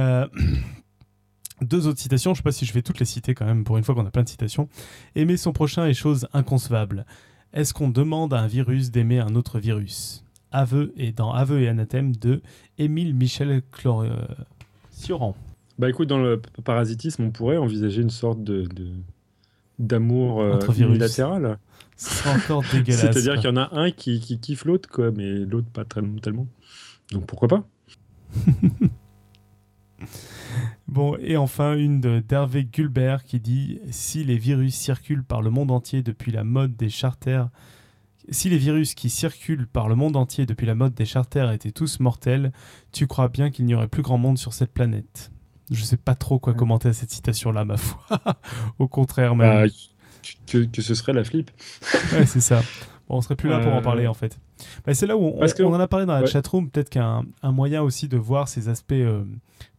[1.61, 3.63] Deux autres citations, je ne sais pas si je vais toutes les citer quand même,
[3.63, 4.69] pour une fois qu'on a plein de citations.
[5.15, 7.05] Aimer son prochain est chose inconcevable.
[7.53, 10.23] Est-ce qu'on demande à un virus d'aimer un autre virus?
[10.51, 12.41] Aveu et dans Aveu et Anathème de
[12.77, 14.01] Émile Michel Clor...
[14.01, 14.09] Euh,
[15.77, 18.67] bah écoute, dans le parasitisme, on pourrait envisager une sorte de,
[19.79, 21.57] d'amour euh, unilatéral.
[21.95, 22.99] Ce encore dégueulasse.
[22.99, 26.47] C'est-à-dire qu'il y en a un qui, qui kiffe l'autre, quoi, mais l'autre pas tellement.
[27.11, 27.63] Donc pourquoi pas?
[30.89, 35.69] Bon, et enfin, une d'Hervé Gulbert qui dit Si les virus circulent par le monde
[35.69, 37.47] entier depuis la mode des charters,
[38.31, 41.71] si les virus qui circulent par le monde entier depuis la mode des charters étaient
[41.71, 42.51] tous mortels,
[42.91, 45.31] tu crois bien qu'il n'y aurait plus grand monde sur cette planète
[45.69, 48.01] Je sais pas trop quoi commenter à cette citation-là, ma foi.
[48.79, 49.67] Au contraire, même.
[49.67, 49.73] Bah,
[50.47, 51.51] que, ce serait la flip.
[52.13, 52.63] ouais, c'est ça.
[53.07, 54.39] Bon, on serait plus là pour en parler, euh, en fait.
[54.87, 57.51] Bah, c'est là où on, on, en a parlé dans la chatroom, peut-être qu'un un
[57.51, 59.23] moyen aussi de voir ces aspects euh,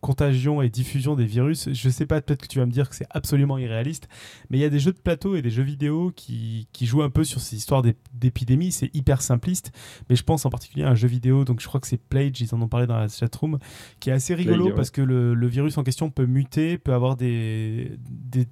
[0.01, 1.69] contagion et diffusion des virus.
[1.73, 4.09] Je sais pas, peut-être que tu vas me dire que c'est absolument irréaliste,
[4.49, 7.03] mais il y a des jeux de plateau et des jeux vidéo qui, qui jouent
[7.03, 7.83] un peu sur ces histoires
[8.15, 8.73] d'épidémie.
[8.73, 9.73] C'est hyper simpliste,
[10.09, 12.41] mais je pense en particulier à un jeu vidéo, donc je crois que c'est Plage,
[12.41, 13.59] ils en ont parlé dans la chatroom,
[14.01, 17.17] qui est assez rigolo parce que le, le, virus en question peut muter, peut avoir
[17.17, 17.93] des.
[18.01, 18.47] des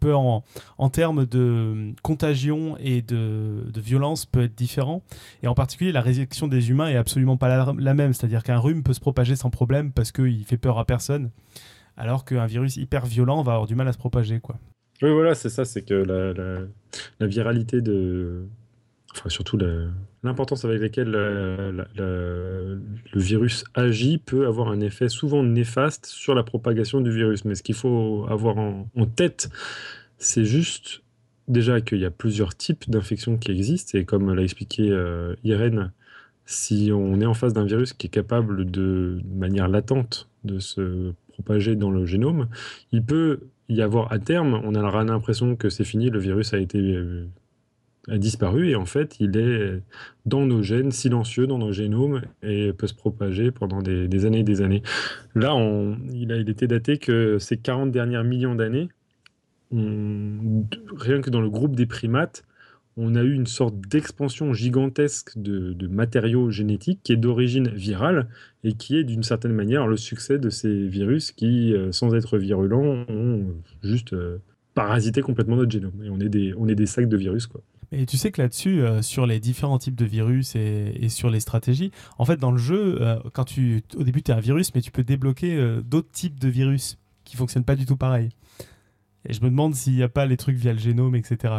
[0.00, 0.44] peut en,
[0.78, 5.02] en termes de contagion et de, de, violence peut être différent.
[5.42, 8.58] Et en particulier, la réaction des humains est absolument pas la, la même, c'est-à-dire qu'un
[8.58, 11.30] rhume peut se propager sans problème parce qu'il fait peur à personne,
[11.96, 14.40] alors qu'un virus hyper violent va avoir du mal à se propager.
[14.40, 14.58] Quoi.
[15.02, 15.94] Oui, voilà, c'est ça, c'est que
[17.20, 18.46] la, viralité de.
[19.14, 19.58] Enfin, surtout
[20.22, 22.80] l'importance avec laquelle le
[23.14, 27.44] virus agit peut avoir un effet souvent néfaste sur la propagation du virus.
[27.44, 28.86] Mais ce qu'il faut avoir en,
[29.16, 29.50] tête,
[30.18, 31.02] c'est juste
[31.46, 33.96] déjà qu'il y a plusieurs types d'infections qui existent.
[33.96, 35.92] Et comme l'a expliqué euh, Irène,
[36.44, 40.58] si on est en face d'un virus qui est capable de, de manière latente de
[40.58, 42.48] se propager dans le génome,
[42.90, 46.58] il peut y avoir à terme, on aura l'impression que c'est fini, le virus a
[46.58, 47.26] été euh,
[48.08, 49.82] a disparu et en fait il est
[50.26, 54.44] dans nos gènes, silencieux dans nos génomes et peut se propager pendant des, années et
[54.44, 54.82] des années.
[55.34, 55.54] Là,
[56.12, 58.88] il a été daté que ces 40 dernières millions d'années,
[59.70, 62.44] rien que dans le groupe des primates,
[63.00, 68.28] on a eu une sorte d'expansion gigantesque de, matériaux génétiques qui est d'origine virale
[68.64, 72.38] et qui est d'une certaine manière le succès de ces virus qui, euh, sans être
[72.38, 73.54] virulents, ont
[73.84, 74.38] juste euh,
[74.74, 76.02] parasité complètement notre génome.
[76.04, 77.62] Et on est des, sacs de virus, quoi.
[77.90, 81.40] Et tu sais que là-dessus, euh, sur les différents types de virus et, sur les
[81.40, 82.98] stratégies, en fait, dans le jeu,
[83.32, 86.48] quand tu, au début, tu as un virus, mais tu peux débloquer d'autres types de
[86.48, 88.30] virus qui fonctionnent pas du tout pareil.
[89.26, 91.54] Et je me demande s'il n'y a pas les trucs via le génome, etc.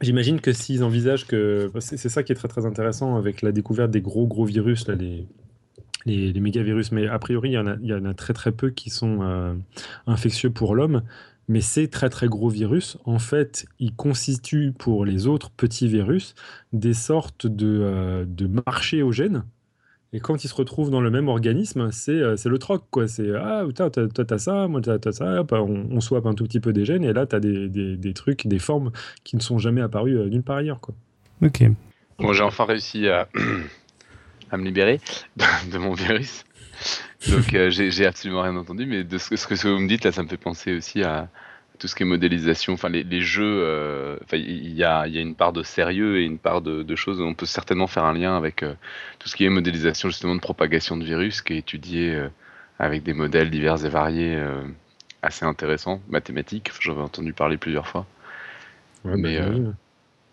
[0.00, 1.70] J'imagine que s'ils envisagent que.
[1.80, 4.94] C'est ça qui est très très intéressant avec la découverte des gros gros virus, là,
[4.94, 5.26] les,
[6.06, 8.70] les, mégavirus, mais a priori, il y, en a, y en a très très peu
[8.70, 9.54] qui sont euh,
[10.06, 11.02] infectieux pour l'homme.
[11.48, 16.34] Mais ces très très gros virus, en fait, ils constituent pour les autres petits virus
[16.72, 19.44] des sortes de, euh, de marchés aux gènes.
[20.12, 23.08] Et quand ils se retrouvent dans le même organisme, c'est euh, c'est le troc, quoi.
[23.08, 26.34] C'est ah, putain, toi, t'as ça, moi, t'as t'as ça, hop, on, on swap un
[26.34, 28.92] tout petit peu des gènes, et là, t'as des, des, des trucs, des formes
[29.24, 30.94] qui ne sont jamais apparues euh, nulle part ailleurs, quoi.
[31.42, 31.64] Ok.
[32.18, 33.28] Bon, j'ai enfin réussi à,
[34.50, 35.00] à me libérer
[35.72, 36.44] de mon virus.
[37.28, 39.88] Donc, euh, j'ai j'ai absolument rien entendu, mais de ce, que- ce que vous me
[39.88, 41.28] dites, là, ça me fait penser aussi à
[41.78, 42.72] tout ce qui est modélisation.
[42.74, 46.24] Enfin, les, les jeux, euh, il y a, y a une part de sérieux et
[46.24, 47.20] une part de, de choses.
[47.20, 48.74] On peut certainement faire un lien avec euh,
[49.18, 52.28] tout ce qui est modélisation, justement, de propagation de virus, qui est étudié euh,
[52.78, 54.62] avec des modèles divers et variés euh,
[55.22, 56.70] assez intéressants, mathématiques.
[56.86, 58.06] Ai entendu parler plusieurs fois.
[59.04, 59.74] Ouais, Mais, bah.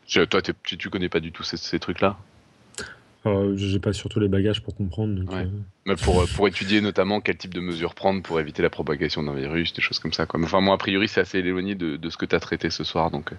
[0.07, 2.18] Je- toi, tu, tu connais pas du tout ces, ces trucs-là?
[3.26, 5.16] Alors, j'ai pas surtout les bagages pour comprendre.
[5.16, 5.45] donc, Ouais.
[5.45, 5.50] euh,
[5.86, 9.24] Mais pour, euh, pour étudier notamment quel type de mesures prendre pour éviter la propagation
[9.24, 10.26] d'un virus, des choses comme ça.
[10.26, 10.41] Quoi.
[10.44, 12.84] Enfin, moi, a priori, c'est assez éloigné de, de ce que tu as traité ce
[12.84, 13.12] soir.
[13.12, 13.36] Donc, euh,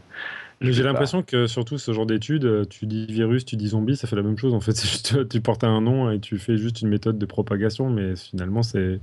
[0.61, 3.97] Mais j'ai l'impression que surtout ce genre d'études, euh, tu dis virus, tu dis zombie,
[3.97, 4.73] ça fait la même chose en fait.
[4.81, 8.17] Juste, euh, tu portes un nom et tu fais juste une méthode de propagation, mais
[8.17, 9.01] finalement c'est.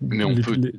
[0.00, 0.74] Mais on Les- peut les-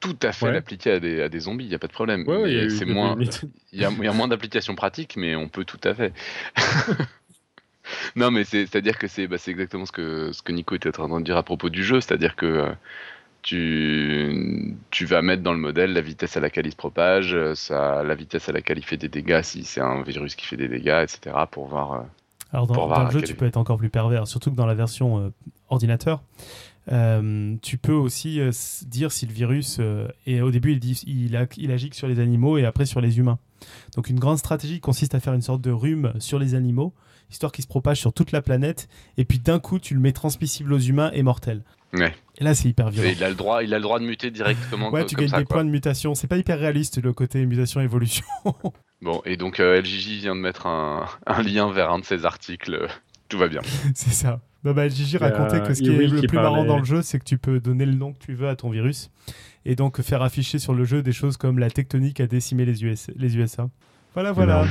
[0.00, 0.52] tout à fait Ouais.
[0.52, 2.26] l'appliquer à des, à des zombies, il n'y a pas de problème.
[2.28, 3.16] Ouais, ouais, il y a c'est moins,
[3.72, 6.12] il y a moins d'applications pratiques, mais on peut tout à fait.
[8.16, 11.08] non, mais c'est- c'est-à-dire que c'est bah, exactement ce que, ce que Nico était en
[11.08, 12.72] train de dire à propos du jeu, c'est-à-dire que euh,
[13.42, 17.54] tu, tu vas mettre dans le modèle la vitesse à laquelle il se propage, euh,
[17.54, 20.56] ça, la vitesse à laquelle il fait des dégâts, si c'est un virus qui fait
[20.56, 21.92] des dégâts, etc., pour voir...
[21.92, 22.00] euh,
[22.52, 24.56] Alors dans, Pour voir dans le jeu, tu peux être encore plus pervers, surtout que
[24.56, 25.28] dans la version euh,
[25.68, 26.22] ordinateur,
[26.92, 28.50] euh, tu peux aussi euh,
[28.86, 31.96] dire si le virus, euh, et au début il, dit, il, a- il agit que
[31.96, 33.38] sur les animaux et après sur les humains.
[33.96, 36.92] Donc une grande stratégie consiste à faire une sorte de rhume sur les animaux,
[37.30, 40.12] histoire qu'il se propage sur toute la planète, et puis d'un coup tu le mets
[40.12, 41.62] transmissible aux humains et mortel.
[41.92, 42.14] Ouais.
[42.38, 43.10] Et là c'est hyper Et violent.
[43.16, 45.30] il a le droit, il a le droit de muter directement Ouais, tu comme gagnes
[45.30, 45.56] ça, des quoi.
[45.56, 46.14] points de mutation.
[46.14, 48.24] C'est pas hyper réaliste le côté mutation-évolution.
[49.02, 52.24] Bon, et donc euh, LGJ vient de mettre un, un lien vers un de ses
[52.24, 52.88] articles.
[53.28, 53.60] Tout va bien.
[53.94, 54.40] c'est ça.
[54.62, 56.84] Bah, bah, y a racontait que ce qui est le qui plus marrant dans le
[56.86, 59.10] jeu, c'est que tu peux donner le nom que tu veux à ton virus
[59.66, 62.82] et donc faire afficher sur le jeu des choses comme la tectonique a décimé les,
[62.82, 63.68] US, les USA.
[64.14, 64.64] Voilà, voilà.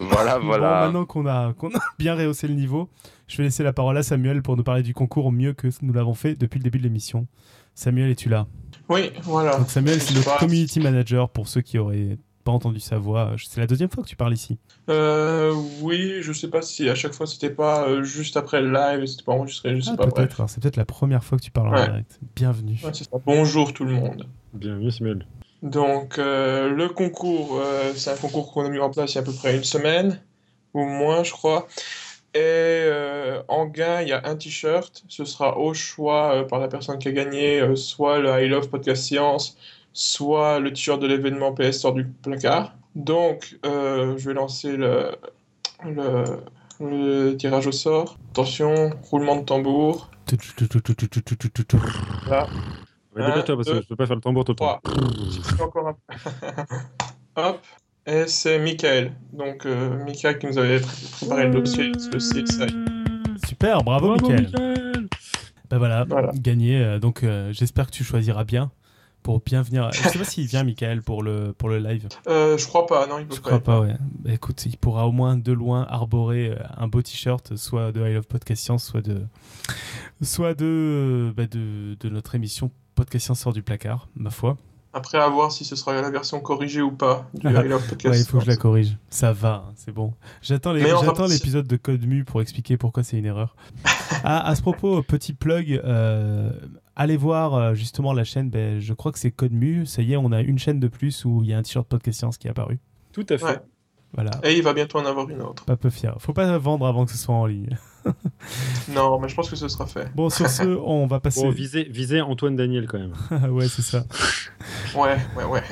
[0.00, 0.14] Énorme.
[0.14, 0.84] Voilà, Bon, voilà.
[0.86, 2.88] maintenant qu'on a, qu'on a bien rehaussé le niveau,
[3.28, 5.92] je vais laisser la parole à Samuel pour nous parler du concours mieux que nous
[5.92, 7.26] l'avons fait depuis le début de l'émission.
[7.74, 8.46] Samuel, es-tu là?
[8.88, 9.56] Oui, voilà.
[9.58, 13.32] Donc Samuel, c'est le community manager pour ceux qui auraient pas entendu sa voix.
[13.38, 14.58] C'est la deuxième fois que tu parles ici.
[14.90, 18.72] Euh, oui, je sais pas si à chaque fois c'était pas euh, juste après le
[18.72, 20.08] live, c'était pas enregistré, je sais Ah, pas.
[20.08, 20.40] peut-être.
[20.40, 22.18] Alors, C'est peut-être la première fois que tu parles en direct.
[22.34, 22.78] Bienvenue.
[22.84, 23.16] Ouais, c'est ça.
[23.24, 24.26] Bonjour tout le monde.
[24.54, 25.24] Bienvenue Samuel.
[25.62, 29.18] Donc euh, le concours, euh, c'est un concours qu'on a mis en place il y
[29.18, 30.20] a à peu près une semaine
[30.74, 31.68] ou moins, je crois.
[32.34, 35.04] Et euh, en gain, il y a un t-shirt.
[35.08, 39.04] Ce sera au choix par la personne qui a gagné, soit le I Love Podcast
[39.04, 39.56] Science,
[39.92, 42.74] soit le t-shirt de l'événement PS sort du placard.
[42.94, 45.12] Donc, je vais lancer le,
[45.84, 46.24] le,
[46.80, 48.16] le tirage au sort.
[48.30, 50.10] Attention, roulement de tambour.
[52.30, 52.48] Là,
[53.14, 54.80] Ouais, Un, Dépêche-toi parce que je peux pas faire le tambour tout le temps.
[55.56, 55.96] J'ai encore un
[57.36, 57.60] Hop,
[58.06, 59.12] et c'est Michael.
[59.32, 61.92] Donc, euh, Michael qui nous avait pré- préparé le dossier.
[63.46, 64.46] Super, bravo, Bravo, Mickaël.
[64.46, 65.08] Mickaël
[65.70, 66.30] Bah voilà, Voilà.
[66.34, 66.82] gagné.
[66.82, 68.70] euh, donc euh, j'espère que tu choisiras bien
[69.22, 69.90] pour bien venir.
[69.92, 72.08] Je sais pas s'il vient, Michael, pour le, pour le live.
[72.28, 73.58] Euh, je crois pas, non, il peut Je pas.
[73.58, 73.64] crois être.
[73.64, 73.96] pas, ouais.
[74.20, 78.14] Bah, écoute, il pourra au moins de loin arborer un beau t-shirt, soit de I
[78.14, 79.22] Love Podcast Science, soit de,
[80.22, 84.56] soit de, bah, de, de notre émission Podcast Science sort du placard, ma foi.
[84.94, 88.04] Après, à voir si ce sera la version corrigée ou pas du Ah, Podcast.
[88.04, 88.98] Ouais, il faut que je la corrige.
[89.08, 90.12] Ça va, hein, c'est bon.
[90.42, 93.56] J'attends l'épisode de Code Mu pour expliquer pourquoi c'est une erreur.
[94.24, 96.52] ah, à ce propos, petit plug, euh,
[96.94, 98.50] allez voir euh, justement la chaîne.
[98.50, 99.86] Ben, je crois que c'est Code Mu.
[99.86, 101.88] Ça y est, on a une chaîne de plus où il y a un t-shirt
[101.88, 102.78] Podcast Science qui est apparu.
[103.12, 103.44] Tout à fait.
[103.44, 103.58] Ouais.
[104.14, 104.30] Voilà.
[104.42, 105.64] Et il va bientôt en avoir une autre.
[105.64, 106.14] Pas peu fier.
[106.18, 107.76] Faut pas vendre avant que ce soit en ligne.
[108.88, 110.10] Non, mais je pense que ce sera fait.
[110.14, 111.40] Bon, sur ce, on va passer.
[111.42, 113.14] Bon, visez, visez Antoine Daniel quand même.
[113.52, 114.04] ouais, c'est ça.
[114.96, 115.62] Ouais, ouais, ouais.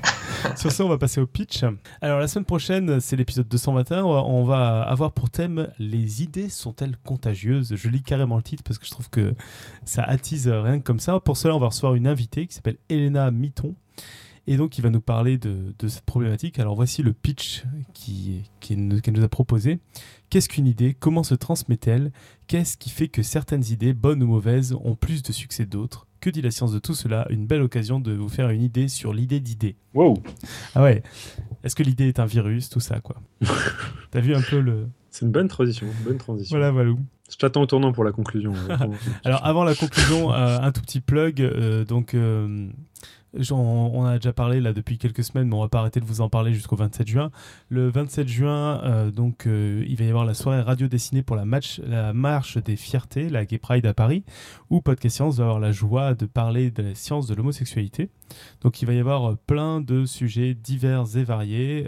[0.56, 1.64] Sur ce, on va passer au pitch.
[2.00, 4.04] Alors, la semaine prochaine, c'est l'épisode 221.
[4.04, 7.74] On va- On va avoir pour thème Les idées sont-elles contagieuses?
[7.74, 9.34] Je lis carrément le titre parce que je trouve que
[9.84, 11.18] ça attise rien que comme ça.
[11.18, 13.74] Pour cela, on va recevoir une invitée qui s'appelle Elena Mitton.
[14.46, 16.58] Et donc, il va nous parler de, de cette problématique.
[16.58, 17.64] Alors, voici le pitch
[17.94, 19.78] qui qu'elle nous a proposé.
[20.28, 20.94] Qu'est-ce qu'une idée?
[20.98, 22.10] Comment se transmet-elle?
[22.46, 26.06] Qu'est-ce qui fait que certaines idées, bonnes ou mauvaises, ont plus de succès que d'autres?
[26.20, 27.26] Que dit la science de tout cela?
[27.30, 29.76] Une belle occasion de vous faire une idée sur l'idée d'idée.
[29.94, 30.14] Wow.
[30.74, 31.02] Ah ouais.
[31.64, 32.68] Est-ce que l'idée est un virus?
[32.68, 33.16] Tout ça, quoi.
[34.10, 34.88] T'as vu un peu le.
[35.10, 35.86] C'est une bonne transition.
[36.04, 36.56] Bonne transition.
[36.56, 36.92] Voilà, voilà.
[37.30, 38.52] Je t'attends au tournant pour la conclusion.
[39.24, 41.40] Alors, avant la conclusion, euh, un tout petit plug.
[41.40, 42.68] euh, donc, euh,
[43.50, 46.20] on a déjà parlé là depuis quelques semaines, mais on va pas arrêter de vous
[46.20, 47.30] en parler jusqu'au 27 juin.
[47.68, 51.36] Le 27 juin, euh, donc, euh, il va y avoir la soirée radio dessinée pour
[51.36, 51.44] la,
[52.12, 54.24] marche des fiertés, la Gay Pride à Paris,
[54.68, 58.10] où Podcast Science va avoir la joie de parler de la science de l'homosexualité.
[58.60, 61.86] Donc il va y avoir euh, plein de sujets divers et variés.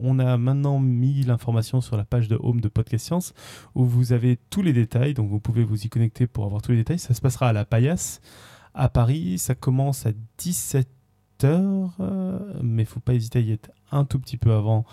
[0.00, 3.34] On a maintenant mis l'information sur la page de Home de Podcast Science,
[3.74, 6.72] où vous avez tous les détails, donc vous pouvez vous y connecter pour avoir tous
[6.72, 6.98] les détails.
[6.98, 8.20] Ça se passera à la Paillasse
[8.74, 9.38] à Paris.
[9.38, 11.90] Ça commence à 17h,
[12.62, 14.84] mais il faut pas hésiter à y être un tout petit peu avant.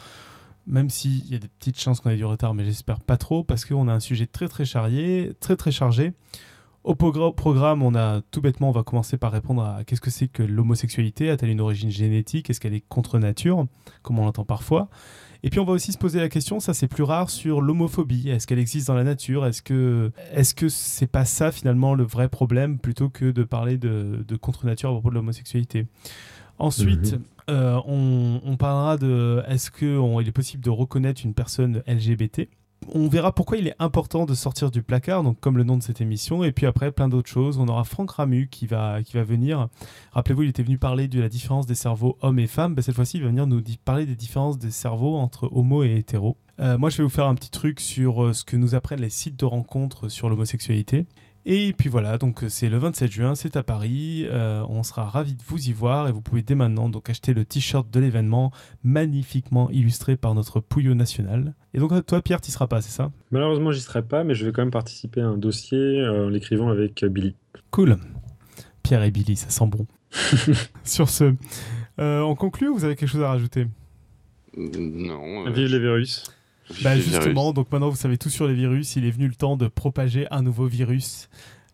[0.66, 3.44] Même s'il y a des petites chances qu'on ait du retard, mais j'espère pas trop,
[3.44, 6.12] parce qu'on a un sujet très très chargé, très très chargé.
[6.84, 10.10] Au progr- programme, on a tout bêtement, on va commencer par répondre à qu'est-ce que
[10.10, 11.30] c'est que l'homosexualité?
[11.30, 12.50] A-t-elle une origine génétique?
[12.50, 13.66] Est-ce qu'elle est contre nature?
[14.04, 14.90] Comme on l'entend parfois?
[15.44, 18.30] Et puis on va aussi se poser la question, ça c'est plus rare, sur l'homophobie.
[18.30, 19.46] Est-ce qu'elle existe dans la nature?
[19.46, 23.78] Est-ce que est-ce que c'est pas ça finalement le vrai problème plutôt que de parler
[23.78, 25.86] de, de contre-nature à propos de l'homosexualité?
[26.60, 27.22] Ensuite, Mhm.
[27.52, 32.50] euh, on, on parlera de est-ce qu'il est possible de reconnaître une personne LGBT
[32.94, 36.02] on verra pourquoi il est important de sortir du placard, comme le nom de cette
[36.02, 37.58] émission, et puis après plein d'autres choses.
[37.58, 39.68] On aura Franck Ramu qui va, venir.
[40.12, 42.76] Rappelez-vous, il était venu parler de la différence des cerveaux hommes et femmes.
[42.76, 45.96] Ben, cette fois-ci, il va venir nous parler des différences des cerveaux entre homo et
[45.98, 46.38] hétéro.
[46.60, 49.02] Euh, moi, je vais vous faire un petit truc sur euh, ce que nous apprennent
[49.02, 51.06] les sites de rencontres sur l'homosexualité.
[51.50, 54.26] Et puis voilà, donc euh, c'est le 27 juin, c'est à Paris.
[54.28, 57.34] Euh, on sera ravis de vous y voir et vous pouvez dès maintenant donc acheter
[57.34, 58.52] le t-shirt de l'événement,
[58.84, 61.54] magnifiquement illustré par notre Pouillot national.
[61.74, 63.14] Et donc toi, Pierre, tu seras pas, c'est ça?
[63.32, 66.30] Malheureusement, j'y serai pas, mais je vais quand même participer à un dossier euh, en
[66.30, 67.34] l'écrivant avec euh, Billy.
[67.72, 67.96] Cool.
[68.84, 69.88] Pierre et Billy, ça sent bon.
[70.84, 71.34] Sur ce,
[72.00, 73.68] euh, on conclut ou vous avez quelque chose à rajouter?
[74.58, 75.48] Non.
[75.48, 76.24] euh, Vive les virus.
[76.82, 78.96] Bah justement, donc maintenant vous savez tout sur les virus.
[78.96, 81.30] Il est venu le temps de propager un nouveau virus,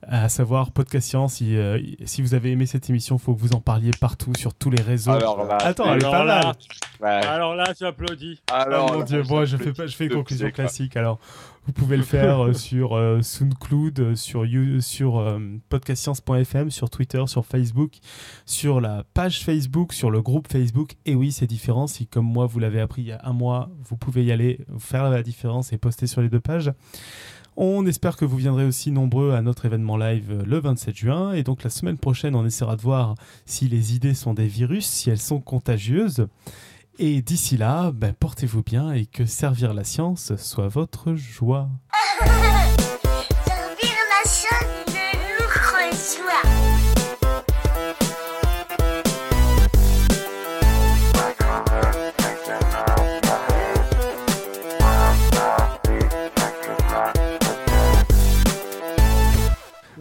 [0.07, 1.33] à savoir Podcast Science.
[1.35, 4.53] Si, euh, si vous avez aimé cette émission, faut que vous en parliez partout sur
[4.53, 5.11] tous les réseaux.
[5.11, 6.55] Alors là, Attends, elle est alors pas là, mal.
[7.01, 7.27] ouais.
[7.27, 8.41] Alors là, tu applaudis.
[8.51, 10.95] Alors, oh mon là, dieu, bon, je fais pas, je fais une conclusion classique.
[10.97, 11.19] Alors,
[11.65, 15.39] vous pouvez le faire euh, sur euh, SoundCloud, euh, sur You- sur euh,
[15.69, 17.93] podcastscience.fm, sur Twitter, sur Facebook,
[18.45, 20.95] sur la page Facebook, sur le groupe Facebook.
[21.05, 21.87] Et oui, c'est différent.
[21.87, 24.59] Si comme moi vous l'avez appris il y a un mois, vous pouvez y aller,
[24.79, 26.71] faire la différence et poster sur les deux pages.
[27.55, 31.33] On espère que vous viendrez aussi nombreux à notre événement live euh, le 27 juin.
[31.33, 33.15] Et donc la semaine prochaine, on essaiera de voir
[33.45, 36.27] si les idées sont des virus, si elles sont contagieuses.
[36.99, 41.69] Et d'ici là, ben, portez-vous bien et que servir la science soit votre joie.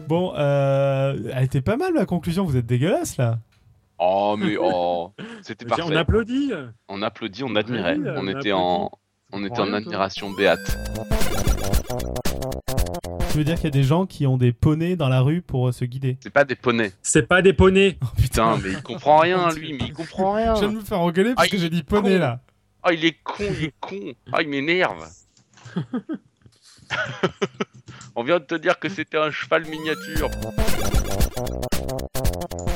[0.07, 3.39] Bon, euh, elle était pas mal ma conclusion, vous êtes dégueulasse là.
[3.99, 5.83] Oh, mais oh, c'était parfait.
[5.85, 6.51] on applaudit.
[6.87, 7.97] On applaudit, on admirait.
[7.97, 8.51] Oui, on on était applaudit.
[8.53, 8.91] en,
[9.31, 9.77] on était en rien, toi.
[9.77, 10.77] admiration béate.
[13.31, 15.41] Tu veux dire qu'il y a des gens qui ont des poneys dans la rue
[15.41, 16.17] pour euh, se guider?
[16.21, 16.91] C'est pas des poneys.
[17.01, 17.97] C'est pas des poneys.
[18.03, 20.53] Oh, Putain, mais il comprend rien, lui, mais il comprend rien.
[20.55, 22.19] Je viens de me faire engueuler parce Ah, que j'ai dit poney con.
[22.19, 22.39] là.
[22.83, 23.99] Ah, il est con, il est con.
[24.31, 25.07] Ah, il m'énerve.
[28.15, 30.29] On vient de te dire que c'était un cheval miniature.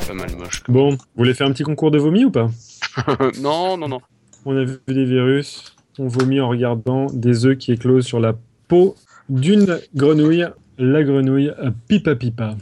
[0.08, 0.64] Pas mal moche.
[0.66, 2.50] Bon, vous voulez faire un petit concours de vomi ou pas
[3.40, 4.00] non, non, non.
[4.44, 5.76] On a vu des virus.
[6.00, 8.34] On vomit en regardant des œufs qui éclosent sur la
[8.66, 8.96] peau
[9.28, 10.46] d'une grenouille.
[10.76, 12.56] La grenouille euh, pipa pipa.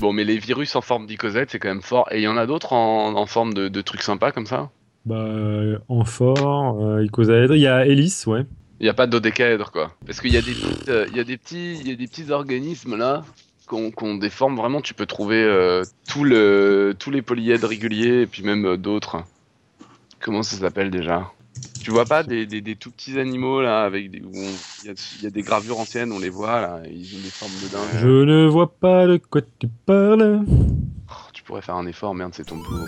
[0.00, 2.06] Bon, mais les virus en forme d'icosette, c'est quand même fort.
[2.12, 4.70] Et il y en a d'autres en, en forme de, de trucs sympas comme ça?
[5.04, 7.56] Bah, euh, amphore, euh, icosaèdre.
[7.56, 8.46] Il y a hélice, ouais.
[8.80, 9.92] Il n'y a pas dodécaèdre, quoi.
[10.06, 12.30] Parce qu'il y, a des petites, euh, y, a des petits- y a des petits
[12.32, 13.24] organismes là
[13.66, 14.80] qu'on qu'on déforme vraiment.
[14.80, 19.22] Tu peux trouver euh, tout le, tous les polyèdres réguliers et puis même euh, d'autres.
[20.20, 21.30] Comment ça s'appelle déjà?
[21.82, 24.86] Tu vois pas des, des, des tout petits animaux là avec des, où on- il
[24.86, 27.30] y, a, il y a des gravures anciennes, on les voit là, ils ont des
[27.30, 28.00] formes de dingue.
[28.00, 30.40] Je ne vois pas de quoi tu parles.
[31.08, 32.86] Oh, tu pourrais faire un effort, merde, c'est ton boulot.